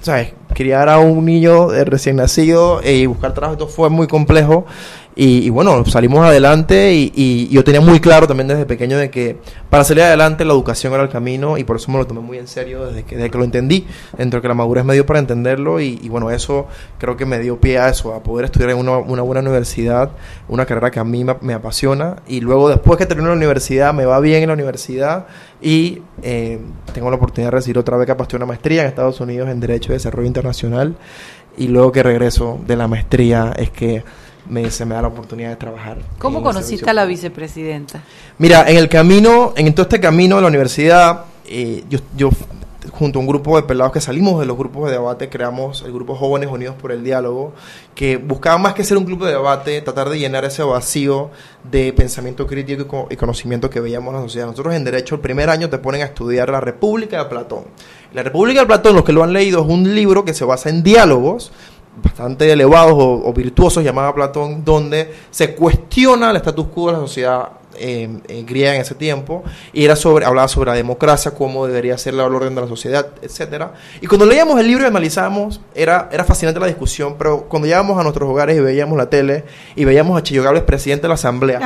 ¿sabes? 0.00 0.32
criar 0.54 0.88
a 0.90 0.98
un 0.98 1.24
niño 1.24 1.68
recién 1.84 2.16
nacido 2.16 2.82
y 2.84 3.06
buscar 3.06 3.32
trabajo, 3.32 3.54
esto 3.54 3.68
fue 3.68 3.88
muy 3.88 4.06
complejo. 4.06 4.66
Y, 5.14 5.50
bueno, 5.50 5.84
salimos 5.84 6.24
adelante 6.24 6.94
y, 6.94 7.48
yo 7.48 7.62
tenía 7.64 7.82
muy 7.82 8.00
claro 8.00 8.26
también 8.26 8.48
desde 8.48 8.64
pequeño 8.64 8.96
de 8.96 9.10
que 9.10 9.38
para 9.68 9.84
salir 9.84 10.04
adelante 10.04 10.44
la 10.44 10.54
educación 10.54 10.94
era 10.94 11.02
el 11.02 11.10
camino 11.10 11.58
y 11.58 11.64
por 11.64 11.76
eso 11.76 11.92
me 11.92 11.98
lo 11.98 12.06
tomé 12.06 12.20
muy 12.20 12.38
en 12.38 12.48
serio 12.48 12.86
desde 12.86 13.02
que, 13.04 13.16
desde 13.16 13.30
que 13.30 13.36
lo 13.36 13.44
entendí, 13.44 13.86
dentro 14.16 14.38
de 14.38 14.42
que 14.42 14.48
la 14.48 14.54
madurez 14.54 14.84
me 14.84 14.94
dio 14.94 15.04
para 15.04 15.18
entenderlo 15.18 15.80
y, 15.80 16.08
bueno, 16.08 16.30
eso 16.30 16.66
creo 16.98 17.16
que 17.16 17.26
me 17.26 17.38
dio 17.40 17.60
pie 17.60 17.78
a 17.78 17.90
eso, 17.90 18.14
a 18.14 18.22
poder 18.22 18.46
estudiar 18.46 18.70
en 18.70 18.78
una, 18.78 19.22
buena 19.22 19.40
universidad, 19.40 20.12
una 20.48 20.64
carrera 20.64 20.90
que 20.90 21.00
a 21.00 21.04
mí 21.04 21.24
me, 21.40 21.52
apasiona 21.52 22.16
y 22.26 22.40
luego 22.40 22.70
después 22.70 22.96
que 22.98 23.04
termino 23.04 23.28
la 23.28 23.36
universidad 23.36 23.92
me 23.92 24.06
va 24.06 24.18
bien 24.20 24.42
en 24.42 24.48
la 24.48 24.54
universidad 24.54 25.26
y 25.60 26.00
eh, 26.22 26.58
tengo 26.94 27.10
la 27.10 27.16
oportunidad 27.16 27.48
de 27.48 27.56
recibir 27.56 27.78
otra 27.78 27.98
beca 27.98 28.14
para 28.16 28.24
estudiar 28.24 28.44
una 28.44 28.48
maestría 28.48 28.82
en 28.82 28.88
Estados 28.88 29.20
Unidos 29.20 29.50
en 29.50 29.60
Derecho 29.60 29.92
y 29.92 29.94
Desarrollo 29.94 30.26
Internacional 30.26 30.96
y 31.56 31.68
luego 31.68 31.92
que 31.92 32.02
regreso 32.02 32.58
de 32.66 32.76
la 32.76 32.88
maestría 32.88 33.52
es 33.56 33.70
que 33.70 34.02
me, 34.49 34.70
se 34.70 34.84
me 34.84 34.95
da 34.95 35.03
la 35.03 35.09
oportunidad 35.09 35.51
de 35.51 35.57
trabajar. 35.57 35.99
¿Cómo 36.18 36.43
conociste 36.43 36.88
a 36.88 36.95
la 36.95 37.05
vicepresidenta? 37.05 38.03
Mira, 38.38 38.68
en 38.68 38.76
el 38.76 38.88
camino, 38.88 39.53
en 39.57 39.72
todo 39.74 39.84
este 39.84 40.01
camino 40.01 40.36
de 40.36 40.43
la 40.43 40.49
universidad, 40.49 41.24
eh, 41.47 41.84
yo, 41.88 41.99
yo 42.16 42.30
junto 42.90 43.18
a 43.18 43.20
un 43.20 43.28
grupo 43.28 43.57
de 43.57 43.62
pelados 43.62 43.93
que 43.93 44.01
salimos 44.01 44.40
de 44.40 44.47
los 44.47 44.57
grupos 44.57 44.86
de 44.86 44.93
debate, 44.93 45.28
creamos 45.28 45.82
el 45.82 45.93
grupo 45.93 46.14
Jóvenes 46.14 46.51
Unidos 46.51 46.74
por 46.80 46.93
el 46.93 47.05
Diálogo, 47.05 47.53
que 47.95 48.16
buscaba 48.16 48.59
más 48.59 48.74
que 48.74 48.84
ser 48.84 48.97
un 48.97 49.05
grupo 49.05 49.24
de 49.24 49.32
debate, 49.32 49.80
tratar 49.82 50.09
de 50.09 50.18
llenar 50.18 50.45
ese 50.45 50.62
vacío 50.62 51.30
de 51.70 51.93
pensamiento 51.93 52.47
crítico 52.47 53.07
y 53.11 53.16
conocimiento 53.16 53.70
que 53.70 53.80
veíamos 53.80 54.12
en 54.14 54.20
la 54.20 54.26
sociedad. 54.26 54.47
Nosotros 54.47 54.74
en 54.74 54.84
Derecho 54.84 55.14
el 55.14 55.20
primer 55.20 55.51
año 55.51 55.70
te 55.70 55.78
ponen 55.78 56.03
a 56.03 56.07
estudiar 56.07 56.51
la 56.51 56.61
República 56.61 57.18
de 57.18 57.24
Platón. 57.26 57.64
La 58.12 58.22
República 58.22 58.61
de 58.61 58.66
Platón, 58.66 58.97
los 58.97 59.05
que 59.05 59.12
lo 59.12 59.22
han 59.22 59.32
leído, 59.32 59.62
es 59.62 59.68
un 59.68 59.95
libro 59.95 60.24
que 60.24 60.34
se 60.34 60.45
basa 60.45 60.68
en 60.68 60.82
diálogos 60.82 61.53
bastante 62.03 62.51
elevados 62.51 62.95
o, 62.97 63.32
virtuosos, 63.32 63.82
llamaba 63.84 64.14
Platón, 64.14 64.64
donde 64.64 65.14
se 65.30 65.55
cuestiona 65.55 66.30
el 66.30 66.36
status 66.36 66.66
quo 66.68 66.86
de 66.88 66.93
la 66.93 66.99
sociedad 67.01 67.49
eh, 67.76 68.08
eh, 68.28 68.44
griega 68.46 68.74
en 68.74 68.80
ese 68.80 68.94
tiempo 68.94 69.42
y 69.72 69.84
era 69.84 69.96
sobre 69.96 70.24
hablaba 70.24 70.48
sobre 70.48 70.70
la 70.70 70.76
democracia 70.76 71.32
cómo 71.32 71.66
debería 71.66 71.96
ser 71.98 72.14
el 72.14 72.20
orden 72.20 72.54
de 72.54 72.60
la 72.60 72.68
sociedad 72.68 73.08
etcétera. 73.20 73.74
Y 74.00 74.06
cuando 74.06 74.26
leíamos 74.26 74.58
el 74.60 74.66
libro 74.66 74.84
y 74.84 74.86
analizábamos 74.88 75.60
era 75.74 76.08
era 76.12 76.24
fascinante 76.24 76.60
la 76.60 76.66
discusión 76.66 77.16
pero 77.18 77.42
cuando 77.48 77.66
llegábamos 77.66 77.98
a 77.98 78.02
nuestros 78.02 78.28
hogares 78.28 78.56
y 78.56 78.60
veíamos 78.60 78.96
la 78.96 79.08
tele 79.08 79.44
y 79.76 79.84
veíamos 79.84 80.18
a 80.18 80.22
Chillo 80.22 80.42
presidente 80.64 81.02
de 81.02 81.08
la 81.08 81.14
asamblea 81.14 81.60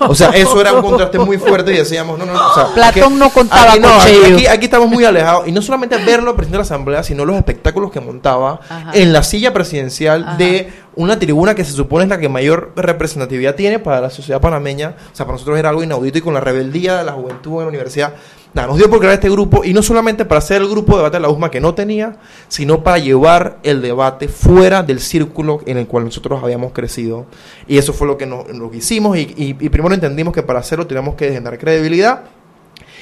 o 0.00 0.14
sea 0.14 0.30
eso 0.30 0.60
era 0.60 0.72
un 0.72 0.82
contraste 0.82 1.18
muy 1.18 1.38
fuerte 1.38 1.72
y 1.72 1.76
decíamos 1.76 2.18
no 2.18 2.26
no, 2.26 2.32
o 2.32 2.54
sea, 2.54 2.66
Platón 2.74 3.18
no 3.18 3.30
contaba 3.30 3.72
aquí, 3.72 3.80
no, 3.80 4.00
aquí, 4.00 4.46
aquí, 4.46 4.64
estamos 4.64 4.88
muy 4.88 5.04
alejados 5.04 5.48
y 5.48 5.52
no 5.52 5.62
solamente 5.62 5.96
verlo 5.96 6.34
presidente 6.34 6.52
de 6.52 6.58
la 6.58 6.62
asamblea 6.62 7.02
sino 7.02 7.24
los 7.24 7.36
espectáculos 7.36 7.90
que 7.90 8.00
montaba 8.00 8.60
en 8.92 9.12
la 9.12 9.22
silla 9.22 9.52
presidencial 9.52 10.36
de 10.36 10.70
una 10.98 11.16
tribuna 11.16 11.54
que 11.54 11.64
se 11.64 11.70
supone 11.70 12.04
es 12.04 12.10
la 12.10 12.18
que 12.18 12.28
mayor 12.28 12.72
representatividad 12.74 13.54
tiene 13.54 13.78
para 13.78 14.00
la 14.00 14.10
sociedad 14.10 14.40
panameña. 14.40 14.96
O 15.12 15.14
sea, 15.14 15.24
para 15.26 15.34
nosotros 15.34 15.56
era 15.56 15.68
algo 15.68 15.84
inaudito 15.84 16.18
y 16.18 16.20
con 16.20 16.34
la 16.34 16.40
rebeldía 16.40 16.98
de 16.98 17.04
la 17.04 17.12
juventud 17.12 17.52
en 17.52 17.60
la 17.60 17.68
universidad, 17.68 18.14
nada, 18.52 18.66
nos 18.66 18.78
dio 18.78 18.90
por 18.90 18.98
crear 18.98 19.14
este 19.14 19.30
grupo 19.30 19.64
y 19.64 19.72
no 19.72 19.80
solamente 19.80 20.24
para 20.24 20.40
hacer 20.40 20.60
el 20.60 20.68
grupo 20.68 20.94
de 20.94 20.98
debate 20.98 21.18
de 21.18 21.20
la 21.20 21.28
USMA 21.28 21.52
que 21.52 21.60
no 21.60 21.72
tenía, 21.72 22.16
sino 22.48 22.82
para 22.82 22.98
llevar 22.98 23.58
el 23.62 23.80
debate 23.80 24.26
fuera 24.26 24.82
del 24.82 24.98
círculo 24.98 25.60
en 25.66 25.78
el 25.78 25.86
cual 25.86 26.04
nosotros 26.04 26.42
habíamos 26.42 26.72
crecido. 26.72 27.26
Y 27.68 27.78
eso 27.78 27.92
fue 27.92 28.08
lo 28.08 28.18
que, 28.18 28.28
que 28.28 28.76
hicimos 28.76 29.16
y, 29.16 29.54
primero 29.54 29.94
entendimos 29.94 30.34
que 30.34 30.42
para 30.42 30.58
hacerlo 30.58 30.84
teníamos 30.88 31.14
que 31.14 31.32
generar 31.32 31.60
credibilidad 31.60 32.24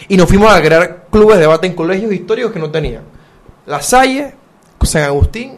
y 0.06 0.18
nos 0.18 0.28
fuimos 0.28 0.52
a 0.52 0.60
crear 0.60 1.06
clubes 1.10 1.36
de 1.36 1.40
debate 1.40 1.66
en 1.66 1.72
colegios 1.72 2.12
históricos 2.12 2.52
que 2.52 2.58
no 2.58 2.70
tenían. 2.70 3.04
La 3.64 3.80
Salle, 3.80 4.34
San 4.82 5.04
Agustín 5.04 5.52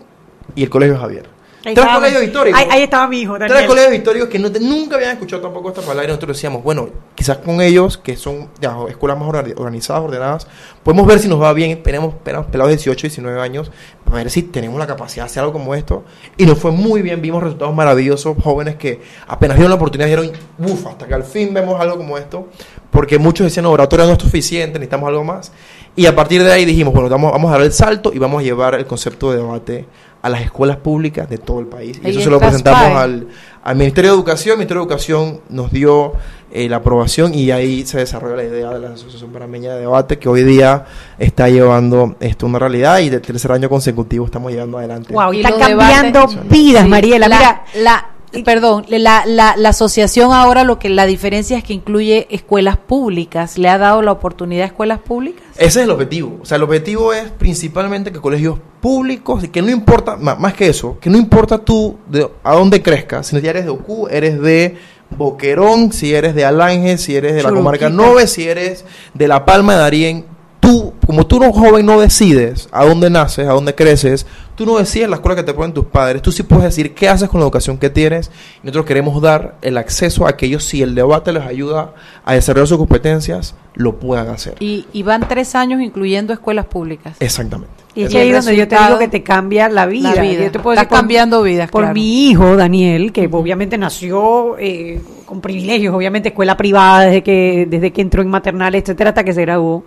y 0.54 0.62
el 0.62 0.70
Colegio 0.70 0.96
Javier. 0.96 1.37
Tres 1.62 1.86
colegios 1.86 2.22
históricos. 2.22 2.60
Ahí, 2.70 2.82
estaba 2.82 3.08
mi 3.08 3.20
hijo. 3.20 3.36
Tres 3.36 3.66
colegios 3.66 3.94
históricos 3.94 4.28
que 4.28 4.38
nunca 4.38 4.96
habían 4.96 5.12
escuchado 5.12 5.42
tampoco 5.42 5.70
esta 5.70 5.82
palabra 5.82 6.04
y 6.04 6.08
nosotros 6.08 6.36
decíamos, 6.36 6.62
bueno, 6.62 6.88
quizás 7.14 7.38
con 7.38 7.60
ellos, 7.60 7.98
que 7.98 8.16
son 8.16 8.48
ya, 8.60 8.76
escuelas 8.88 9.18
más 9.18 9.28
organizadas, 9.28 10.02
ordenadas, 10.02 10.46
podemos 10.84 11.06
ver 11.06 11.18
si 11.18 11.28
nos 11.28 11.42
va 11.42 11.52
bien. 11.52 11.82
Tenemos, 11.82 12.14
pelados 12.14 12.50
de 12.52 12.76
18, 12.76 13.08
19 13.08 13.40
años, 13.40 13.70
para 14.04 14.18
ver 14.18 14.30
si 14.30 14.44
tenemos 14.44 14.78
la 14.78 14.86
capacidad 14.86 15.24
de 15.24 15.30
hacer 15.30 15.40
algo 15.40 15.52
como 15.52 15.74
esto. 15.74 16.04
Y 16.36 16.46
nos 16.46 16.58
fue 16.58 16.70
muy 16.70 17.02
bien, 17.02 17.20
vimos 17.20 17.42
resultados 17.42 17.74
maravillosos, 17.74 18.36
jóvenes 18.42 18.76
que 18.76 19.00
apenas 19.26 19.56
vieron 19.56 19.70
la 19.70 19.76
oportunidad 19.76 20.08
dijeron, 20.08 20.32
uff, 20.58 20.86
hasta 20.86 21.06
que 21.06 21.14
al 21.14 21.24
fin 21.24 21.52
vemos 21.52 21.80
algo 21.80 21.96
como 21.96 22.16
esto, 22.18 22.48
porque 22.90 23.18
muchos 23.18 23.44
decían, 23.44 23.64
no, 23.64 23.72
oratoria 23.72 24.06
no 24.06 24.12
es 24.12 24.22
suficiente, 24.22 24.78
necesitamos 24.78 25.08
algo 25.08 25.24
más. 25.24 25.52
Y 25.96 26.06
a 26.06 26.14
partir 26.14 26.44
de 26.44 26.52
ahí 26.52 26.64
dijimos, 26.64 26.94
bueno, 26.94 27.08
vamos, 27.08 27.32
vamos 27.32 27.48
a 27.50 27.54
dar 27.54 27.62
el 27.62 27.72
salto 27.72 28.12
y 28.14 28.18
vamos 28.18 28.40
a 28.40 28.44
llevar 28.44 28.76
el 28.76 28.86
concepto 28.86 29.32
de 29.32 29.38
debate 29.38 29.86
a 30.20 30.28
las 30.28 30.42
escuelas 30.42 30.78
públicas 30.78 31.28
de 31.28 31.38
todo 31.38 31.60
el 31.60 31.66
país. 31.66 32.00
Y 32.02 32.10
eso 32.10 32.20
se 32.20 32.30
lo 32.30 32.38
presentamos 32.38 32.96
al, 32.96 33.28
al, 33.62 33.76
Ministerio 33.76 34.10
de 34.10 34.16
Educación. 34.16 34.52
El 34.52 34.58
Ministerio 34.58 34.82
de 34.82 34.84
Educación 34.84 35.40
nos 35.48 35.70
dio 35.70 36.14
eh, 36.50 36.68
la 36.68 36.76
aprobación 36.76 37.34
y 37.34 37.50
ahí 37.50 37.86
se 37.86 37.98
desarrolla 37.98 38.36
la 38.36 38.44
idea 38.44 38.70
de 38.70 38.80
la 38.80 38.94
Asociación 38.94 39.30
Panameña 39.30 39.74
de 39.74 39.80
Debate, 39.80 40.18
que 40.18 40.28
hoy 40.28 40.42
día 40.44 40.86
está 41.18 41.48
llevando 41.48 42.16
esto 42.20 42.46
una 42.46 42.58
realidad 42.58 42.98
y 43.00 43.10
de 43.10 43.20
tercer 43.20 43.52
año 43.52 43.68
consecutivo 43.68 44.24
estamos 44.24 44.52
llevando 44.52 44.78
adelante. 44.78 45.12
Wow, 45.12 45.32
y 45.32 45.40
está 45.40 45.56
cambiando 45.56 46.26
vidas, 46.48 46.88
Mariela. 46.88 47.28
Mira, 47.28 47.64
la 47.76 48.17
Perdón, 48.44 48.84
la, 48.88 49.24
la, 49.26 49.56
la, 49.56 49.68
asociación 49.70 50.32
ahora 50.32 50.62
lo 50.64 50.78
que 50.78 50.90
la 50.90 51.06
diferencia 51.06 51.56
es 51.56 51.64
que 51.64 51.72
incluye 51.72 52.26
escuelas 52.30 52.76
públicas. 52.76 53.56
¿Le 53.56 53.68
ha 53.68 53.78
dado 53.78 54.02
la 54.02 54.12
oportunidad 54.12 54.64
a 54.64 54.66
escuelas 54.66 54.98
públicas? 55.00 55.42
Ese 55.56 55.80
es 55.80 55.84
el 55.84 55.90
objetivo. 55.90 56.38
O 56.42 56.44
sea, 56.44 56.56
el 56.56 56.62
objetivo 56.62 57.12
es 57.12 57.30
principalmente 57.30 58.12
que 58.12 58.20
colegios 58.20 58.58
públicos, 58.80 59.44
y 59.44 59.48
que 59.48 59.62
no 59.62 59.70
importa, 59.70 60.16
más, 60.16 60.54
que 60.54 60.68
eso, 60.68 60.98
que 61.00 61.10
no 61.10 61.18
importa 61.18 61.58
tú 61.58 61.96
de, 62.08 62.28
a 62.44 62.54
dónde 62.54 62.82
crezcas, 62.82 63.26
si 63.26 63.36
eres 63.36 63.64
de 63.64 63.70
Ocu, 63.70 64.08
eres 64.08 64.40
de 64.40 64.76
Boquerón, 65.16 65.92
si 65.92 66.14
eres 66.14 66.34
de 66.34 66.44
Alange, 66.44 66.98
si 66.98 67.16
eres 67.16 67.34
de 67.34 67.42
la 67.42 67.50
comarca 67.50 67.88
Nove, 67.88 68.26
si 68.26 68.46
eres 68.46 68.84
de 69.14 69.28
La 69.28 69.44
Palma 69.44 69.74
de 69.74 69.80
Darién, 69.80 70.24
tú, 70.60 70.92
como 71.08 71.26
tú 71.26 71.40
no 71.40 71.54
joven 71.54 71.86
no 71.86 71.98
decides 71.98 72.68
a 72.70 72.84
dónde 72.84 73.08
naces, 73.08 73.48
a 73.48 73.52
dónde 73.52 73.74
creces, 73.74 74.26
Tú 74.58 74.66
no 74.66 74.76
decides 74.76 75.08
la 75.08 75.14
escuela 75.14 75.36
que 75.36 75.44
te 75.44 75.54
ponen 75.54 75.72
tus 75.72 75.84
padres, 75.84 76.20
tú 76.20 76.32
sí 76.32 76.42
puedes 76.42 76.64
decir 76.64 76.92
qué 76.92 77.08
haces 77.08 77.28
con 77.28 77.38
la 77.38 77.44
educación 77.44 77.78
que 77.78 77.90
tienes. 77.90 78.28
Y 78.56 78.66
nosotros 78.66 78.86
queremos 78.86 79.22
dar 79.22 79.54
el 79.62 79.78
acceso 79.78 80.26
a 80.26 80.36
que 80.36 80.46
ellos, 80.46 80.64
si 80.64 80.82
el 80.82 80.96
debate 80.96 81.32
les 81.32 81.44
ayuda 81.44 81.94
a 82.24 82.34
desarrollar 82.34 82.66
sus 82.66 82.76
competencias, 82.76 83.54
lo 83.76 84.00
puedan 84.00 84.26
hacer. 84.30 84.56
Y, 84.58 84.84
van 85.04 85.28
tres 85.28 85.54
años 85.54 85.80
incluyendo 85.80 86.32
escuelas 86.32 86.66
públicas. 86.66 87.18
Exactamente. 87.20 87.72
Y 87.94 88.02
es 88.02 88.14
ahí 88.16 88.32
donde 88.32 88.56
yo 88.56 88.66
te 88.66 88.76
digo 88.76 88.98
que 88.98 89.06
te 89.06 89.22
cambia 89.22 89.68
la 89.68 89.86
vida. 89.86 90.12
La 90.16 90.22
vida. 90.22 90.50
te 90.50 90.58
Está 90.58 90.88
cambiando 90.88 91.40
vidas. 91.44 91.70
Por 91.70 91.94
mi 91.94 92.28
hijo, 92.28 92.56
Daniel, 92.56 93.12
que 93.12 93.28
obviamente 93.30 93.78
nació 93.78 94.58
eh, 94.58 95.00
con 95.24 95.40
privilegios, 95.40 95.94
obviamente 95.94 96.30
escuela 96.30 96.56
privada 96.56 97.02
desde 97.02 97.22
que, 97.22 97.68
desde 97.70 97.92
que 97.92 98.00
entró 98.00 98.22
en 98.22 98.28
maternal, 98.28 98.74
etcétera, 98.74 99.10
hasta 99.10 99.22
que 99.22 99.32
se 99.32 99.42
graduó 99.42 99.84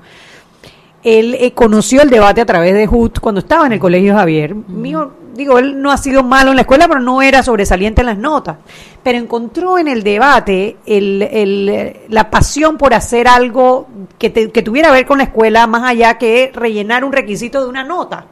él 1.04 1.36
eh, 1.39 1.52
conoció 1.54 2.02
el 2.02 2.10
debate 2.10 2.41
a 2.41 2.45
través 2.45 2.74
de 2.74 2.88
HUT 2.88 3.20
cuando 3.20 3.39
estaba 3.39 3.66
en 3.66 3.74
el 3.74 3.80
colegio 3.80 4.16
Javier. 4.16 4.56
Mío, 4.56 5.12
digo, 5.34 5.60
él 5.60 5.82
no 5.82 5.91
ha 5.91 5.97
sido 5.97 6.24
malo 6.24 6.52
en 6.52 6.56
la 6.56 6.62
escuela, 6.62 6.88
pero 6.88 6.99
no 6.99 7.22
era 7.22 7.43
sobresaliente 7.43 8.02
en 8.02 8.08
las 8.08 8.18
notas. 8.18 8.58
Pero 9.04 9.18
encontró 9.18 9.78
en 9.78 9.88
el 9.88 10.04
debate 10.04 10.78
el, 10.86 11.22
el, 11.22 11.95
la 12.10 12.30
pasión 12.30 12.78
por 12.78 12.93
hacer 12.93 13.28
algo 13.28 13.88
que, 14.18 14.32
que 14.32 14.62
tuviera 14.62 14.89
que 14.89 14.95
ver 14.95 15.06
con 15.06 15.18
la 15.18 15.26
escuela, 15.26 15.68
más 15.68 15.84
allá 15.84 16.18
que 16.18 16.52
rellenar 16.54 17.04
un 17.04 17.12
requisito 17.12 17.62
de 17.62 17.70
una 17.70 17.84
nota. 17.84 18.26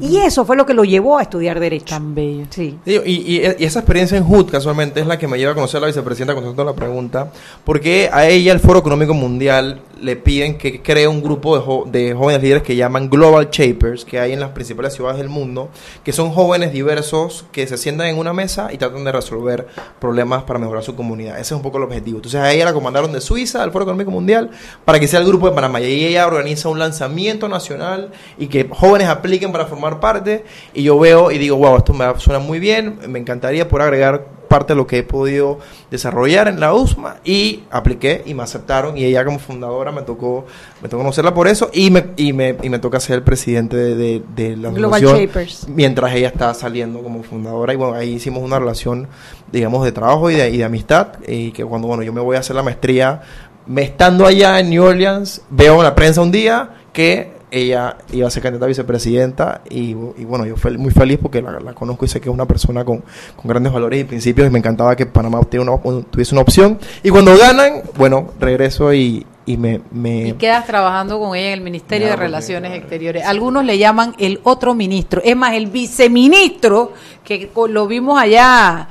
Y 0.00 0.18
eso 0.18 0.44
fue 0.44 0.56
lo 0.56 0.66
que 0.66 0.74
lo 0.74 0.84
llevó 0.84 1.18
a 1.18 1.22
estudiar 1.22 1.60
Derecho. 1.60 1.94
Tan 1.94 2.14
bello. 2.14 2.46
Sí. 2.50 2.78
Y, 2.84 3.40
esa 3.64 3.80
experiencia 3.80 4.18
en 4.18 4.24
HUD, 4.24 4.50
casualmente, 4.50 5.00
es 5.00 5.06
la 5.06 5.18
que 5.18 5.26
me 5.26 5.38
lleva 5.38 5.52
a 5.52 5.54
conocer 5.54 5.78
a 5.78 5.80
la 5.82 5.86
vicepresidenta 5.88 6.34
contestando 6.34 6.64
la 6.64 6.74
pregunta, 6.74 7.32
porque 7.64 8.10
a 8.12 8.26
ella 8.26 8.52
el 8.52 8.60
Foro 8.60 8.80
Económico 8.80 9.14
Mundial 9.14 9.80
le 10.00 10.16
piden 10.16 10.58
que 10.58 10.80
cree 10.80 11.08
un 11.08 11.22
grupo 11.22 11.58
de, 11.58 12.00
de, 12.00 12.14
jóvenes 12.14 12.42
líderes 12.42 12.62
que 12.62 12.76
llaman 12.76 13.10
Global 13.10 13.48
Shapers, 13.50 14.04
que 14.04 14.20
hay 14.20 14.32
en 14.32 14.40
las 14.40 14.50
principales 14.50 14.94
ciudades 14.94 15.18
del 15.18 15.28
mundo, 15.28 15.70
que 16.04 16.12
son 16.12 16.30
jóvenes 16.30 16.72
diversos 16.72 17.46
que 17.52 17.66
se 17.66 17.76
sientan 17.76 18.06
en 18.06 18.18
una 18.18 18.32
mesa 18.32 18.72
y 18.72 18.78
tratan 18.78 19.04
de 19.04 19.12
resolver 19.12 19.66
problemas 19.98 20.44
para 20.44 20.58
mejorar 20.58 20.82
su 20.84 20.94
comunidad. 20.94 21.34
Ese 21.34 21.42
es 21.42 21.52
un 21.52 21.62
poco 21.62 21.78
el 21.78 21.84
objetivo. 21.84 22.18
Entonces 22.18 22.40
a 22.40 22.52
ella 22.52 22.66
la 22.66 22.72
comandaron 22.72 23.12
de 23.12 23.20
Suiza, 23.20 23.62
al 23.62 23.72
Foro 23.72 23.84
Económico 23.84 24.10
Mundial, 24.10 24.50
para 24.84 25.00
que 25.00 25.08
sea 25.08 25.20
el 25.20 25.26
grupo 25.26 25.48
de 25.48 25.54
Panamá. 25.54 25.80
Y 25.80 26.04
ella 26.04 26.26
organiza 26.26 26.68
un 26.68 26.78
lanzamiento 26.78 27.48
nacional 27.48 28.12
y 28.38 28.46
que 28.46 28.68
jóvenes 28.70 29.08
apliquen 29.08 29.52
para 29.52 29.66
formar 29.66 29.77
parte. 29.78 30.44
Y 30.74 30.82
yo 30.82 30.98
veo 30.98 31.30
y 31.30 31.38
digo, 31.38 31.56
wow, 31.56 31.76
esto 31.78 31.92
me 31.92 32.06
suena 32.18 32.38
muy 32.38 32.58
bien, 32.58 32.98
me 33.08 33.18
encantaría 33.18 33.68
por 33.68 33.82
agregar 33.82 34.38
parte 34.48 34.72
de 34.72 34.76
lo 34.76 34.86
que 34.86 34.98
he 34.98 35.02
podido 35.02 35.58
desarrollar 35.90 36.48
en 36.48 36.58
la 36.58 36.74
USMA 36.74 37.16
y 37.24 37.64
apliqué 37.70 38.22
y 38.26 38.34
me 38.34 38.42
aceptaron 38.42 38.96
y 38.96 39.04
ella 39.04 39.24
como 39.24 39.38
fundadora 39.38 39.92
me 39.92 40.02
tocó 40.02 40.46
me 40.82 40.88
tocó 40.88 41.02
conocerla 41.02 41.34
por 41.34 41.46
eso 41.46 41.70
y 41.72 41.90
me, 41.90 42.06
y 42.16 42.32
me, 42.32 42.56
y 42.62 42.68
me 42.70 42.78
toca 42.78 42.98
ser 42.98 43.16
el 43.16 43.22
presidente 43.22 43.76
de, 43.76 44.22
de, 44.34 44.56
la 44.56 44.70
Global 44.70 45.00
Shapers. 45.00 45.68
mientras 45.68 46.14
ella 46.14 46.28
está 46.28 46.52
saliendo 46.54 47.02
como 47.02 47.22
fundadora 47.22 47.72
y 47.72 47.76
bueno 47.76 47.94
ahí 47.94 48.14
hicimos 48.14 48.42
una 48.42 48.58
relación 48.58 49.06
digamos 49.52 49.84
de 49.84 49.92
trabajo 49.92 50.30
y 50.30 50.34
de, 50.34 50.50
y 50.50 50.56
de 50.56 50.64
amistad 50.64 51.08
y 51.26 51.52
que 51.52 51.64
cuando 51.64 51.86
bueno 51.86 52.02
yo 52.02 52.12
me 52.12 52.20
voy 52.20 52.36
a 52.36 52.40
hacer 52.40 52.56
la 52.56 52.62
maestría 52.62 53.20
me 53.66 53.82
estando 53.82 54.26
allá 54.26 54.58
en 54.58 54.70
New 54.70 54.82
Orleans 54.82 55.42
veo 55.50 55.76
en 55.76 55.82
la 55.82 55.94
prensa 55.94 56.22
un 56.22 56.32
día 56.32 56.70
que 56.92 57.37
ella 57.50 57.96
iba 58.12 58.26
a 58.26 58.30
ser 58.30 58.42
candidata 58.42 58.66
a 58.66 58.68
vicepresidenta 58.68 59.62
y, 59.70 59.90
y 59.90 60.24
bueno, 60.24 60.46
yo 60.46 60.56
fui 60.56 60.76
muy 60.76 60.90
feliz 60.90 61.18
porque 61.20 61.40
la, 61.42 61.58
la, 61.60 61.72
conozco 61.72 62.04
y 62.04 62.08
sé 62.08 62.20
que 62.20 62.28
es 62.28 62.34
una 62.34 62.46
persona 62.46 62.84
con, 62.84 63.02
con, 63.36 63.48
grandes 63.48 63.72
valores 63.72 64.00
y 64.00 64.04
principios 64.04 64.46
y 64.46 64.50
me 64.50 64.58
encantaba 64.58 64.94
que 64.96 65.06
Panamá 65.06 65.40
tuviese 65.40 65.68
una, 65.68 66.04
tuviese 66.10 66.34
una 66.34 66.42
opción. 66.42 66.78
Y 67.02 67.10
cuando 67.10 67.36
ganan, 67.36 67.82
bueno, 67.96 68.30
regreso 68.38 68.92
y, 68.92 69.26
y 69.46 69.56
me, 69.56 69.80
me... 69.90 70.28
Y 70.28 70.32
quedas 70.34 70.66
trabajando 70.66 71.18
con 71.18 71.34
ella 71.34 71.48
en 71.48 71.54
el 71.54 71.60
Ministerio 71.62 72.08
de 72.08 72.16
Relaciones 72.16 72.74
Exteriores. 72.74 73.24
Algunos 73.24 73.64
le 73.64 73.78
llaman 73.78 74.14
el 74.18 74.40
otro 74.42 74.74
ministro, 74.74 75.22
es 75.24 75.36
más, 75.36 75.54
el 75.54 75.68
viceministro, 75.68 76.92
que 77.24 77.50
lo 77.68 77.86
vimos 77.86 78.20
allá, 78.20 78.88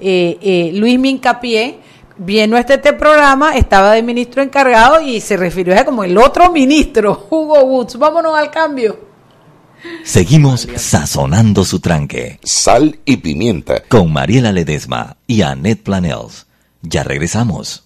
eh, 0.00 0.38
eh, 0.42 0.70
Luis 0.74 0.98
Mincapié, 0.98 1.78
vino 2.20 2.58
este, 2.58 2.74
este 2.74 2.92
programa, 2.92 3.56
estaba 3.56 3.92
de 3.92 4.02
ministro 4.02 4.42
encargado 4.42 5.00
y 5.00 5.20
se 5.20 5.36
refirió 5.36 5.78
a 5.78 5.84
como 5.84 6.04
el 6.04 6.16
otro 6.18 6.52
ministro, 6.52 7.26
Hugo 7.30 7.64
Woods. 7.64 7.98
Vámonos 7.98 8.36
al 8.36 8.50
cambio. 8.50 9.10
Seguimos 10.04 10.68
sazonando 10.76 11.64
su 11.64 11.80
tranque. 11.80 12.38
Sal 12.42 13.00
y 13.06 13.16
pimienta. 13.16 13.82
Con 13.88 14.12
Mariela 14.12 14.52
Ledesma 14.52 15.16
y 15.26 15.40
Annette 15.40 15.82
Planels. 15.82 16.46
Ya 16.82 17.02
regresamos. 17.02 17.84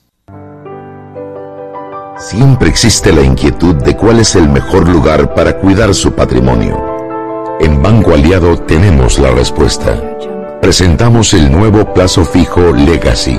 Siempre 2.18 2.68
existe 2.68 3.12
la 3.12 3.22
inquietud 3.22 3.76
de 3.76 3.96
cuál 3.96 4.20
es 4.20 4.34
el 4.34 4.48
mejor 4.48 4.88
lugar 4.88 5.34
para 5.34 5.58
cuidar 5.58 5.94
su 5.94 6.12
patrimonio. 6.12 6.76
En 7.60 7.80
Banco 7.80 8.14
Aliado 8.14 8.56
tenemos 8.58 9.18
la 9.18 9.30
respuesta. 9.30 10.18
Presentamos 10.60 11.34
el 11.34 11.52
nuevo 11.52 11.92
plazo 11.92 12.24
fijo 12.24 12.72
Legacy, 12.72 13.38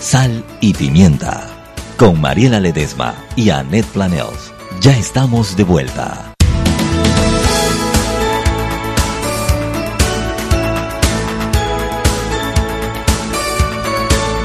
Sal 0.00 0.42
y 0.60 0.72
Pimienta 0.74 1.51
con 2.02 2.20
Mariela 2.20 2.58
Ledesma 2.58 3.14
y 3.36 3.50
Annette 3.50 3.86
Planels. 3.86 4.52
Ya 4.80 4.90
estamos 4.90 5.56
de 5.56 5.62
vuelta. 5.62 6.34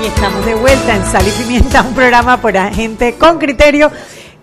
Y 0.04 0.06
estamos 0.06 0.46
de 0.46 0.54
vuelta 0.54 0.98
en 0.98 1.04
Sal 1.04 1.28
y 1.28 1.32
Pimienta, 1.32 1.82
un 1.82 1.96
programa 1.96 2.40
para 2.40 2.72
gente 2.72 3.16
con 3.16 3.40
criterio 3.40 3.92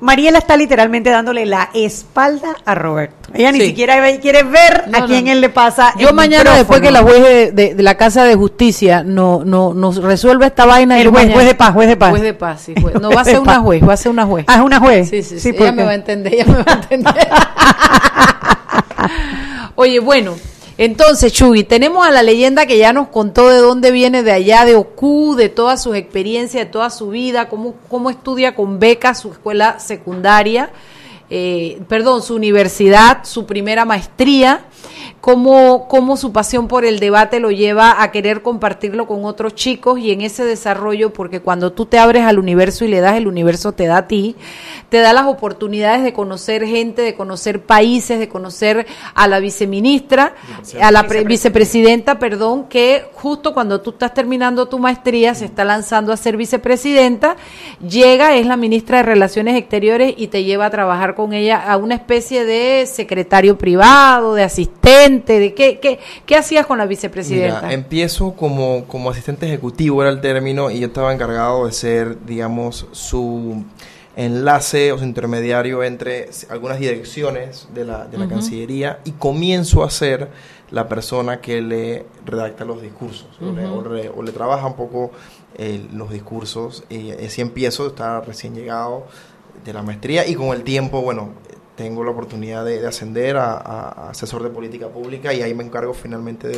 Mariela 0.04 0.36
está 0.36 0.58
literalmente 0.58 1.08
dándole 1.08 1.46
la 1.46 1.70
espalda 1.72 2.54
a 2.66 2.74
Roberto. 2.74 3.30
Ella 3.32 3.52
ni 3.52 3.60
siquiera 3.62 3.96
quiere 4.18 4.42
ver 4.42 4.84
a 4.92 5.06
quién 5.06 5.28
él 5.28 5.40
le 5.40 5.48
pasa. 5.48 5.94
Yo 5.96 6.12
mañana, 6.12 6.54
después 6.54 6.82
que 6.82 6.90
la 6.90 7.02
juez 7.02 7.54
de, 7.54 7.74
la 7.78 7.94
Casa 7.96 8.24
de 8.24 8.34
Justicia 8.34 9.02
no, 9.02 9.46
no, 9.46 9.72
nos 9.72 10.02
resuelva 10.02 10.46
esta 10.46 10.66
vaina. 10.66 11.00
El 11.00 11.08
juez, 11.08 11.32
juez 11.32 11.46
de 11.46 11.54
paz, 11.54 11.72
juez 11.72 11.88
de 11.88 11.96
paz. 11.96 12.10
Juez 12.10 12.22
de 12.22 12.34
paz, 12.34 12.60
sí. 12.60 12.74
No, 13.00 13.12
va 13.12 13.22
a 13.22 13.24
ser 13.24 13.40
una 13.40 13.60
juez, 13.60 13.82
va 13.88 13.94
a 13.94 13.96
ser 13.96 14.12
una 14.12 14.26
juez. 14.26 14.44
Ah, 14.46 14.56
es 14.56 14.60
una 14.60 14.78
juez. 14.78 15.08
Sí, 15.08 15.22
sí, 15.22 15.40
sí. 15.40 15.48
ella 15.48 15.72
me 15.72 15.84
va 15.84 15.92
a 15.92 15.94
entender, 15.94 16.34
ella 16.34 16.44
me 16.44 16.62
va 16.62 16.64
a 16.66 16.74
entender. 16.74 17.28
Oye, 19.74 20.00
bueno. 20.00 20.34
Entonces, 20.76 21.32
Chuy, 21.32 21.62
tenemos 21.62 22.04
a 22.04 22.10
la 22.10 22.24
leyenda 22.24 22.66
que 22.66 22.78
ya 22.78 22.92
nos 22.92 23.08
contó 23.08 23.48
de 23.48 23.58
dónde 23.58 23.92
viene 23.92 24.24
de 24.24 24.32
allá, 24.32 24.64
de 24.64 24.74
Ocu, 24.74 25.36
de 25.36 25.48
todas 25.48 25.80
sus 25.80 25.94
experiencias, 25.94 26.66
de 26.66 26.70
toda 26.70 26.90
su 26.90 27.10
vida, 27.10 27.48
cómo, 27.48 27.74
cómo 27.88 28.10
estudia 28.10 28.56
con 28.56 28.80
beca 28.80 29.14
su 29.14 29.30
escuela 29.30 29.78
secundaria, 29.78 30.70
eh, 31.30 31.80
perdón, 31.88 32.22
su 32.22 32.34
universidad, 32.34 33.24
su 33.24 33.46
primera 33.46 33.84
maestría 33.84 34.64
cómo, 35.24 35.88
cómo 35.88 36.18
su 36.18 36.32
pasión 36.32 36.68
por 36.68 36.84
el 36.84 37.00
debate 37.00 37.40
lo 37.40 37.50
lleva 37.50 38.02
a 38.02 38.10
querer 38.10 38.42
compartirlo 38.42 39.06
con 39.06 39.24
otros 39.24 39.54
chicos 39.54 39.98
y 39.98 40.10
en 40.10 40.20
ese 40.20 40.44
desarrollo, 40.44 41.14
porque 41.14 41.40
cuando 41.40 41.72
tú 41.72 41.86
te 41.86 41.98
abres 41.98 42.24
al 42.24 42.38
universo 42.38 42.84
y 42.84 42.88
le 42.88 43.00
das, 43.00 43.16
el 43.16 43.26
universo 43.26 43.72
te 43.72 43.86
da 43.86 43.96
a 43.96 44.06
ti, 44.06 44.36
te 44.90 44.98
da 44.98 45.14
las 45.14 45.24
oportunidades 45.24 46.02
de 46.02 46.12
conocer 46.12 46.66
gente, 46.66 47.00
de 47.00 47.14
conocer 47.14 47.62
países, 47.62 48.18
de 48.18 48.28
conocer 48.28 48.86
a 49.14 49.26
la 49.26 49.40
viceministra, 49.40 50.34
a 50.78 50.90
la 50.90 51.04
vicepresidenta, 51.04 52.18
perdón, 52.18 52.64
que 52.68 53.06
justo 53.14 53.54
cuando 53.54 53.80
tú 53.80 53.92
estás 53.92 54.12
terminando 54.12 54.68
tu 54.68 54.78
maestría, 54.78 55.34
se 55.34 55.46
está 55.46 55.64
lanzando 55.64 56.12
a 56.12 56.18
ser 56.18 56.36
vicepresidenta, 56.36 57.36
llega, 57.80 58.34
es 58.34 58.44
la 58.44 58.58
ministra 58.58 58.98
de 58.98 59.04
Relaciones 59.04 59.56
Exteriores 59.56 60.12
y 60.18 60.26
te 60.26 60.44
lleva 60.44 60.66
a 60.66 60.70
trabajar 60.70 61.14
con 61.14 61.32
ella 61.32 61.62
a 61.66 61.78
una 61.78 61.94
especie 61.94 62.44
de 62.44 62.84
secretario 62.84 63.56
privado, 63.56 64.34
de 64.34 64.42
asistente, 64.42 65.13
¿De 65.26 65.54
qué, 65.54 65.78
qué, 65.80 65.98
qué 66.26 66.36
hacías 66.36 66.66
con 66.66 66.78
la 66.78 66.86
vicepresidenta? 66.86 67.72
empiezo 67.72 68.32
como, 68.34 68.84
como 68.86 69.10
asistente 69.10 69.46
ejecutivo, 69.46 70.02
era 70.02 70.10
el 70.10 70.20
término, 70.20 70.70
y 70.70 70.80
yo 70.80 70.88
estaba 70.88 71.12
encargado 71.12 71.66
de 71.66 71.72
ser, 71.72 72.24
digamos, 72.24 72.86
su 72.92 73.64
enlace 74.16 74.92
o 74.92 74.98
su 74.98 75.04
intermediario 75.04 75.82
entre 75.82 76.30
algunas 76.48 76.78
direcciones 76.78 77.68
de 77.74 77.84
la, 77.84 78.06
de 78.06 78.18
la 78.18 78.28
Cancillería 78.28 79.00
y 79.04 79.12
comienzo 79.12 79.82
a 79.82 79.90
ser 79.90 80.30
la 80.70 80.88
persona 80.88 81.40
que 81.40 81.60
le 81.60 82.06
redacta 82.24 82.64
los 82.64 82.80
discursos 82.80 83.26
o, 83.40 84.22
le, 84.22 84.32
trabaja 84.32 84.66
un 84.66 84.74
poco 84.74 85.10
eh, 85.56 85.84
los 85.92 86.10
discursos 86.10 86.84
y 86.88 87.10
así 87.10 87.40
empiezo, 87.40 87.86
estaba 87.86 88.20
recién 88.20 88.54
llegado 88.54 89.06
de 89.64 89.72
la 89.72 89.82
maestría 89.82 90.26
y 90.26 90.34
con 90.34 90.48
el 90.48 90.62
tiempo, 90.62 91.02
bueno, 91.02 91.30
tengo 91.76 92.04
la 92.04 92.10
oportunidad 92.10 92.64
de, 92.64 92.86
ascender 92.86 93.36
a, 93.36 94.10
asesor 94.10 94.42
de 94.42 94.50
política 94.50 94.88
pública 94.88 95.32
y 95.32 95.42
ahí 95.42 95.54
me 95.54 95.64
encargo 95.64 95.92
finalmente 95.94 96.48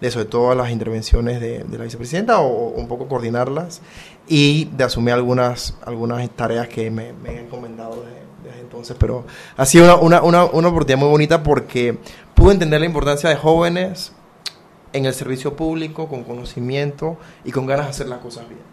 de, 0.00 0.10
sobre 0.10 0.26
todas 0.26 0.56
las 0.56 0.70
intervenciones 0.70 1.40
de, 1.40 1.64
la 1.70 1.84
vicepresidenta 1.84 2.40
o, 2.40 2.68
un 2.68 2.88
poco 2.88 3.08
coordinarlas 3.08 3.80
y 4.28 4.66
de 4.66 4.84
asumir 4.84 5.14
algunas, 5.14 5.76
algunas 5.84 6.28
tareas 6.30 6.68
que 6.68 6.90
me, 6.90 7.08
han 7.08 7.38
encomendado 7.38 8.04
desde 8.44 8.60
entonces. 8.60 8.96
Pero 8.98 9.24
ha 9.56 9.66
sido 9.66 10.00
una, 10.00 10.22
una, 10.22 10.44
una 10.44 10.68
oportunidad 10.68 10.98
muy 10.98 11.08
bonita 11.08 11.42
porque 11.42 11.98
pude 12.34 12.52
entender 12.52 12.80
la 12.80 12.86
importancia 12.86 13.28
de 13.30 13.36
jóvenes 13.36 14.12
en 14.92 15.06
el 15.06 15.14
servicio 15.14 15.56
público, 15.56 16.08
con 16.08 16.22
conocimiento 16.22 17.16
y 17.44 17.50
con 17.50 17.66
ganas 17.66 17.86
de 17.86 17.90
hacer 17.90 18.08
las 18.08 18.18
cosas 18.18 18.48
bien 18.48 18.71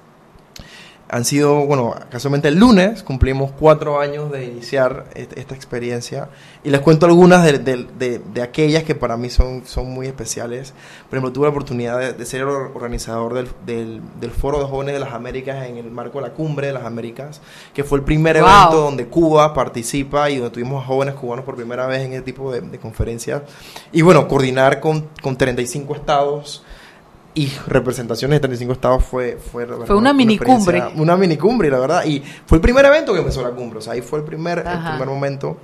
han 1.09 1.25
sido, 1.25 1.65
bueno, 1.65 1.95
casualmente 2.11 2.49
el 2.49 2.59
lunes 2.59 3.01
cumplimos 3.01 3.51
cuatro 3.51 3.99
años 3.99 4.31
de 4.31 4.45
iniciar 4.45 5.05
esta 5.15 5.55
experiencia 5.55 6.29
y 6.63 6.69
les 6.69 6.81
cuento 6.81 7.07
algunas 7.07 7.43
de, 7.43 7.57
de, 7.57 8.19
de, 8.19 8.41
aquellas 8.43 8.83
que 8.83 8.93
para 8.93 9.17
mí 9.17 9.31
son, 9.31 9.65
son 9.65 9.89
muy 9.89 10.05
especiales. 10.05 10.73
Por 11.09 11.17
ejemplo, 11.17 11.33
tuve 11.33 11.47
la 11.47 11.49
oportunidad 11.49 12.13
de, 12.13 12.25
ser 12.25 12.43
organizador 12.43 13.33
del, 13.33 13.49
del, 13.65 14.01
del, 14.21 14.29
Foro 14.29 14.59
de 14.59 14.65
Jóvenes 14.65 14.93
de 14.93 14.99
las 14.99 15.13
Américas 15.13 15.65
en 15.65 15.77
el 15.77 15.89
marco 15.89 16.19
de 16.21 16.27
la 16.27 16.33
Cumbre 16.33 16.67
de 16.67 16.73
las 16.73 16.85
Américas, 16.85 17.41
que 17.73 17.83
fue 17.83 17.97
el 17.97 18.05
primer 18.05 18.37
evento 18.37 18.77
donde 18.77 19.07
Cuba 19.07 19.51
participa 19.55 20.29
y 20.29 20.37
donde 20.37 20.51
tuvimos 20.53 20.83
a 20.83 20.87
jóvenes 20.87 21.15
cubanos 21.15 21.43
por 21.43 21.55
primera 21.55 21.87
vez 21.87 22.01
en 22.01 22.13
este 22.13 22.31
tipo 22.31 22.51
de, 22.51 22.77
conferencias. 22.77 23.41
Y 23.91 24.03
bueno, 24.03 24.27
coordinar 24.27 24.79
con, 24.79 25.09
con 25.23 25.35
35 25.35 25.95
estados 25.95 26.63
y 27.33 27.47
representaciones 27.67 28.37
de 28.37 28.39
35 28.39 28.73
estados 28.73 29.03
fue 29.03 29.37
fue, 29.37 29.65
fue 29.85 29.95
una, 29.95 30.13
minicumbre 30.13 30.83
una 30.95 31.15
minicumbre 31.15 31.69
la 31.69 31.79
verdad 31.79 32.05
y 32.05 32.23
fue 32.45 32.57
el 32.57 32.61
primer 32.61 32.85
evento 32.85 33.13
que 33.13 33.19
empezó 33.19 33.43
la 33.43 33.51
cumbre 33.51 33.79
o 33.79 33.81
sea 33.81 33.93
ahí 33.93 34.01
fue 34.01 34.19
el 34.19 34.25
primer 34.25 34.59
el 34.59 34.79
primer 34.79 35.07
momento. 35.07 35.57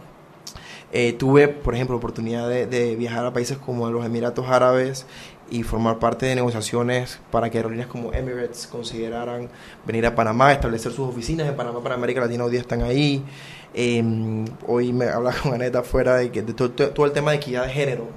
Eh, 0.97 1.11
tuve 1.11 1.49
por 1.49 1.75
ejemplo 1.75 1.97
oportunidad 1.97 2.47
de, 2.47 2.95
viajar 2.95 3.25
a 3.25 3.33
países 3.33 3.57
como 3.57 3.89
los 3.89 4.05
Emiratos 4.05 4.47
Árabes 4.47 5.05
y 5.49 5.63
formar 5.63 5.99
parte 5.99 6.25
de 6.25 6.35
negociaciones 6.35 7.19
para 7.31 7.49
que 7.49 7.57
aerolíneas 7.57 7.89
como 7.89 8.13
Emirates 8.13 8.65
consideraran 8.65 9.49
venir 9.85 10.05
a 10.05 10.15
Panamá, 10.15 10.53
establecer 10.53 10.93
sus 10.93 11.09
oficinas 11.09 11.49
en 11.49 11.55
Panamá 11.57 11.83
para 11.83 11.95
América 11.95 12.21
Latina, 12.21 12.45
hoy 12.45 12.51
día 12.51 12.61
están 12.61 12.81
ahí. 12.81 13.25
Em, 13.73 14.45
hoy 14.67 14.93
me 14.93 15.09
hablaba 15.09 15.35
con 15.43 15.53
Aneta 15.53 15.79
afuera 15.79 16.15
de, 16.15 16.31
que, 16.31 16.41
de 16.41 16.53
todo, 16.53 17.05
el 17.05 17.11
tema 17.11 17.31
de 17.31 17.37
equidad 17.37 17.65
de 17.65 17.73
género, 17.73 18.07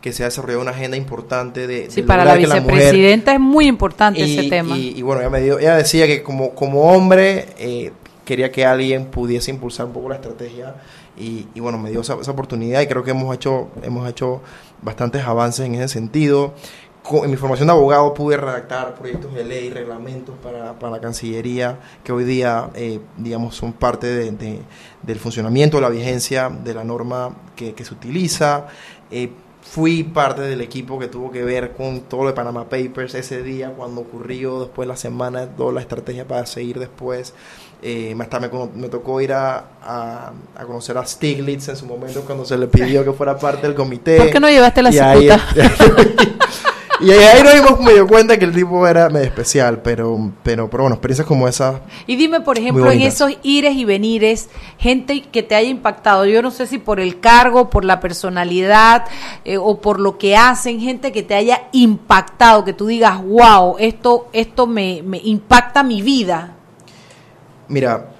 que 0.00 0.12
se 0.12 0.22
ha 0.22 0.26
desarrollado 0.26 0.62
una 0.62 0.72
agenda 0.72 0.96
importante 0.96 1.66
de... 1.66 1.90
Sí, 1.90 2.02
para 2.02 2.24
la 2.24 2.34
vicepresidenta 2.34 3.34
es 3.34 3.40
muy 3.40 3.66
importante 3.66 4.22
ese 4.22 4.48
tema. 4.48 4.76
Y, 4.76 5.02
bueno, 5.02 5.20
ella, 5.20 5.30
me 5.30 5.40
ella 5.44 5.76
decía 5.76 6.06
que 6.06 6.22
como, 6.22 6.54
como 6.54 6.92
hombre 6.92 7.46
eh, 7.58 7.92
quería 8.24 8.50
que 8.50 8.64
alguien 8.64 9.06
pudiese 9.06 9.50
impulsar 9.50 9.86
un 9.86 9.92
poco 9.92 10.08
la 10.08 10.16
estrategia 10.16 10.74
y, 11.16 11.60
bueno, 11.60 11.78
me 11.78 11.90
dio 11.90 12.00
esa, 12.00 12.14
oportunidad 12.14 12.80
y 12.80 12.86
creo 12.86 13.04
que 13.04 13.12
hemos 13.12 13.32
hecho, 13.34 13.68
hemos 13.82 14.08
hecho 14.08 14.40
bastantes 14.82 15.24
avances 15.24 15.66
en 15.66 15.76
ese 15.76 15.88
sentido. 15.88 16.54
en 17.22 17.30
mi 17.30 17.36
formación 17.36 17.68
de 17.68 17.72
abogado 17.72 18.12
pude 18.14 18.36
redactar 18.36 18.94
proyectos 18.96 19.32
de 19.32 19.44
ley, 19.44 19.70
reglamentos 19.70 20.34
para, 20.42 20.72
para 20.78 20.94
la 20.94 21.00
Cancillería, 21.00 21.78
que 22.02 22.10
hoy 22.10 22.24
día, 22.24 22.70
eh, 22.74 22.98
digamos, 23.16 23.54
son 23.54 23.72
parte 23.72 24.08
de, 24.08 24.60
del 25.02 25.18
funcionamiento, 25.20 25.80
la 25.80 25.88
vigencia 25.88 26.48
de 26.48 26.74
la 26.74 26.82
norma 26.82 27.30
que, 27.54 27.74
que 27.74 27.84
se 27.84 27.94
utiliza. 27.94 28.66
Eh, 29.16 29.30
fui 29.62 30.02
parte 30.02 30.42
del 30.42 30.60
equipo 30.60 30.98
que 30.98 31.06
tuvo 31.06 31.30
que 31.30 31.44
ver 31.44 31.72
con 31.72 32.00
todo 32.00 32.22
lo 32.22 32.26
de 32.30 32.34
Panama 32.34 32.64
Papers 32.64 33.14
ese 33.14 33.44
día, 33.44 33.70
cuando 33.70 34.00
ocurrió, 34.00 34.60
después 34.60 34.88
la 34.88 34.96
semana, 34.96 35.46
toda 35.46 35.72
la 35.72 35.80
estrategia 35.80 36.26
para 36.26 36.44
seguir 36.46 36.80
después. 36.80 37.32
Eh, 37.80 38.16
hasta 38.18 38.40
me, 38.40 38.50
me, 38.74 38.88
tocó 38.88 39.20
ir 39.20 39.32
a, 39.32 39.66
a, 39.84 40.32
conocer 40.66 40.98
a 40.98 41.06
Stiglitz 41.06 41.68
en 41.68 41.76
su 41.76 41.86
momento 41.86 42.22
cuando 42.22 42.44
se 42.44 42.58
le 42.58 42.66
pidió 42.66 43.04
que 43.04 43.12
fuera 43.12 43.38
parte 43.38 43.68
del 43.68 43.76
comité. 43.76 44.16
¿Por 44.16 44.30
qué 44.30 44.40
no 44.40 44.48
llevaste 44.48 44.82
la 44.82 44.90
cicuta? 44.90 45.40
Y 47.00 47.10
ahí 47.10 47.42
nos 47.42 47.54
dimos 47.54 47.80
medio 47.80 48.06
cuenta 48.06 48.38
que 48.38 48.44
el 48.44 48.52
tipo 48.54 48.86
era 48.86 49.08
medio 49.08 49.26
especial, 49.26 49.82
pero, 49.82 50.32
pero, 50.42 50.70
pero 50.70 50.84
bueno, 50.84 50.94
experiencias 50.94 51.26
como 51.26 51.48
esa. 51.48 51.80
Y 52.06 52.16
dime, 52.16 52.40
por 52.40 52.58
ejemplo, 52.58 52.90
en 52.90 53.02
esos 53.02 53.32
ires 53.42 53.74
y 53.74 53.84
venires, 53.84 54.48
gente 54.78 55.22
que 55.22 55.42
te 55.42 55.54
haya 55.54 55.68
impactado, 55.68 56.24
yo 56.24 56.40
no 56.40 56.50
sé 56.50 56.66
si 56.66 56.78
por 56.78 57.00
el 57.00 57.18
cargo, 57.20 57.68
por 57.68 57.84
la 57.84 58.00
personalidad 58.00 59.06
eh, 59.44 59.58
o 59.58 59.80
por 59.80 59.98
lo 59.98 60.18
que 60.18 60.36
hacen, 60.36 60.80
gente 60.80 61.10
que 61.10 61.22
te 61.22 61.34
haya 61.34 61.64
impactado, 61.72 62.64
que 62.64 62.72
tú 62.72 62.86
digas, 62.86 63.20
wow, 63.22 63.76
esto, 63.78 64.28
esto 64.32 64.66
me, 64.66 65.02
me 65.02 65.18
impacta 65.18 65.82
mi 65.82 66.00
vida. 66.00 66.54
Mira, 67.66 68.10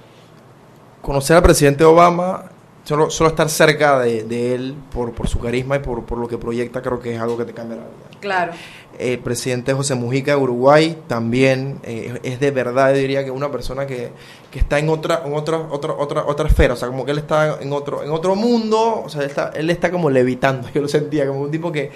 conocer 1.01 1.37
al 1.37 1.43
presidente 1.43 1.83
Obama 1.85 2.51
Solo, 2.85 3.09
solo, 3.09 3.31
estar 3.31 3.49
cerca 3.49 3.99
de, 3.99 4.53
él 4.53 4.75
por, 4.93 5.11
por, 5.13 5.27
su 5.27 5.39
carisma 5.39 5.77
y 5.77 5.79
por, 5.79 6.05
por, 6.05 6.19
lo 6.19 6.27
que 6.27 6.37
proyecta 6.37 6.83
creo 6.83 6.99
que 6.99 7.15
es 7.15 7.19
algo 7.19 7.35
que 7.35 7.45
te 7.45 7.53
cambia 7.53 7.77
la 7.77 7.83
vida. 7.83 8.19
Claro. 8.21 8.53
El 8.99 9.19
presidente 9.19 9.73
José 9.73 9.95
Mujica 9.95 10.31
de 10.31 10.37
Uruguay 10.37 11.01
también 11.07 11.79
eh, 11.83 12.19
es 12.23 12.39
de 12.39 12.51
verdad, 12.51 12.93
diría 12.93 13.25
que 13.25 13.31
una 13.31 13.51
persona 13.51 13.85
que, 13.87 14.11
que 14.51 14.59
está 14.59 14.79
en 14.79 14.89
otra, 14.89 15.23
en 15.25 15.33
otra, 15.33 15.57
otra, 15.57 15.93
otra, 15.93 16.25
otra 16.25 16.47
esfera, 16.47 16.75
o 16.75 16.77
sea, 16.77 16.87
como 16.87 17.03
que 17.03 17.11
él 17.11 17.17
está 17.17 17.57
en 17.59 17.73
otro, 17.73 18.03
en 18.03 18.11
otro 18.11 18.35
mundo, 18.35 19.01
o 19.03 19.09
sea, 19.09 19.21
él 19.21 19.29
está, 19.29 19.51
él 19.55 19.69
está 19.69 19.91
como 19.91 20.09
levitando, 20.09 20.69
yo 20.73 20.81
lo 20.81 20.87
sentía, 20.87 21.27
como 21.27 21.41
un 21.41 21.51
tipo 21.51 21.71
que, 21.71 21.91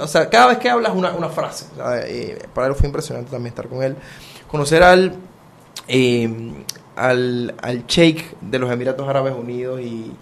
o 0.00 0.06
sea, 0.06 0.30
cada 0.30 0.46
vez 0.46 0.58
que 0.58 0.70
hablas 0.70 0.94
una, 0.94 1.12
una 1.12 1.28
frase, 1.28 1.66
para 2.54 2.68
él 2.68 2.74
fue 2.74 2.86
impresionante 2.86 3.30
también 3.30 3.48
estar 3.48 3.68
con 3.68 3.82
él, 3.82 3.96
conocer 4.48 4.82
al... 4.82 5.12
Eh, 5.88 6.52
al, 7.00 7.54
al 7.62 7.86
sheikh 7.86 8.36
de 8.40 8.58
los 8.58 8.70
Emiratos 8.70 9.08
Árabes 9.08 9.34
Unidos 9.34 9.80
y, 9.80 10.12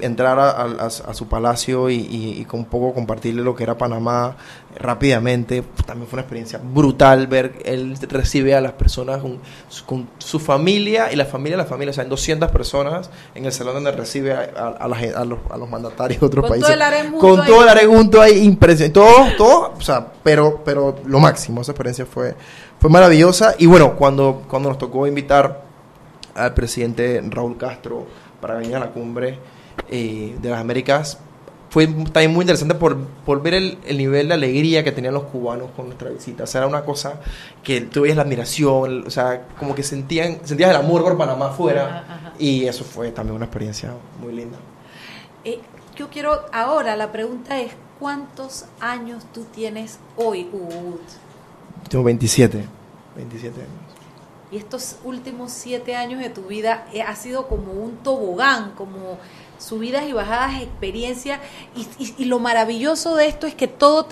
entrar 0.00 0.38
a, 0.40 0.90
su 0.90 1.28
palacio 1.28 1.88
y, 1.88 2.44
con 2.48 2.60
un 2.60 2.66
poco 2.66 2.92
compartirle 2.92 3.42
lo 3.42 3.54
que 3.54 3.62
era 3.62 3.78
Panamá 3.78 4.34
rápidamente. 4.76 5.62
También 5.86 6.08
fue 6.08 6.16
una 6.16 6.22
experiencia 6.22 6.60
brutal 6.60 7.28
ver, 7.28 7.54
él 7.64 7.96
recibe 8.08 8.56
a 8.56 8.60
las 8.60 8.72
personas 8.72 9.20
con, 9.86 10.08
su 10.18 10.40
familia 10.40 11.12
y 11.12 11.16
la 11.16 11.26
familia 11.26 11.56
de 11.56 11.62
la 11.62 11.68
familia, 11.68 11.92
o 11.92 11.94
sea, 11.94 12.02
en 12.02 12.10
200 12.10 12.50
personas 12.50 13.10
en 13.36 13.44
el 13.44 13.52
salón 13.52 13.74
donde 13.74 13.92
recibe 13.92 14.32
a, 14.32 14.88
los, 15.24 15.70
mandatarios 15.70 16.20
de 16.20 16.26
otros 16.26 16.48
países. 16.48 16.76
con 17.20 17.46
todo 17.46 17.62
el 17.62 17.68
aregunto 17.68 18.20
ahí, 18.20 18.38
impresionante. 18.38 18.94
Todo, 18.94 19.36
todo, 19.36 19.74
o 19.78 19.80
sea, 19.80 20.04
pero, 20.24 20.60
pero 20.64 20.96
lo 21.04 21.20
máximo, 21.20 21.60
esa 21.60 21.70
experiencia 21.70 22.04
fue, 22.04 22.34
fue 22.80 22.90
maravillosa. 22.90 23.54
Y 23.58 23.66
bueno, 23.66 23.94
cuando, 23.94 24.42
cuando 24.48 24.70
nos 24.70 24.78
tocó 24.78 25.06
invitar 25.06 25.67
al 26.38 26.54
presidente 26.54 27.20
Raúl 27.28 27.56
Castro 27.56 28.06
para 28.40 28.54
venir 28.54 28.76
a 28.76 28.80
la 28.80 28.90
cumbre 28.90 29.38
eh, 29.90 30.36
de 30.40 30.50
las 30.50 30.60
Américas. 30.60 31.18
Fue 31.70 31.86
también 31.86 32.32
muy 32.32 32.42
interesante 32.42 32.74
por, 32.74 32.96
por 33.26 33.42
ver 33.42 33.54
el, 33.54 33.78
nivel 33.98 34.28
de 34.28 34.34
alegría 34.34 34.82
que 34.82 34.90
tenían 34.90 35.12
los 35.12 35.24
cubanos 35.24 35.70
con 35.76 35.86
nuestra 35.86 36.08
visita. 36.08 36.44
O 36.44 36.46
sea, 36.46 36.60
era 36.60 36.68
una 36.68 36.82
cosa 36.82 37.20
que 37.62 37.82
tú 37.82 38.02
veías 38.02 38.16
la 38.16 38.22
admiración, 38.22 39.04
o 39.06 39.10
sea, 39.10 39.48
como 39.58 39.74
que 39.74 39.82
sentían, 39.82 40.38
sentías 40.44 40.70
el 40.70 40.76
amor 40.76 41.02
por 41.02 41.18
Panamá 41.18 41.48
afuera. 41.48 42.32
Y 42.38 42.64
eso 42.64 42.84
fue 42.84 43.10
también 43.10 43.36
una 43.36 43.44
experiencia 43.44 43.92
muy 44.18 44.32
linda. 44.32 44.56
Eh, 45.44 45.60
yo 45.94 46.08
quiero, 46.08 46.46
ahora 46.52 46.96
la 46.96 47.12
pregunta 47.12 47.60
es, 47.60 47.72
¿cuántos 47.98 48.64
años 48.80 49.26
tú 49.34 49.44
tienes 49.54 49.98
hoy, 50.16 50.48
Hugo? 50.50 51.00
Tengo 51.90 52.04
27, 52.04 52.64
27 53.14 53.60
años 53.60 53.87
y 54.50 54.56
estos 54.56 54.96
últimos 55.04 55.52
siete 55.52 55.94
años 55.94 56.20
de 56.20 56.30
tu 56.30 56.42
vida 56.42 56.86
eh, 56.92 57.02
ha 57.02 57.14
sido 57.16 57.48
como 57.48 57.72
un 57.72 57.96
tobogán, 57.98 58.72
como 58.76 59.18
subidas 59.58 60.04
y 60.08 60.12
bajadas, 60.12 60.62
experiencia, 60.62 61.40
y, 61.74 62.24
lo 62.24 62.38
maravilloso 62.38 63.16
de 63.16 63.26
esto 63.26 63.46
es 63.46 63.54
que 63.54 63.66
todo, 63.66 64.06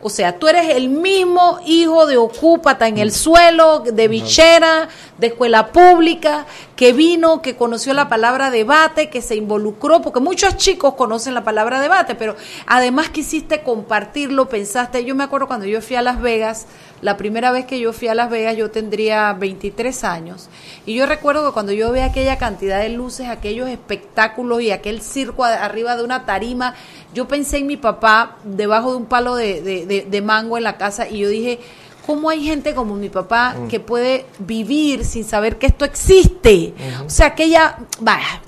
o 0.00 0.08
sea, 0.08 0.38
tú 0.38 0.46
eres 0.46 0.76
el 0.76 0.88
mismo 0.88 1.58
hijo 1.66 2.06
de 2.06 2.16
Ocúpata 2.16 2.86
en 2.86 2.98
el 2.98 3.10
suelo, 3.10 3.80
de 3.80 4.08
bichera, 4.08 4.88
de 5.18 5.26
escuela 5.26 5.72
pública, 5.72 6.46
que 6.82 6.92
vino, 6.92 7.42
que 7.42 7.54
conoció 7.54 7.94
la 7.94 8.08
palabra 8.08 8.50
debate, 8.50 9.08
que 9.08 9.22
se 9.22 9.36
involucró, 9.36 10.02
porque 10.02 10.18
muchos 10.18 10.56
chicos 10.56 10.94
conocen 10.94 11.32
la 11.32 11.44
palabra 11.44 11.80
debate, 11.80 12.16
pero 12.16 12.34
además 12.66 13.08
quisiste 13.08 13.62
compartirlo, 13.62 14.48
pensaste, 14.48 15.04
yo 15.04 15.14
me 15.14 15.22
acuerdo 15.22 15.46
cuando 15.46 15.64
yo 15.66 15.80
fui 15.80 15.94
a 15.94 16.02
Las 16.02 16.20
Vegas, 16.20 16.66
la 17.00 17.16
primera 17.16 17.52
vez 17.52 17.66
que 17.66 17.78
yo 17.78 17.92
fui 17.92 18.08
a 18.08 18.16
Las 18.16 18.30
Vegas 18.30 18.56
yo 18.56 18.72
tendría 18.72 19.32
23 19.32 20.02
años. 20.02 20.48
Y 20.84 20.94
yo 20.94 21.06
recuerdo 21.06 21.46
que 21.46 21.52
cuando 21.52 21.70
yo 21.70 21.92
veía 21.92 22.06
aquella 22.06 22.36
cantidad 22.36 22.80
de 22.80 22.88
luces, 22.88 23.28
aquellos 23.28 23.68
espectáculos 23.68 24.60
y 24.60 24.72
aquel 24.72 25.02
circo 25.02 25.44
arriba 25.44 25.94
de 25.94 26.02
una 26.02 26.26
tarima, 26.26 26.74
yo 27.14 27.28
pensé 27.28 27.58
en 27.58 27.68
mi 27.68 27.76
papá 27.76 28.38
debajo 28.42 28.90
de 28.90 28.96
un 28.96 29.06
palo 29.06 29.36
de, 29.36 30.22
mango 30.24 30.56
en 30.56 30.64
la 30.64 30.78
casa 30.78 31.08
y 31.08 31.18
yo 31.18 31.28
dije, 31.28 31.60
¿cómo 32.06 32.30
hay 32.30 32.44
gente 32.44 32.74
como 32.74 32.94
mi 32.94 33.08
papá 33.08 33.54
mm. 33.58 33.68
que 33.68 33.80
puede 33.80 34.26
vivir 34.38 35.04
sin 35.04 35.24
saber 35.24 35.58
que 35.58 35.66
esto 35.66 35.84
existe? 35.84 36.74
O 37.06 37.10
sea, 37.10 37.28
aquella, 37.28 37.78
vaya, 38.00 38.40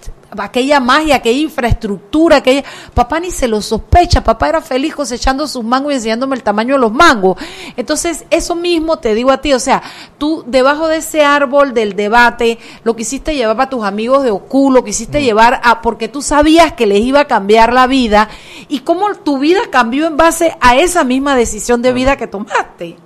aquella 0.42 0.80
magia, 0.80 1.16
aquella 1.16 1.40
infraestructura, 1.40 2.36
aquella... 2.36 2.64
Papá 2.92 3.20
ni 3.20 3.30
se 3.30 3.48
lo 3.48 3.60
sospecha, 3.60 4.24
papá 4.24 4.48
era 4.48 4.60
feliz 4.60 4.94
cosechando 4.94 5.46
sus 5.46 5.64
mangos 5.64 5.92
y 5.92 5.96
enseñándome 5.96 6.36
el 6.36 6.42
tamaño 6.42 6.74
de 6.74 6.80
los 6.80 6.92
mangos. 6.92 7.36
Entonces, 7.76 8.24
eso 8.30 8.54
mismo 8.54 8.98
te 8.98 9.14
digo 9.14 9.30
a 9.30 9.40
ti, 9.40 9.52
o 9.52 9.60
sea, 9.60 9.82
tú 10.18 10.44
debajo 10.46 10.88
de 10.88 10.98
ese 10.98 11.24
árbol 11.24 11.74
del 11.74 11.94
debate, 11.94 12.58
lo 12.82 12.96
quisiste 12.96 13.34
llevar 13.34 13.60
a 13.60 13.70
tus 13.70 13.84
amigos 13.84 14.24
de 14.24 14.30
Ocu, 14.30 14.70
lo 14.70 14.84
quisiste 14.84 15.20
mm. 15.20 15.22
llevar 15.22 15.60
a, 15.62 15.82
porque 15.82 16.08
tú 16.08 16.22
sabías 16.22 16.72
que 16.72 16.86
les 16.86 17.00
iba 17.00 17.20
a 17.20 17.26
cambiar 17.26 17.72
la 17.72 17.86
vida, 17.86 18.28
y 18.68 18.80
cómo 18.80 19.14
tu 19.14 19.38
vida 19.38 19.60
cambió 19.70 20.06
en 20.06 20.16
base 20.16 20.56
a 20.60 20.76
esa 20.76 21.04
misma 21.04 21.36
decisión 21.36 21.82
de 21.82 21.92
vida 21.92 22.16
que 22.16 22.26
tomaste. 22.26 22.96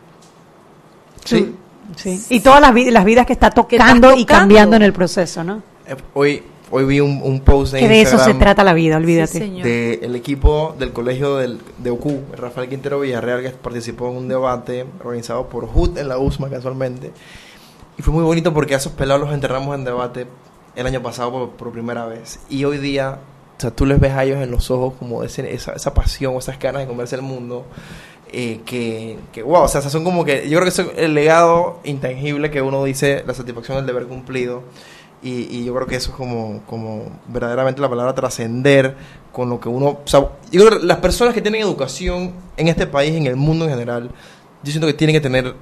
Sí. 1.29 1.55
sí. 1.97 2.25
Y 2.31 2.41
todas 2.41 2.61
las, 2.61 2.75
las 2.75 3.05
vidas 3.05 3.27
que 3.27 3.33
está 3.33 3.51
tocando 3.51 4.15
y 4.15 4.25
cambiando 4.25 4.77
en 4.77 4.83
el 4.83 4.93
proceso, 4.93 5.45
¿no? 5.45 5.63
Eh, 5.87 5.97
hoy 6.15 6.43
Hoy 6.71 6.85
vi 6.85 7.01
un, 7.01 7.41
post 7.41 7.73
de 7.73 7.81
que 7.81 7.89
de 7.89 8.03
eso 8.03 8.19
se 8.19 8.35
trata 8.35 8.63
la 8.63 8.75
vida, 8.75 8.97
olvídate. 8.97 9.41
del 9.41 10.15
equipo 10.15 10.75
del 10.79 10.93
colegio 10.93 11.37
del, 11.37 11.61
de 11.79 11.91
OCU, 11.91 12.21
Rafael 12.37 12.69
Quintero 12.69 13.01
Villarreal, 13.01 13.43
que 13.43 13.51
participó 13.51 14.11
en 14.11 14.17
un 14.17 14.29
debate 14.29 14.85
organizado 15.03 15.49
por 15.49 15.65
HUD 15.65 15.97
en 15.97 16.09
la 16.09 16.19
USMA 16.19 16.51
casualmente. 16.51 17.13
Y 17.97 18.03
fue 18.03 18.13
muy 18.13 18.23
bonito 18.23 18.53
porque 18.53 18.75
a 18.75 18.77
esos 18.77 18.93
pelados 18.93 19.23
los 19.23 19.33
enterramos 19.33 19.75
en 19.77 19.85
debate 19.85 20.27
el 20.77 20.87
año 20.87 21.03
pasado 21.03 21.51
por, 21.51 21.73
primera 21.73 22.05
vez. 22.05 22.39
Y 22.51 22.65
hoy 22.65 22.77
día, 22.77 23.19
o 23.57 23.61
sea, 23.61 23.71
tú 23.71 23.87
les 23.87 23.99
ves 23.99 24.13
a 24.13 24.25
ellos 24.25 24.39
en 24.43 24.51
los 24.51 24.71
ojos 24.71 24.93
como 24.99 25.25
ese, 25.25 25.53
esa, 25.53 25.73
esa 25.73 25.95
pasión 25.95 26.35
esas 26.37 26.59
ganas 26.59 26.83
de 26.83 26.89
comerse 26.89 27.17
el 27.17 27.23
mundo. 27.23 27.65
Eh, 28.31 28.61
que, 28.67 29.19
que, 29.33 29.43
wow, 29.43 29.63
o 29.63 29.69
sea, 29.69 29.81
son 29.81 30.05
como 30.05 30.25
que, 30.25 30.49
yo 30.49 30.59
creo 30.59 30.71
que 30.71 30.83
es 30.83 30.89
el 30.99 31.15
legado 31.15 31.81
intangible 31.85 32.51
que 32.51 32.61
uno 32.61 32.85
dice, 32.85 33.25
la 33.27 33.33
satisfacción 33.35 33.79
del 33.79 33.87
deber 33.87 34.07
cumplido. 34.07 34.63
Y, 35.23 35.65
yo 35.65 35.75
creo 35.75 35.87
que 35.87 35.97
eso 35.97 36.11
es 36.11 36.17
como, 36.17 36.63
como 36.67 37.21
verdaderamente 37.27 37.81
la 37.81 37.89
palabra 37.89 38.15
trascender 38.15 38.97
con 39.33 39.49
lo 39.51 39.59
que 39.59 39.69
uno... 39.69 39.89
O 39.89 40.03
sea, 40.05 40.21
yo 40.53 40.65
creo 40.65 40.79
que 40.79 40.87
las 40.87 40.99
personas 40.99 41.35
que 41.35 41.43
tienen 41.43 41.63
educación 41.63 42.35
en 42.57 42.69
este 42.69 42.87
país, 42.87 43.15
en 43.15 43.27
el 43.27 43.35
mundo 43.35 43.65
en 43.65 43.73
general, 43.73 44.11
yo 44.63 44.71
siento 44.71 44.87
que 44.87 44.93
tienen 44.93 45.15
que 45.15 45.21
tener 45.21 45.55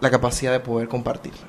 la 0.00 0.10
capacidad 0.10 0.50
de 0.52 0.60
poder 0.60 0.88
compartirla. 0.88 1.46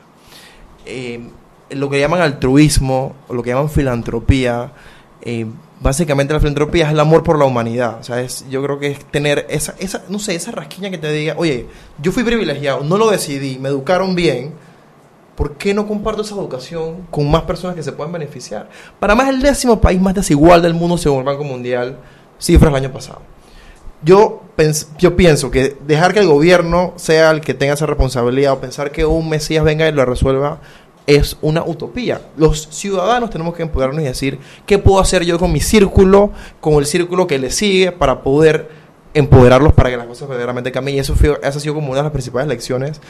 Eh, 0.86 1.30
lo 1.72 1.90
que 1.90 2.00
llaman 2.00 2.22
altruismo, 2.22 3.16
o 3.28 3.34
lo 3.34 3.42
que 3.42 3.50
llaman 3.50 3.70
filantropía, 3.70 4.74
eh, 5.22 5.48
básicamente 5.82 6.34
la 6.34 6.40
filantropía 6.40 6.86
es 6.86 6.92
el 6.92 7.00
amor 7.00 7.24
por 7.24 7.38
la 7.38 7.46
humanidad. 7.46 7.98
O 8.00 8.04
sea, 8.04 8.22
es, 8.22 8.46
yo 8.50 8.64
creo 8.64 8.80
que 8.80 8.88
es 8.88 9.06
tener 9.06 9.46
esa, 9.50 9.76
esa, 9.80 10.04
no 10.08 10.20
sé, 10.20 10.36
esa 10.36 10.52
rasquiña 10.52 10.90
que 10.90 10.98
te 10.98 11.12
diga, 11.12 11.36
oye, 11.38 11.68
yo 12.02 12.12
fui 12.12 12.24
privilegiado, 12.24 12.84
no 12.84 12.98
lo 12.98 13.10
decidí, 13.10 13.58
me 13.58 13.70
educaron 13.70 14.16
bien, 14.16 14.54
¿por 15.36 15.58
qué 15.58 15.74
no 15.74 15.88
comparto 15.88 16.22
esa 16.22 16.36
educación 16.36 17.08
con 17.10 17.30
más 17.30 17.44
personas 17.44 17.76
que 17.76 17.84
se 17.84 17.92
puedan 17.92 18.14
beneficiar? 18.14 18.70
Panamá 19.00 19.24
es 19.24 19.30
el 19.30 19.42
décimo 19.42 19.82
país 19.82 20.00
más 20.00 20.14
desigual 20.14 20.62
del 20.62 20.76
mundo 20.76 20.98
según 20.98 21.20
el 21.20 21.26
Banco 21.26 21.44
Mundial, 21.44 21.98
cifras 22.40 22.72
del 22.72 22.84
año 22.84 22.94
pasado. 22.94 23.22
Yo, 24.04 24.42
yo 24.98 25.16
pienso 25.16 25.52
que 25.52 25.78
dejar 25.86 26.14
que 26.14 26.20
el 26.20 26.28
gobierno 26.28 26.94
sea 26.96 27.30
el 27.32 27.42
que 27.42 27.54
tenga 27.54 27.74
esa 27.74 27.86
responsabilidad 27.86 28.54
o 28.54 28.60
pensar 28.60 28.92
que 28.92 29.06
un 29.06 29.30
Mesías 29.30 29.64
venga 29.64 29.88
y 29.88 29.92
lo 29.92 30.06
resuelva 30.06 30.60
es 31.08 31.38
una 31.42 31.64
utopía. 31.64 32.22
Los 32.38 32.68
ciudadanos 32.72 33.30
tenemos 33.30 33.56
que 33.56 33.64
empoderarnos 33.64 34.04
y 34.04 34.06
decir 34.06 34.40
qué 34.66 34.78
puedo 34.78 35.00
hacer 35.00 35.24
yo 35.26 35.40
con 35.40 35.52
mi 35.52 35.60
círculo, 35.60 36.32
con 36.60 36.76
el 36.76 36.86
círculo 36.86 37.28
que 37.28 37.40
le 37.40 37.52
sigue 37.52 37.92
para 37.92 38.22
poder 38.22 38.70
empoderarlos 39.14 39.74
para 39.74 39.90
que 39.90 39.98
las 39.98 40.08
cosas 40.08 40.28
verdaderamente 40.28 40.72
cambien. 40.72 40.98
Y 40.98 41.00
eso 41.00 41.16
fue, 41.16 41.38
esa 41.42 41.58
ha 41.58 41.62
sido 41.62 41.76
como 41.76 41.88
una 41.88 41.98
de 41.98 42.04
las 42.04 42.12
principales 42.12 42.48
lecciones 42.48 43.02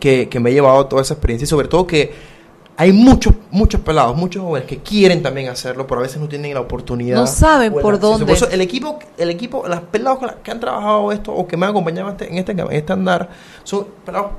que, 0.00 0.28
que 0.28 0.40
me 0.40 0.50
ha 0.50 0.52
llevado 0.52 0.86
toda 0.86 1.02
esa 1.02 1.14
experiencia 1.14 1.44
y 1.44 1.48
sobre 1.48 1.68
todo 1.68 1.86
que 1.86 2.34
hay 2.76 2.92
muchos, 2.92 3.34
muchos 3.52 3.80
pelados, 3.80 4.16
muchos 4.16 4.42
jóvenes 4.42 4.66
que 4.66 4.78
quieren 4.78 5.22
también 5.22 5.48
hacerlo, 5.48 5.86
pero 5.86 6.00
a 6.00 6.02
veces 6.02 6.20
no 6.20 6.28
tienen 6.28 6.54
la 6.54 6.60
oportunidad. 6.60 7.16
No 7.16 7.26
saben 7.26 7.72
por 7.72 8.00
dónde. 8.00 8.26
Por 8.26 8.34
eso 8.34 8.48
el 8.50 8.60
equipo, 8.60 8.98
el 9.16 9.30
equipo, 9.30 9.68
las 9.68 9.80
pelados 9.80 10.18
que 10.42 10.50
han 10.50 10.58
trabajado 10.58 11.12
esto 11.12 11.32
o 11.32 11.46
que 11.46 11.56
me 11.56 11.66
han 11.66 11.70
acompañado 11.70 12.08
en 12.08 12.36
este, 12.36 12.52
en 12.58 12.72
este 12.72 12.92
andar, 12.92 13.30
son 13.62 13.86
pelados 14.04 14.32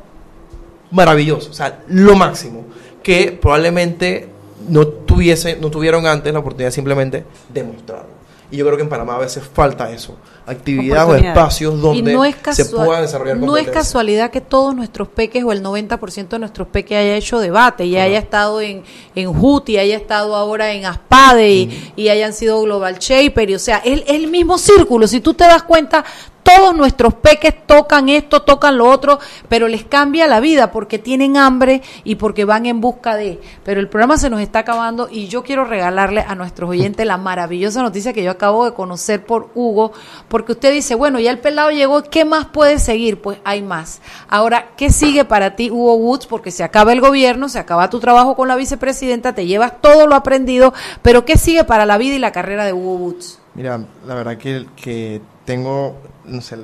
maravillosos, 0.91 1.49
o 1.49 1.53
sea, 1.53 1.79
lo 1.87 2.15
máximo, 2.15 2.65
que 3.03 3.37
probablemente 3.39 4.29
no 4.67 4.87
tuviese, 4.87 5.57
no 5.57 5.69
tuvieron 5.69 6.07
antes 6.07 6.33
la 6.33 6.39
oportunidad 6.39 6.71
simplemente 6.71 7.23
de 7.53 7.63
mostrarlo. 7.63 8.15
Y 8.51 8.57
yo 8.57 8.65
creo 8.65 8.77
que 8.77 8.83
en 8.83 8.89
Panamá 8.89 9.15
a 9.15 9.19
veces 9.19 9.43
falta 9.43 9.91
eso, 9.91 10.17
actividades 10.45 11.09
o 11.09 11.15
espacios 11.15 11.81
donde 11.81 12.35
se 12.51 12.65
puedan 12.65 13.01
desarrollar 13.01 13.37
No 13.37 13.57
es 13.57 13.67
casualidad 13.67 14.29
que 14.29 14.39
todos 14.39 14.75
nuestros 14.75 15.07
peques 15.07 15.43
o 15.43 15.51
el 15.51 15.63
90% 15.63 16.27
de 16.27 16.39
nuestros 16.39 16.67
peques 16.67 16.97
haya 16.97 17.15
hecho 17.15 17.39
debate 17.39 17.85
y 17.85 17.97
haya 17.97 18.19
estado 18.19 18.61
en, 18.61 18.83
en 19.15 19.31
y 19.65 19.77
haya 19.77 19.97
estado 19.97 20.35
ahora 20.35 20.73
en 20.73 20.85
ASPADE 20.85 21.51
y, 21.51 21.93
y, 21.95 22.09
hayan 22.09 22.33
sido 22.33 22.61
Global 22.61 22.99
Shaper, 22.99 23.49
y, 23.49 23.55
o 23.55 23.59
sea, 23.59 23.77
es, 23.77 24.01
es 24.01 24.09
el 24.09 24.27
mismo 24.27 24.59
círculo. 24.59 25.07
Si 25.07 25.21
tú 25.21 25.33
te 25.33 25.45
das 25.45 25.63
cuenta, 25.63 26.05
todos 26.45 26.75
nuestros 26.75 27.15
peques 27.15 27.65
tocan 27.65 28.07
esto, 28.07 28.43
tocan 28.43 28.77
lo 28.77 28.87
otro, 28.87 29.17
pero 29.49 29.67
les 29.67 29.83
cambia 29.83 30.27
la 30.27 30.39
vida 30.39 30.71
porque 30.71 30.99
tienen 30.99 31.37
hambre 31.37 31.81
y 32.03 32.15
porque 32.15 32.45
van 32.45 32.67
en 32.67 32.81
busca 32.81 33.15
de. 33.15 33.41
Pero 33.63 33.79
el 33.79 33.89
programa 33.89 34.19
se 34.19 34.29
nos 34.29 34.41
está 34.41 34.59
acabando 34.59 35.09
y 35.09 35.27
yo 35.27 35.43
quiero 35.43 35.65
regalarle 35.65 36.21
a 36.21 36.35
nuestros 36.35 36.69
oyentes 36.69 37.03
la 37.07 37.17
maravillosa 37.17 37.81
noticia 37.81 38.13
que 38.13 38.21
yo 38.21 38.29
acabo 38.29 38.63
de 38.65 38.73
conocer 38.73 39.25
por 39.25 39.49
Hugo, 39.55 39.91
porque 40.27 40.51
usted 40.51 40.71
dice, 40.71 40.93
bueno, 40.93 41.19
ya 41.19 41.31
el 41.31 41.39
pelado 41.39 41.71
llegó, 41.71 42.03
¿qué 42.03 42.25
más 42.25 42.45
puede 42.45 42.77
seguir? 42.77 43.19
Pues 43.19 43.39
hay 43.43 43.63
más. 43.63 43.99
Ahora, 44.29 44.67
¿qué 44.77 44.91
sigue 44.91 45.25
para 45.25 45.55
ti, 45.55 45.71
Hugo 45.71 45.95
Woods? 45.95 46.27
Porque 46.27 46.51
se 46.51 46.63
acaba 46.63 46.93
el 46.93 47.01
gobierno, 47.01 47.49
se 47.49 47.57
acaba 47.57 47.89
tu 47.89 47.99
trabajo 47.99 48.35
con 48.35 48.47
la 48.47 48.55
vicepresidenta, 48.55 49.33
te 49.33 49.47
llevas 49.47 49.81
todo 49.81 50.05
lo 50.05 50.13
aprendido, 50.13 50.75
pero 51.01 51.25
¿qué 51.25 51.39
sigue 51.39 51.63
para 51.63 51.87
la 51.87 51.97
vida 51.97 52.13
y 52.13 52.19
la 52.19 52.31
carrera 52.31 52.65
de 52.65 52.73
Hugo 52.73 52.97
Woods? 52.97 53.39
Mira, 53.55 53.81
la 54.05 54.13
verdad 54.13 54.37
que, 54.37 54.67
que 54.75 55.21
tengo 55.43 55.95
no 56.27 56.41
sé, 56.41 56.57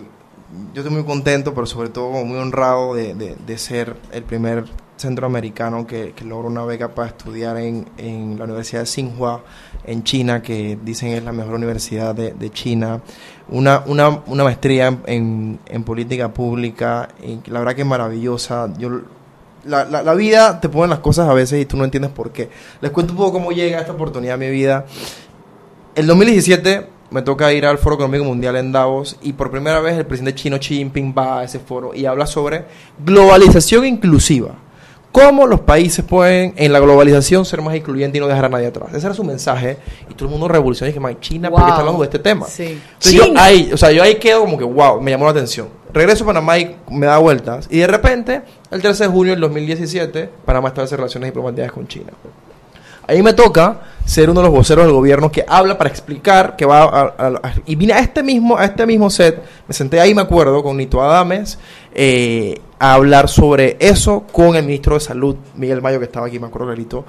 yo 0.74 0.82
estoy 0.82 0.94
muy 0.94 1.06
contento, 1.06 1.54
pero 1.54 1.66
sobre 1.66 1.90
todo 1.90 2.12
muy 2.26 2.38
honrado 2.38 2.94
de, 2.94 3.14
de, 3.14 3.58
ser 3.58 3.96
el 4.12 4.24
primer 4.24 4.66
centroamericano 4.98 5.88
que, 5.88 6.14
que 6.14 6.26
logró 6.26 6.48
una 6.48 6.64
beca 6.66 6.94
para 6.94 7.08
estudiar 7.08 7.58
en, 7.58 7.88
en, 7.98 8.38
la 8.38 8.46
Universidad 8.46 8.82
de 8.82 8.86
Tsinghua 8.86 9.44
en 9.86 10.04
China, 10.04 10.42
que 10.42 10.78
dicen 10.84 11.14
es 11.14 11.24
la 11.24 11.32
mejor 11.32 11.56
universidad 11.56 12.14
de, 12.14 12.34
de 12.34 12.50
China, 12.50 13.02
una, 13.50 13.84
una, 13.86 14.22
una 14.28 14.44
maestría 14.44 15.00
en, 15.06 15.60
en, 15.66 15.84
política 15.84 16.34
pública, 16.34 17.10
la 17.46 17.60
verdad 17.60 17.76
que 17.76 17.82
es 17.82 17.88
maravillosa. 17.88 18.72
Yo, 18.78 19.02
la, 19.64 19.86
la, 19.86 20.04
la, 20.04 20.14
vida 20.16 20.60
te 20.60 20.70
pone 20.70 20.90
las 20.90 21.00
cosas 21.00 21.30
a 21.30 21.34
veces 21.34 21.62
y 21.62 21.66
tú 21.66 21.78
no 21.78 21.86
entiendes 21.86 22.12
por 22.12 22.32
qué. 22.32 22.50
Les 22.82 22.92
cuento 22.92 23.14
un 23.14 23.18
poco 23.18 23.34
cómo 23.34 23.52
llega 23.52 23.80
esta 23.80 23.94
oportunidad 23.94 24.36
a 24.36 24.38
mi 24.38 24.50
vida. 24.50 24.86
El 25.96 26.08
2017 26.08 27.01
me 27.12 27.22
toca 27.22 27.52
ir 27.52 27.66
al 27.66 27.78
Foro 27.78 27.96
Económico 27.96 28.24
Mundial 28.24 28.56
en 28.56 28.72
Davos 28.72 29.18
y 29.22 29.34
por 29.34 29.52
primera 29.52 29.82
vez 29.82 29.98
el 29.98 30.06
presidente 30.06 30.34
chino 30.34 30.58
Xi 30.58 30.78
Jinping 30.78 31.14
va 31.16 31.42
a 31.42 31.44
ese 31.44 31.60
foro 31.60 31.94
y 31.94 32.06
habla 32.06 32.26
sobre 32.26 32.66
globalización 33.06 33.86
inclusiva. 33.86 34.56
Cómo 35.12 35.46
los 35.46 35.60
países 35.60 36.06
pueden 36.06 36.54
en 36.56 36.72
la 36.72 36.80
globalización 36.80 37.44
ser 37.44 37.62
más 37.62 37.76
incluyentes 37.76 38.18
y 38.18 38.22
no 38.22 38.28
dejar 38.28 38.46
a 38.46 38.50
nadie 38.50 38.68
atrás. 38.68 38.94
Ese 38.94 39.06
era 39.06 39.14
su 39.14 39.26
mensaje 39.26 39.78
y 40.10 40.14
todo 40.14 40.28
el 40.28 40.32
mundo 40.32 40.48
revoluciona 40.48 40.90
y 40.90 40.94
que 40.94 41.20
China, 41.20 41.50
¿por 41.50 41.60
qué 41.60 41.68
está 41.68 41.82
hablando 41.82 42.00
de 42.00 42.06
este 42.06 42.20
tema? 42.20 42.46
Sí. 42.48 42.80
yo 43.14 43.26
ahí, 43.36 43.72
o 43.74 43.78
sea, 43.78 43.92
yo 43.92 44.02
ahí 44.02 44.16
quedo 44.16 44.40
como 44.40 44.58
que, 44.58 44.64
wow, 44.64 45.02
me 45.02 45.12
llamó 45.12 45.26
la 45.26 45.32
atención. 45.32 45.68
Regreso 45.94 46.24
a 46.24 46.28
Panamá 46.28 46.58
y 46.60 46.78
me 46.90 47.08
da 47.08 47.18
vueltas 47.18 47.68
y 47.70 47.80
de 47.80 47.88
repente, 47.88 48.42
el 48.72 48.82
13 48.82 49.04
de 49.04 49.10
junio 49.10 49.34
del 49.34 49.42
2017, 49.42 50.30
Panamá 50.46 50.70
establece 50.70 50.96
relaciones 50.96 51.28
diplomáticas 51.28 51.74
con 51.74 51.86
China. 51.90 52.14
Ahí 53.12 53.22
me 53.22 53.34
toca 53.34 53.82
ser 54.06 54.30
uno 54.30 54.40
de 54.40 54.46
los 54.46 54.56
voceros 54.56 54.86
del 54.86 54.94
gobierno 54.94 55.30
que 55.30 55.44
habla 55.46 55.78
para 55.78 55.90
explicar 55.90 56.56
que 56.56 56.66
va 56.66 56.84
a, 57.18 57.54
y 57.66 57.76
vine 57.76 57.92
a 57.92 58.00
este 58.00 58.24
mismo 58.24 58.58
a 58.58 58.64
este 58.64 58.86
mismo 58.86 59.10
set 59.10 59.44
me 59.68 59.74
senté 59.74 60.00
ahí 60.00 60.16
me 60.16 60.22
acuerdo 60.22 60.64
con 60.64 60.78
Nito 60.78 61.04
Adames 61.04 61.60
eh, 61.94 62.58
a 62.80 62.94
hablar 62.94 63.28
sobre 63.28 63.76
eso 63.82 64.24
con 64.32 64.56
el 64.56 64.64
ministro 64.64 64.94
de 64.94 65.02
salud 65.02 65.36
Miguel 65.58 65.82
Mayo 65.82 66.00
que 66.00 66.06
estaba 66.06 66.28
aquí 66.28 66.40
me 66.40 66.48
acuerdo 66.48 66.68
clarito. 66.68 67.04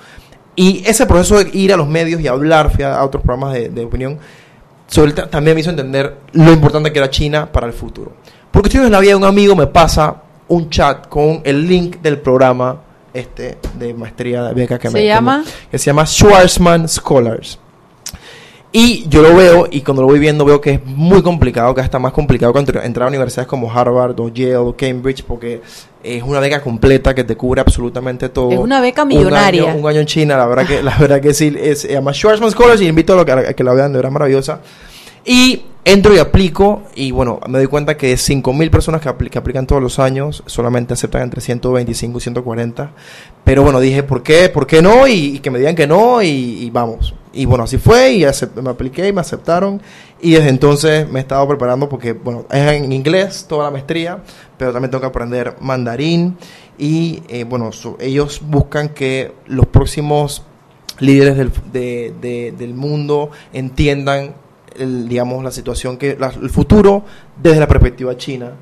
Y 0.57 0.83
ese 0.85 1.07
proceso 1.07 1.39
de 1.39 1.57
ir 1.57 1.73
a 1.73 1.77
los 1.77 1.87
medios 1.87 2.21
y 2.21 2.27
hablar 2.27 2.73
fui 2.73 2.83
a, 2.83 3.03
otros 3.05 3.23
programas 3.23 3.55
de, 3.55 3.85
opinión 3.85 4.19
sobre 4.89 5.13
también 5.13 5.55
me 5.55 5.61
hizo 5.61 5.71
entender 5.71 6.17
lo 6.33 6.53
importante 6.53 6.93
que 6.93 6.99
era 6.99 7.09
China 7.11 7.51
para 7.51 7.69
el 7.69 7.73
futuro. 7.73 8.15
Porque 8.51 8.69
estoy 8.69 8.85
en 8.85 8.93
la 8.93 8.99
vida 8.99 9.11
de 9.11 9.17
un 9.17 9.25
amigo 9.25 9.55
me 9.55 9.69
pasa 9.69 10.17
un 10.49 10.69
chat 10.69 11.07
con 11.07 11.43
el 11.45 11.67
link 11.67 11.99
del 12.03 12.19
programa 12.19 12.92
este 13.15 13.59
de 13.79 13.95
maestría 13.95 14.45
de 14.45 14.55
beca 14.55 14.79
que 14.79 14.91
¿Se 14.91 15.05
llama? 15.05 15.45
Que, 15.71 15.79
se 15.79 15.87
llama 15.87 16.07
Schwarzman 16.07 16.89
Scholars. 16.89 17.59
Y 18.75 19.07
yo 19.09 19.21
lo 19.21 19.37
veo, 19.37 19.69
y 19.71 19.83
cuando 19.83 20.01
lo 20.01 20.09
voy 20.09 20.19
viendo, 20.19 20.47
veo 20.47 20.59
que 20.59 20.71
es 20.71 20.87
muy 20.87 21.23
complicado, 21.23 21.75
que 21.75 21.83
está 21.83 21.99
más 21.99 22.13
complicado 22.13 22.55
que 22.55 22.59
entrar 22.59 23.03
a 23.03 23.09
universidades 23.09 23.47
como 23.47 23.71
Harvard 23.71 24.19
o 24.19 24.31
Yale 24.31 24.57
o 24.57 24.75
Cambridge, 24.75 25.25
porque 25.25 25.61
es 26.03 26.23
una 26.23 26.41
beca 26.41 26.63
completa 26.63 27.15
que 27.15 27.23
te 27.23 27.37
cubre 27.37 27.61
absolutamente 27.61 28.31
todo. 28.31 28.51
Es 28.51 28.59
una 28.59 28.81
beca 28.81 29.05
millonaria. 29.05 29.65
Un 29.65 29.87
año, 29.87 30.01
en 30.01 30.07
China, 30.07 30.39
la 30.39 30.47
verdad 30.47 30.67
que, 30.67 30.83
la 30.83 30.97
verdad 30.97 31.21
que 31.21 31.35
sí, 31.35 31.55
es, 31.61 31.83
se 31.83 31.93
llama 31.93 32.15
Schwarzman 32.15 32.51
Scholars 32.51 32.81
y 32.81 32.87
invito 32.87 33.19
a, 33.21 33.27
que, 33.27 33.33
a 33.33 33.53
que 33.53 33.63
la 33.63 33.75
vean, 33.75 33.93
de 33.93 33.99
verdad 33.99 34.11
maravillosa. 34.11 34.61
Y 35.27 35.65
entro 35.85 36.15
y 36.15 36.19
aplico 36.19 36.83
y 36.95 37.11
bueno, 37.11 37.41
me 37.49 37.59
doy 37.59 37.67
cuenta 37.67 37.97
que 37.97 38.09
de 38.09 38.15
5.000 38.15 38.71
personas 38.71 39.01
que, 39.01 39.09
aplican 39.09 39.67
todos 39.67 39.83
los 39.83 39.99
años, 39.99 40.43
solamente 40.47 40.95
aceptan 40.95 41.23
entre 41.23 41.41
125 41.41 42.19
y 42.19 42.21
140. 42.21 42.93
Pero 43.45 43.63
bueno, 43.63 43.81
dije, 43.81 44.03
¿por 44.03 44.23
qué? 44.23 44.49
¿Por 44.49 44.67
qué 44.67 44.83
no? 44.83 45.09
Y, 45.09 45.41
que 45.41 45.51
me 45.51 45.59
digan 45.59 45.75
que 45.75 45.87
no 45.87 46.23
y, 46.23 46.71
vamos. 46.71 47.15
Y 47.33 47.47
bueno, 47.47 47.65
así 47.65 47.79
fue 47.79 48.13
y 48.13 48.25
me 48.63 48.71
apliqué 48.71 49.09
y 49.09 49.13
me 49.13 49.21
aceptaron. 49.21 49.81
Y 50.21 50.33
desde 50.33 50.51
entonces 50.51 51.09
me 51.09 51.19
he 51.19 51.23
estado 51.23 51.49
preparando 51.49 51.89
porque, 51.89 52.13
bueno, 52.13 52.47
es 52.51 52.73
en 52.73 52.93
inglés 52.93 53.47
toda 53.49 53.65
la 53.65 53.71
maestría, 53.71 54.23
pero 54.57 54.73
también 54.73 54.91
tengo 54.91 55.01
que 55.01 55.09
aprender 55.09 55.57
mandarín. 55.61 56.37
Y 56.79 57.23
eh, 57.29 57.45
bueno, 57.45 57.71
ellos 57.99 58.41
buscan 58.45 58.91
que 58.91 59.33
los 59.47 59.67
próximos 59.67 60.43
líderes 61.01 61.37
del, 61.73 62.21
del 62.21 62.75
mundo 62.75 63.31
entiendan 63.53 64.35
el, 64.79 65.09
digamos, 65.09 65.43
la 65.43 65.51
situación 65.51 65.97
que, 65.97 66.19
el 66.43 66.51
futuro 66.51 67.05
desde 67.41 67.61
la 67.61 67.69
perspectiva 67.69 68.17
china 68.17 68.53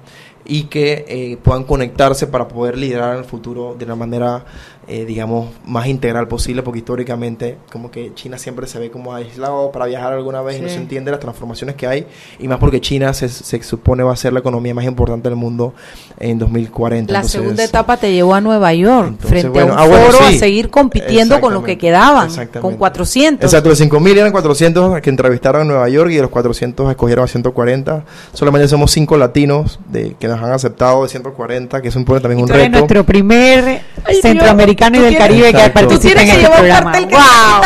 y 0.45 0.65
que 0.65 1.05
eh, 1.07 1.37
puedan 1.43 1.65
conectarse 1.65 2.27
para 2.27 2.49
poder 2.49 2.77
liderar 2.77 3.17
el 3.17 3.25
futuro 3.25 3.77
de 3.79 3.85
una 3.85 3.95
manera 3.97 4.45
eh, 4.93 5.05
digamos, 5.05 5.51
más 5.64 5.86
integral 5.86 6.26
posible, 6.26 6.64
porque 6.64 6.80
históricamente 6.80 7.59
como 7.70 7.93
que 7.93 8.12
China 8.14 8.38
siempre 8.38 8.66
se 8.66 8.80
ve 8.80 8.91
como 8.91 9.14
aislado 9.14 9.70
para 9.70 9.86
viajar 9.86 10.12
alguna 10.12 10.43
vez 10.43 10.59
y 10.59 10.62
no 10.62 10.68
se 10.68 10.78
entiende 10.78 11.12
las 11.12 11.20
transformaciones 11.20 11.76
que 11.76 11.86
hay, 11.86 12.07
y 12.41 12.49
más 12.49 12.59
porque 12.59 12.80
China 12.80 13.14
se, 13.14 13.28
se 13.28 13.62
supone 13.62 14.03
va 14.03 14.12
a 14.12 14.16
ser 14.16 14.32
la 14.32 14.41
economía 14.41 14.74
más 14.74 14.84
importante 14.84 15.28
del 15.28 15.36
mundo 15.36 15.74
en 16.18 16.41
2040. 16.41 17.12
La 17.12 17.22
segunda 17.22 17.62
etapa 17.62 17.99
te 17.99 18.12
llevó 18.12 18.34
a 18.34 18.41
Nueva 18.41 18.74
York, 18.74 19.14
frente 19.20 19.61
a 19.61 19.64
un 19.64 19.70
ah, 19.70 19.84
foro 19.84 20.24
a 20.26 20.32
seguir 20.32 20.70
compitiendo 20.70 21.41
con 21.41 21.55
lo 21.55 21.62
que 21.62 21.78
quedaban, 21.78 22.28
con 22.61 22.74
400. 22.74 23.45
Exacto, 23.45 23.68
los 23.68 23.80
5.000 23.80 24.18
eran 24.18 24.32
400 24.32 25.01
que 25.01 25.11
entrevistaron 25.11 25.62
en 25.62 25.68
Nueva 25.68 25.88
York 25.88 26.11
y 26.11 26.16
de 26.16 26.22
los 26.22 26.30
400 26.30 26.91
escogieron 26.91 27.26
a 27.26 27.28
140. 27.28 28.05
Solamente 28.32 28.66
somos 28.66 28.91
5 28.91 29.16
latinos 29.16 29.78
de, 29.88 30.16
que 30.18 30.26
nos 30.26 30.43
han 30.43 30.51
aceptado 30.51 31.05
de 31.05 31.11
140, 31.11 31.80
que 31.80 31.88
es 31.88 31.95
un, 31.95 32.05
también 32.05 32.41
un 32.41 32.49
reto. 32.49 32.70
nuestro 32.70 33.05
primer 33.05 33.82
centroamericano 34.20 34.80
y 34.89 34.99
del 34.99 35.18
Caribe 35.18 35.53
que 35.53 35.70
participa 35.70 36.22
en 36.22 36.31
este 36.31 36.49
programa. 36.49 36.93
¡Wow! 36.93 37.61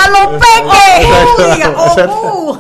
Oh, 1.77 2.53
uh. 2.53 2.59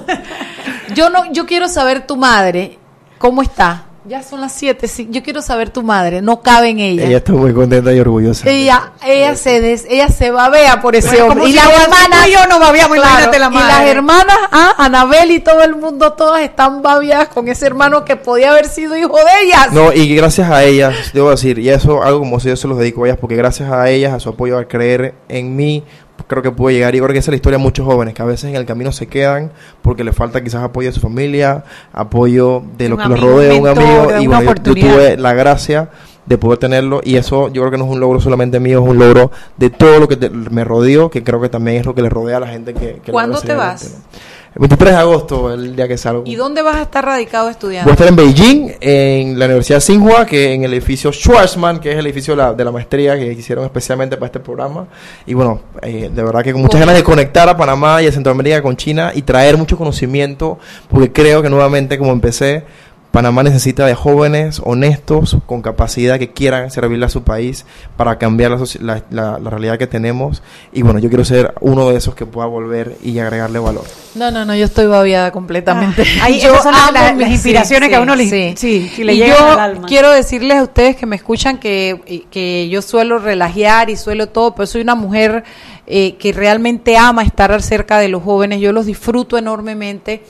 Yo 0.94 1.10
no, 1.10 1.32
yo 1.32 1.46
quiero 1.46 1.68
saber 1.68 2.06
tu 2.06 2.16
madre, 2.16 2.78
¿cómo 3.18 3.42
está? 3.42 3.84
Ya 4.06 4.22
son 4.22 4.42
las 4.42 4.52
siete, 4.52 4.86
sí. 4.86 5.08
Yo 5.10 5.22
quiero 5.22 5.40
saber 5.40 5.70
tu 5.70 5.82
madre, 5.82 6.20
no 6.20 6.42
cabe 6.42 6.68
en 6.68 6.78
ella. 6.78 7.06
Ella 7.06 7.16
está 7.16 7.32
muy 7.32 7.54
contenta 7.54 7.90
y 7.90 7.98
orgullosa. 7.98 8.46
Ella, 8.50 8.92
ella 9.02 9.34
se 9.34 9.62
des, 9.62 9.86
ella 9.88 10.08
se 10.08 10.30
babea 10.30 10.82
por 10.82 10.94
ese 10.94 11.22
hombre. 11.22 11.48
Y 11.48 11.54
las 11.54 11.66
hermanas, 11.66 12.28
yo 12.30 12.46
no 12.46 12.60
babeamos, 12.60 12.98
imagínate 12.98 13.38
la 13.38 13.48
madre. 13.48 13.64
Y 13.64 13.72
las 13.72 13.96
hermanas, 13.96 14.36
ah, 14.52 14.74
Anabel 14.76 15.30
y 15.30 15.40
todo 15.40 15.62
el 15.62 15.74
mundo, 15.76 16.12
todas 16.12 16.42
están 16.42 16.82
babeadas 16.82 17.28
con 17.28 17.48
ese 17.48 17.64
hermano 17.64 18.04
que 18.04 18.16
podía 18.16 18.50
haber 18.50 18.68
sido 18.68 18.94
hijo 18.94 19.16
de 19.16 19.46
ellas. 19.46 19.72
No, 19.72 19.90
y 19.90 20.14
gracias 20.14 20.50
a 20.50 20.62
ellas, 20.64 20.94
debo 21.14 21.30
decir, 21.30 21.58
y 21.58 21.70
eso 21.70 22.02
algo 22.02 22.18
como 22.18 22.40
si 22.40 22.48
yo 22.48 22.56
se 22.56 22.68
los 22.68 22.76
dedico 22.76 23.04
a 23.04 23.08
ellas, 23.08 23.18
porque 23.18 23.36
gracias 23.36 23.72
a 23.72 23.88
ellas, 23.88 24.12
a 24.12 24.20
su 24.20 24.28
apoyo, 24.28 24.58
a 24.58 24.68
creer 24.68 25.14
en 25.30 25.56
mí, 25.56 25.82
creo 26.26 26.42
que 26.42 26.50
puede 26.50 26.76
llegar. 26.76 26.94
Y 26.94 26.98
creo 26.98 27.12
que 27.12 27.18
esa 27.18 27.30
es 27.30 27.32
la 27.32 27.36
historia 27.36 27.58
de 27.58 27.62
muchos 27.62 27.86
jóvenes 27.86 28.14
que 28.14 28.22
a 28.22 28.26
veces 28.26 28.50
en 28.50 28.56
el 28.56 28.66
camino 28.66 28.92
se 28.92 29.06
quedan 29.06 29.52
porque 29.82 30.04
les 30.04 30.14
falta 30.14 30.42
quizás 30.42 30.62
apoyo 30.62 30.88
de 30.88 30.92
su 30.92 31.00
familia, 31.00 31.64
apoyo 31.92 32.62
de 32.76 32.88
lo 32.88 32.96
que 32.96 33.08
los 33.08 33.20
rodea, 33.20 33.54
un 33.54 33.68
amigo. 33.68 34.20
Y 34.20 34.26
bueno, 34.26 34.54
yo, 34.54 34.74
tuve 34.74 35.16
la 35.16 35.34
gracia 35.34 35.90
de 36.26 36.38
poder 36.38 36.58
tenerlo 36.58 37.00
y 37.04 37.16
eso 37.16 37.48
yo 37.48 37.62
creo 37.62 37.70
que 37.70 37.78
no 37.78 37.84
es 37.84 37.90
un 37.90 38.00
logro 38.00 38.20
solamente 38.20 38.58
mío, 38.58 38.82
es 38.82 38.88
un 38.88 38.98
logro 38.98 39.30
de 39.56 39.70
todo 39.70 40.00
lo 40.00 40.08
que 40.08 40.30
me 40.30 40.64
rodeó, 40.64 41.10
que 41.10 41.22
creo 41.22 41.40
que 41.40 41.48
también 41.48 41.78
es 41.78 41.86
lo 41.86 41.94
que 41.94 42.02
le 42.02 42.08
rodea 42.08 42.38
a 42.38 42.40
la 42.40 42.48
gente 42.48 42.72
que... 42.72 43.00
¿Cuándo 43.10 43.40
te 43.40 43.54
vas? 43.54 43.98
El 44.54 44.60
23 44.60 44.92
de 44.92 44.98
agosto, 45.00 45.52
el 45.52 45.74
día 45.74 45.88
que 45.88 45.98
salgo. 45.98 46.22
¿Y 46.24 46.36
dónde 46.36 46.62
vas 46.62 46.76
a 46.76 46.82
estar 46.82 47.04
radicado 47.04 47.48
estudiando? 47.48 47.86
Voy 47.86 47.90
a 47.90 47.94
estar 47.94 48.06
en 48.06 48.14
Beijing, 48.14 48.70
en 48.80 49.36
la 49.36 49.46
Universidad 49.46 49.80
Tsinghua, 49.80 50.24
que 50.24 50.52
en 50.52 50.62
el 50.62 50.72
edificio 50.72 51.12
Schwarzman, 51.12 51.80
que 51.80 51.90
es 51.90 51.98
el 51.98 52.06
edificio 52.06 52.36
de 52.36 52.42
la, 52.42 52.54
de 52.54 52.64
la 52.64 52.70
maestría 52.70 53.18
que 53.18 53.32
hicieron 53.32 53.64
especialmente 53.64 54.16
para 54.16 54.26
este 54.26 54.38
programa. 54.38 54.86
Y 55.26 55.34
bueno, 55.34 55.60
eh, 55.82 56.08
de 56.14 56.22
verdad 56.22 56.44
que 56.44 56.52
con 56.52 56.62
muchas 56.62 56.78
ganas 56.78 56.94
de 56.94 57.02
conectar 57.02 57.48
a 57.48 57.56
Panamá 57.56 58.00
y 58.00 58.06
a 58.06 58.12
Centroamérica 58.12 58.62
con 58.62 58.76
China 58.76 59.10
y 59.12 59.22
traer 59.22 59.56
mucho 59.56 59.76
conocimiento, 59.76 60.60
porque 60.88 61.10
creo 61.10 61.42
que 61.42 61.50
nuevamente, 61.50 61.98
como 61.98 62.12
empecé, 62.12 62.62
Panamá 63.14 63.44
necesita 63.44 63.86
de 63.86 63.94
jóvenes 63.94 64.60
honestos, 64.64 65.36
con 65.46 65.62
capacidad, 65.62 66.18
que 66.18 66.32
quieran 66.32 66.72
servirle 66.72 67.06
a 67.06 67.08
su 67.08 67.22
país 67.22 67.64
para 67.96 68.18
cambiar 68.18 68.58
la, 68.80 69.04
la, 69.10 69.38
la, 69.38 69.50
realidad 69.50 69.78
que 69.78 69.86
tenemos. 69.86 70.42
Y 70.72 70.82
bueno, 70.82 70.98
yo 70.98 71.10
quiero 71.10 71.24
ser 71.24 71.54
uno 71.60 71.88
de 71.90 71.96
esos 71.96 72.16
que 72.16 72.26
pueda 72.26 72.48
volver 72.48 72.96
y 73.04 73.16
agregarle 73.20 73.60
valor. 73.60 73.84
No, 74.16 74.32
no, 74.32 74.44
no, 74.44 74.56
yo 74.56 74.64
estoy 74.64 74.86
babiada 74.86 75.30
completamente. 75.30 76.02
Ah, 76.20 76.28
yo 76.42 76.60
son 76.60 76.74
las, 76.92 77.30
inspiraciones 77.30 77.88
que 77.88 77.94
a 77.94 78.00
uno 78.00 78.16
le, 78.16 78.28
sí, 78.28 78.54
sí, 78.56 79.04
le 79.04 79.14
y 79.14 79.18
yo 79.18 79.36
quiero 79.86 80.10
decirles 80.10 80.58
a 80.58 80.64
ustedes 80.64 80.96
que 80.96 81.06
me 81.06 81.14
escuchan 81.14 81.58
que, 81.58 82.24
que 82.32 82.68
yo 82.68 82.82
suelo 82.82 83.20
relajear 83.20 83.90
y 83.90 83.96
suelo 83.96 84.28
todo, 84.30 84.56
pero 84.56 84.66
soy 84.66 84.80
una 84.80 84.96
mujer 84.96 85.44
eh, 85.86 86.16
que 86.16 86.32
realmente 86.32 86.96
ama 86.96 87.22
estar 87.22 87.62
cerca 87.62 88.00
de 88.00 88.08
los 88.08 88.24
jóvenes. 88.24 88.60
Yo 88.60 88.72
los 88.72 88.86
disfruto 88.86 89.38
enormemente 89.38 90.24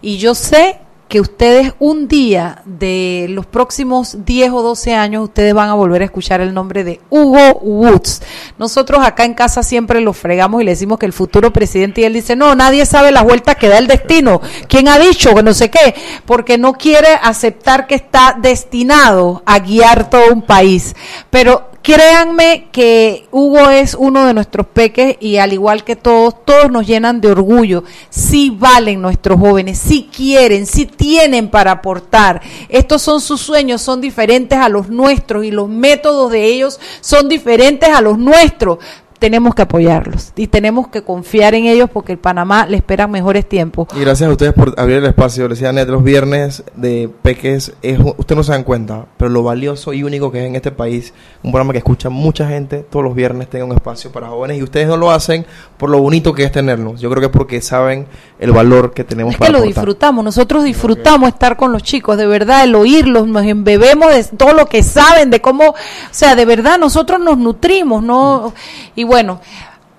y 0.00 0.18
yo 0.18 0.36
sé 0.36 0.78
que 1.08 1.20
ustedes 1.20 1.72
un 1.78 2.06
día 2.06 2.62
de 2.66 3.26
los 3.30 3.46
próximos 3.46 4.24
10 4.26 4.52
o 4.52 4.62
12 4.62 4.94
años, 4.94 5.24
ustedes 5.24 5.54
van 5.54 5.70
a 5.70 5.74
volver 5.74 6.02
a 6.02 6.04
escuchar 6.04 6.40
el 6.40 6.52
nombre 6.52 6.84
de 6.84 7.00
Hugo 7.08 7.58
Woods. 7.60 8.22
Nosotros 8.58 9.00
acá 9.02 9.24
en 9.24 9.34
casa 9.34 9.62
siempre 9.62 10.00
lo 10.02 10.12
fregamos 10.12 10.60
y 10.60 10.64
le 10.64 10.72
decimos 10.72 10.98
que 10.98 11.06
el 11.06 11.14
futuro 11.14 11.52
presidente 11.52 12.02
y 12.02 12.04
él 12.04 12.12
dice, 12.12 12.36
no, 12.36 12.54
nadie 12.54 12.84
sabe 12.84 13.10
las 13.10 13.24
vueltas 13.24 13.56
que 13.56 13.68
da 13.68 13.78
el 13.78 13.86
destino. 13.86 14.42
¿Quién 14.68 14.88
ha 14.88 14.98
dicho 14.98 15.34
que 15.34 15.42
no 15.42 15.54
sé 15.54 15.70
qué? 15.70 15.94
Porque 16.26 16.58
no 16.58 16.74
quiere 16.74 17.08
aceptar 17.22 17.86
que 17.86 17.94
está 17.94 18.36
destinado 18.38 19.42
a 19.46 19.60
guiar 19.60 20.10
todo 20.10 20.32
un 20.32 20.42
país. 20.42 20.94
Pero 21.30 21.70
Créanme 21.88 22.68
que 22.70 23.26
Hugo 23.30 23.70
es 23.70 23.94
uno 23.98 24.26
de 24.26 24.34
nuestros 24.34 24.66
peques 24.66 25.16
y 25.20 25.38
al 25.38 25.54
igual 25.54 25.84
que 25.84 25.96
todos, 25.96 26.44
todos 26.44 26.70
nos 26.70 26.86
llenan 26.86 27.22
de 27.22 27.30
orgullo. 27.30 27.82
Sí 28.10 28.54
valen 28.54 29.00
nuestros 29.00 29.40
jóvenes, 29.40 29.78
sí 29.78 30.10
quieren, 30.14 30.66
sí 30.66 30.84
tienen 30.84 31.48
para 31.48 31.70
aportar. 31.70 32.42
Estos 32.68 33.00
son 33.00 33.22
sus 33.22 33.40
sueños, 33.40 33.80
son 33.80 34.02
diferentes 34.02 34.58
a 34.58 34.68
los 34.68 34.90
nuestros 34.90 35.46
y 35.46 35.50
los 35.50 35.70
métodos 35.70 36.30
de 36.30 36.44
ellos 36.44 36.78
son 37.00 37.26
diferentes 37.26 37.88
a 37.88 38.02
los 38.02 38.18
nuestros 38.18 38.80
tenemos 39.18 39.54
que 39.54 39.62
apoyarlos 39.62 40.32
y 40.36 40.46
tenemos 40.46 40.88
que 40.88 41.02
confiar 41.02 41.54
en 41.54 41.66
ellos 41.66 41.90
porque 41.92 42.12
el 42.12 42.18
Panamá 42.18 42.66
le 42.66 42.76
espera 42.76 43.06
mejores 43.06 43.48
tiempos. 43.48 43.88
Y 43.96 44.00
gracias 44.00 44.28
a 44.28 44.32
ustedes 44.32 44.52
por 44.52 44.74
abrir 44.78 44.98
el 44.98 45.06
espacio. 45.06 45.44
Le 45.48 45.54
decía 45.54 45.72
Net, 45.72 45.88
los 45.88 46.04
viernes 46.04 46.62
de 46.76 47.10
Peques, 47.22 47.72
es, 47.82 47.98
ustedes 47.98 48.36
no 48.36 48.42
se 48.42 48.52
dan 48.52 48.64
cuenta, 48.64 49.06
pero 49.16 49.30
lo 49.30 49.42
valioso 49.42 49.92
y 49.92 50.02
único 50.02 50.30
que 50.30 50.40
es 50.40 50.46
en 50.46 50.56
este 50.56 50.70
país, 50.70 51.12
un 51.42 51.50
programa 51.50 51.72
que 51.72 51.78
escucha 51.78 52.10
mucha 52.10 52.48
gente, 52.48 52.86
todos 52.88 53.04
los 53.04 53.14
viernes 53.14 53.48
tenga 53.48 53.64
un 53.64 53.72
espacio 53.72 54.12
para 54.12 54.28
jóvenes 54.28 54.58
y 54.58 54.62
ustedes 54.62 54.88
no 54.88 54.96
lo 54.96 55.10
hacen 55.10 55.46
por 55.76 55.90
lo 55.90 55.98
bonito 56.00 56.32
que 56.32 56.44
es 56.44 56.52
tenerlos. 56.52 57.00
Yo 57.00 57.10
creo 57.10 57.20
que 57.20 57.26
es 57.26 57.32
porque 57.32 57.60
saben 57.60 58.06
el 58.38 58.52
valor 58.52 58.92
que 58.92 59.04
tenemos 59.04 59.34
es 59.34 59.40
que 59.40 59.50
lo 59.50 59.62
disfrutamos, 59.62 60.24
nosotros 60.24 60.64
disfrutamos 60.64 61.28
estar 61.28 61.56
con 61.56 61.72
los 61.72 61.82
chicos, 61.82 62.16
de 62.16 62.26
verdad, 62.26 62.64
el 62.64 62.74
oírlos, 62.74 63.26
nos 63.26 63.44
embebemos 63.44 64.12
de 64.12 64.24
todo 64.36 64.52
lo 64.52 64.66
que 64.66 64.82
saben, 64.82 65.30
de 65.30 65.40
cómo, 65.40 65.70
o 65.70 65.74
sea, 66.10 66.36
de 66.36 66.44
verdad 66.44 66.78
nosotros 66.78 67.20
nos 67.20 67.38
nutrimos, 67.38 68.02
¿no? 68.02 68.52
Y 68.94 69.04
bueno, 69.08 69.40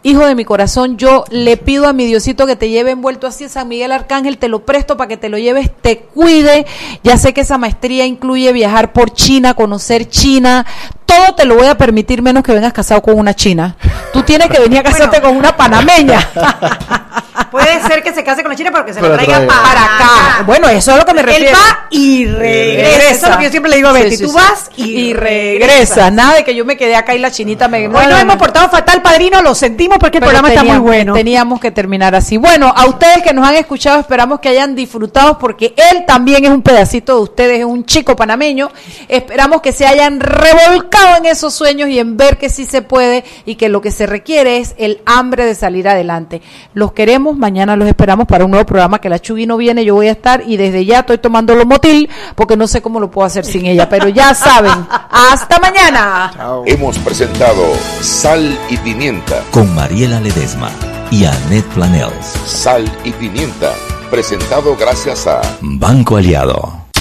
hijo 0.04 0.26
de 0.26 0.36
mi 0.36 0.46
corazón, 0.46 0.98
yo 0.98 1.26
le 1.30 1.58
pido 1.58 1.88
a 1.88 1.94
mi 1.94 2.06
Diosito 2.06 2.46
que 2.46 2.56
te 2.56 2.70
lleve 2.70 2.92
envuelto 2.92 3.28
así 3.28 3.44
a 3.46 3.50
San 3.50 3.68
Miguel 3.68 3.92
Arcángel, 3.92 4.38
te 4.38 4.48
lo 4.48 4.66
presto 4.66 4.96
para 4.96 5.10
que 5.10 5.18
te 5.18 5.28
lo 5.28 5.38
lleves, 5.38 5.70
te 5.82 5.98
cuide. 6.00 6.66
Ya 7.04 7.18
sé 7.18 7.34
que 7.34 7.42
esa 7.42 7.58
maestría 7.58 8.06
incluye 8.06 8.54
viajar 8.54 8.94
por 8.94 9.12
China, 9.12 9.56
conocer 9.56 10.08
China. 10.08 10.66
Todo 11.10 11.34
te 11.34 11.46
lo 11.46 11.56
voy 11.56 11.66
a 11.66 11.76
permitir 11.76 12.22
menos 12.22 12.44
que 12.44 12.52
vengas 12.52 12.72
casado 12.72 13.02
con 13.02 13.18
una 13.18 13.34
china. 13.34 13.76
Tú 14.14 14.22
tienes 14.22 14.48
que 14.48 14.60
venir 14.60 14.78
a 14.78 14.84
casarte 14.84 15.20
con 15.20 15.36
una 15.36 15.58
panameña. 15.58 16.30
Puede 17.52 17.82
ser 17.82 18.04
que 18.04 18.14
se 18.14 18.24
case 18.24 18.44
con 18.44 18.52
la 18.52 18.56
china, 18.56 18.70
pero 18.72 18.86
que 18.86 18.94
se 18.94 19.02
lo 19.02 19.12
traiga 19.12 19.46
para 19.48 19.96
acá. 19.96 20.44
Bueno, 20.46 20.68
eso 20.70 20.92
es 20.92 20.98
lo 20.98 21.06
que 21.06 21.14
me 21.16 21.24
refiero. 21.24 21.50
Él 21.50 21.56
va 21.56 21.88
y 21.90 22.26
regresa. 22.28 23.10
Eso 23.10 23.26
es 23.26 23.32
lo 23.32 23.38
que 23.40 23.44
yo 23.46 23.50
siempre 23.50 23.72
le 23.72 23.78
digo 23.78 23.90
a 23.90 23.94
Betty. 23.94 24.18
tú 24.18 24.32
vas 24.32 24.70
y, 24.76 25.14
regresa. 25.14 26.12
Nada 26.12 26.36
de 26.36 26.44
que 26.44 26.54
yo 26.54 26.64
me 26.64 26.78
quedé 26.78 26.96
acá 26.96 27.16
y 27.16 27.20
la 27.20 27.32
chinita 27.32 27.68
me... 27.68 27.88
Hoy 27.88 28.06
nos 28.08 28.22
hemos 28.22 28.36
portado 28.36 28.70
fatal, 28.70 29.02
padrino, 29.02 29.42
lo 29.42 29.56
sentimos 29.56 29.98
porque 29.98 30.20
el 30.20 30.24
programa 30.24 30.50
está 30.50 30.64
muy 30.64 30.78
bueno. 30.78 31.14
Teníamos 31.14 31.60
que 31.60 31.72
terminar 31.72 32.14
así. 32.14 32.38
Bueno, 32.38 32.72
a 32.76 32.86
ustedes 32.86 33.24
que 33.24 33.34
nos 33.34 33.48
han 33.48 33.56
escuchado, 33.56 34.00
esperamos 34.00 34.40
que 34.40 34.50
hayan 34.50 34.76
disfrutado 34.76 35.40
porque 35.40 35.74
él 35.92 36.06
también 36.06 36.46
es 36.46 36.52
un 36.52 36.62
pedacito 36.62 37.16
de 37.16 37.22
ustedes, 37.22 37.60
es 37.60 37.66
un 37.66 37.84
chico 37.86 38.16
panameño. 38.16 38.70
Esperamos 39.08 39.62
que 39.62 39.72
se 39.72 39.88
hayan 39.88 40.20
revolcado 40.20 40.99
en 41.18 41.26
esos 41.26 41.54
sueños 41.54 41.90
y 41.90 42.00
en 42.00 42.16
ver 42.18 42.38
que 42.38 42.50
sí 42.50 42.66
se 42.66 42.82
puede 42.82 43.24
y 43.46 43.56
que 43.56 43.70
lo 43.70 43.82
que 43.82 43.92
se 43.92 44.06
requiere 44.06 44.58
es 44.58 44.76
el 44.78 45.02
hambre 45.06 45.46
de 45.46 45.56
salir 45.56 45.88
adelante. 45.88 46.42
Los 46.74 46.94
queremos 46.94 47.38
Mañana 47.40 47.76
los 47.76 47.88
esperamos 47.88 48.28
para 48.28 48.46
un 48.46 48.52
nuevo 48.52 48.66
programa 48.66 49.00
que 49.00 49.10
la 49.10 49.20
Chugui 49.20 49.46
no 49.46 49.58
viene. 49.58 49.86
Yo 49.86 49.96
voy 49.96 50.08
a 50.08 50.12
estar 50.12 50.44
y 50.46 50.58
desde 50.58 50.86
ya 50.86 51.00
estoy 51.00 51.18
tomando 51.18 51.56
lo 51.56 51.66
motil 51.66 52.10
porque 52.36 52.58
no 52.58 52.68
sé 52.68 52.82
cómo 52.82 53.00
lo 53.00 53.10
puedo 53.10 53.26
hacer 53.26 53.46
sin 53.46 53.66
ella. 53.66 53.88
Pero 53.90 54.10
ya 54.10 54.34
saben. 54.34 54.72
Hasta 55.10 55.58
mañana. 55.60 56.64
Hemos 56.66 56.98
presentado 57.00 57.64
Sal 58.02 58.58
y 58.70 58.78
Pimienta 58.78 59.42
con 59.52 59.74
Mariela 59.74 60.20
Ledesma 60.20 60.70
y 61.12 61.26
Annette 61.26 61.68
Planels. 61.74 62.26
Sal 62.46 62.86
y 63.04 63.12
Pimienta. 63.12 63.74
Presentado 64.12 64.76
gracias 64.76 65.28
a 65.28 65.42
Banco 65.62 66.18
Aliado. 66.18 66.89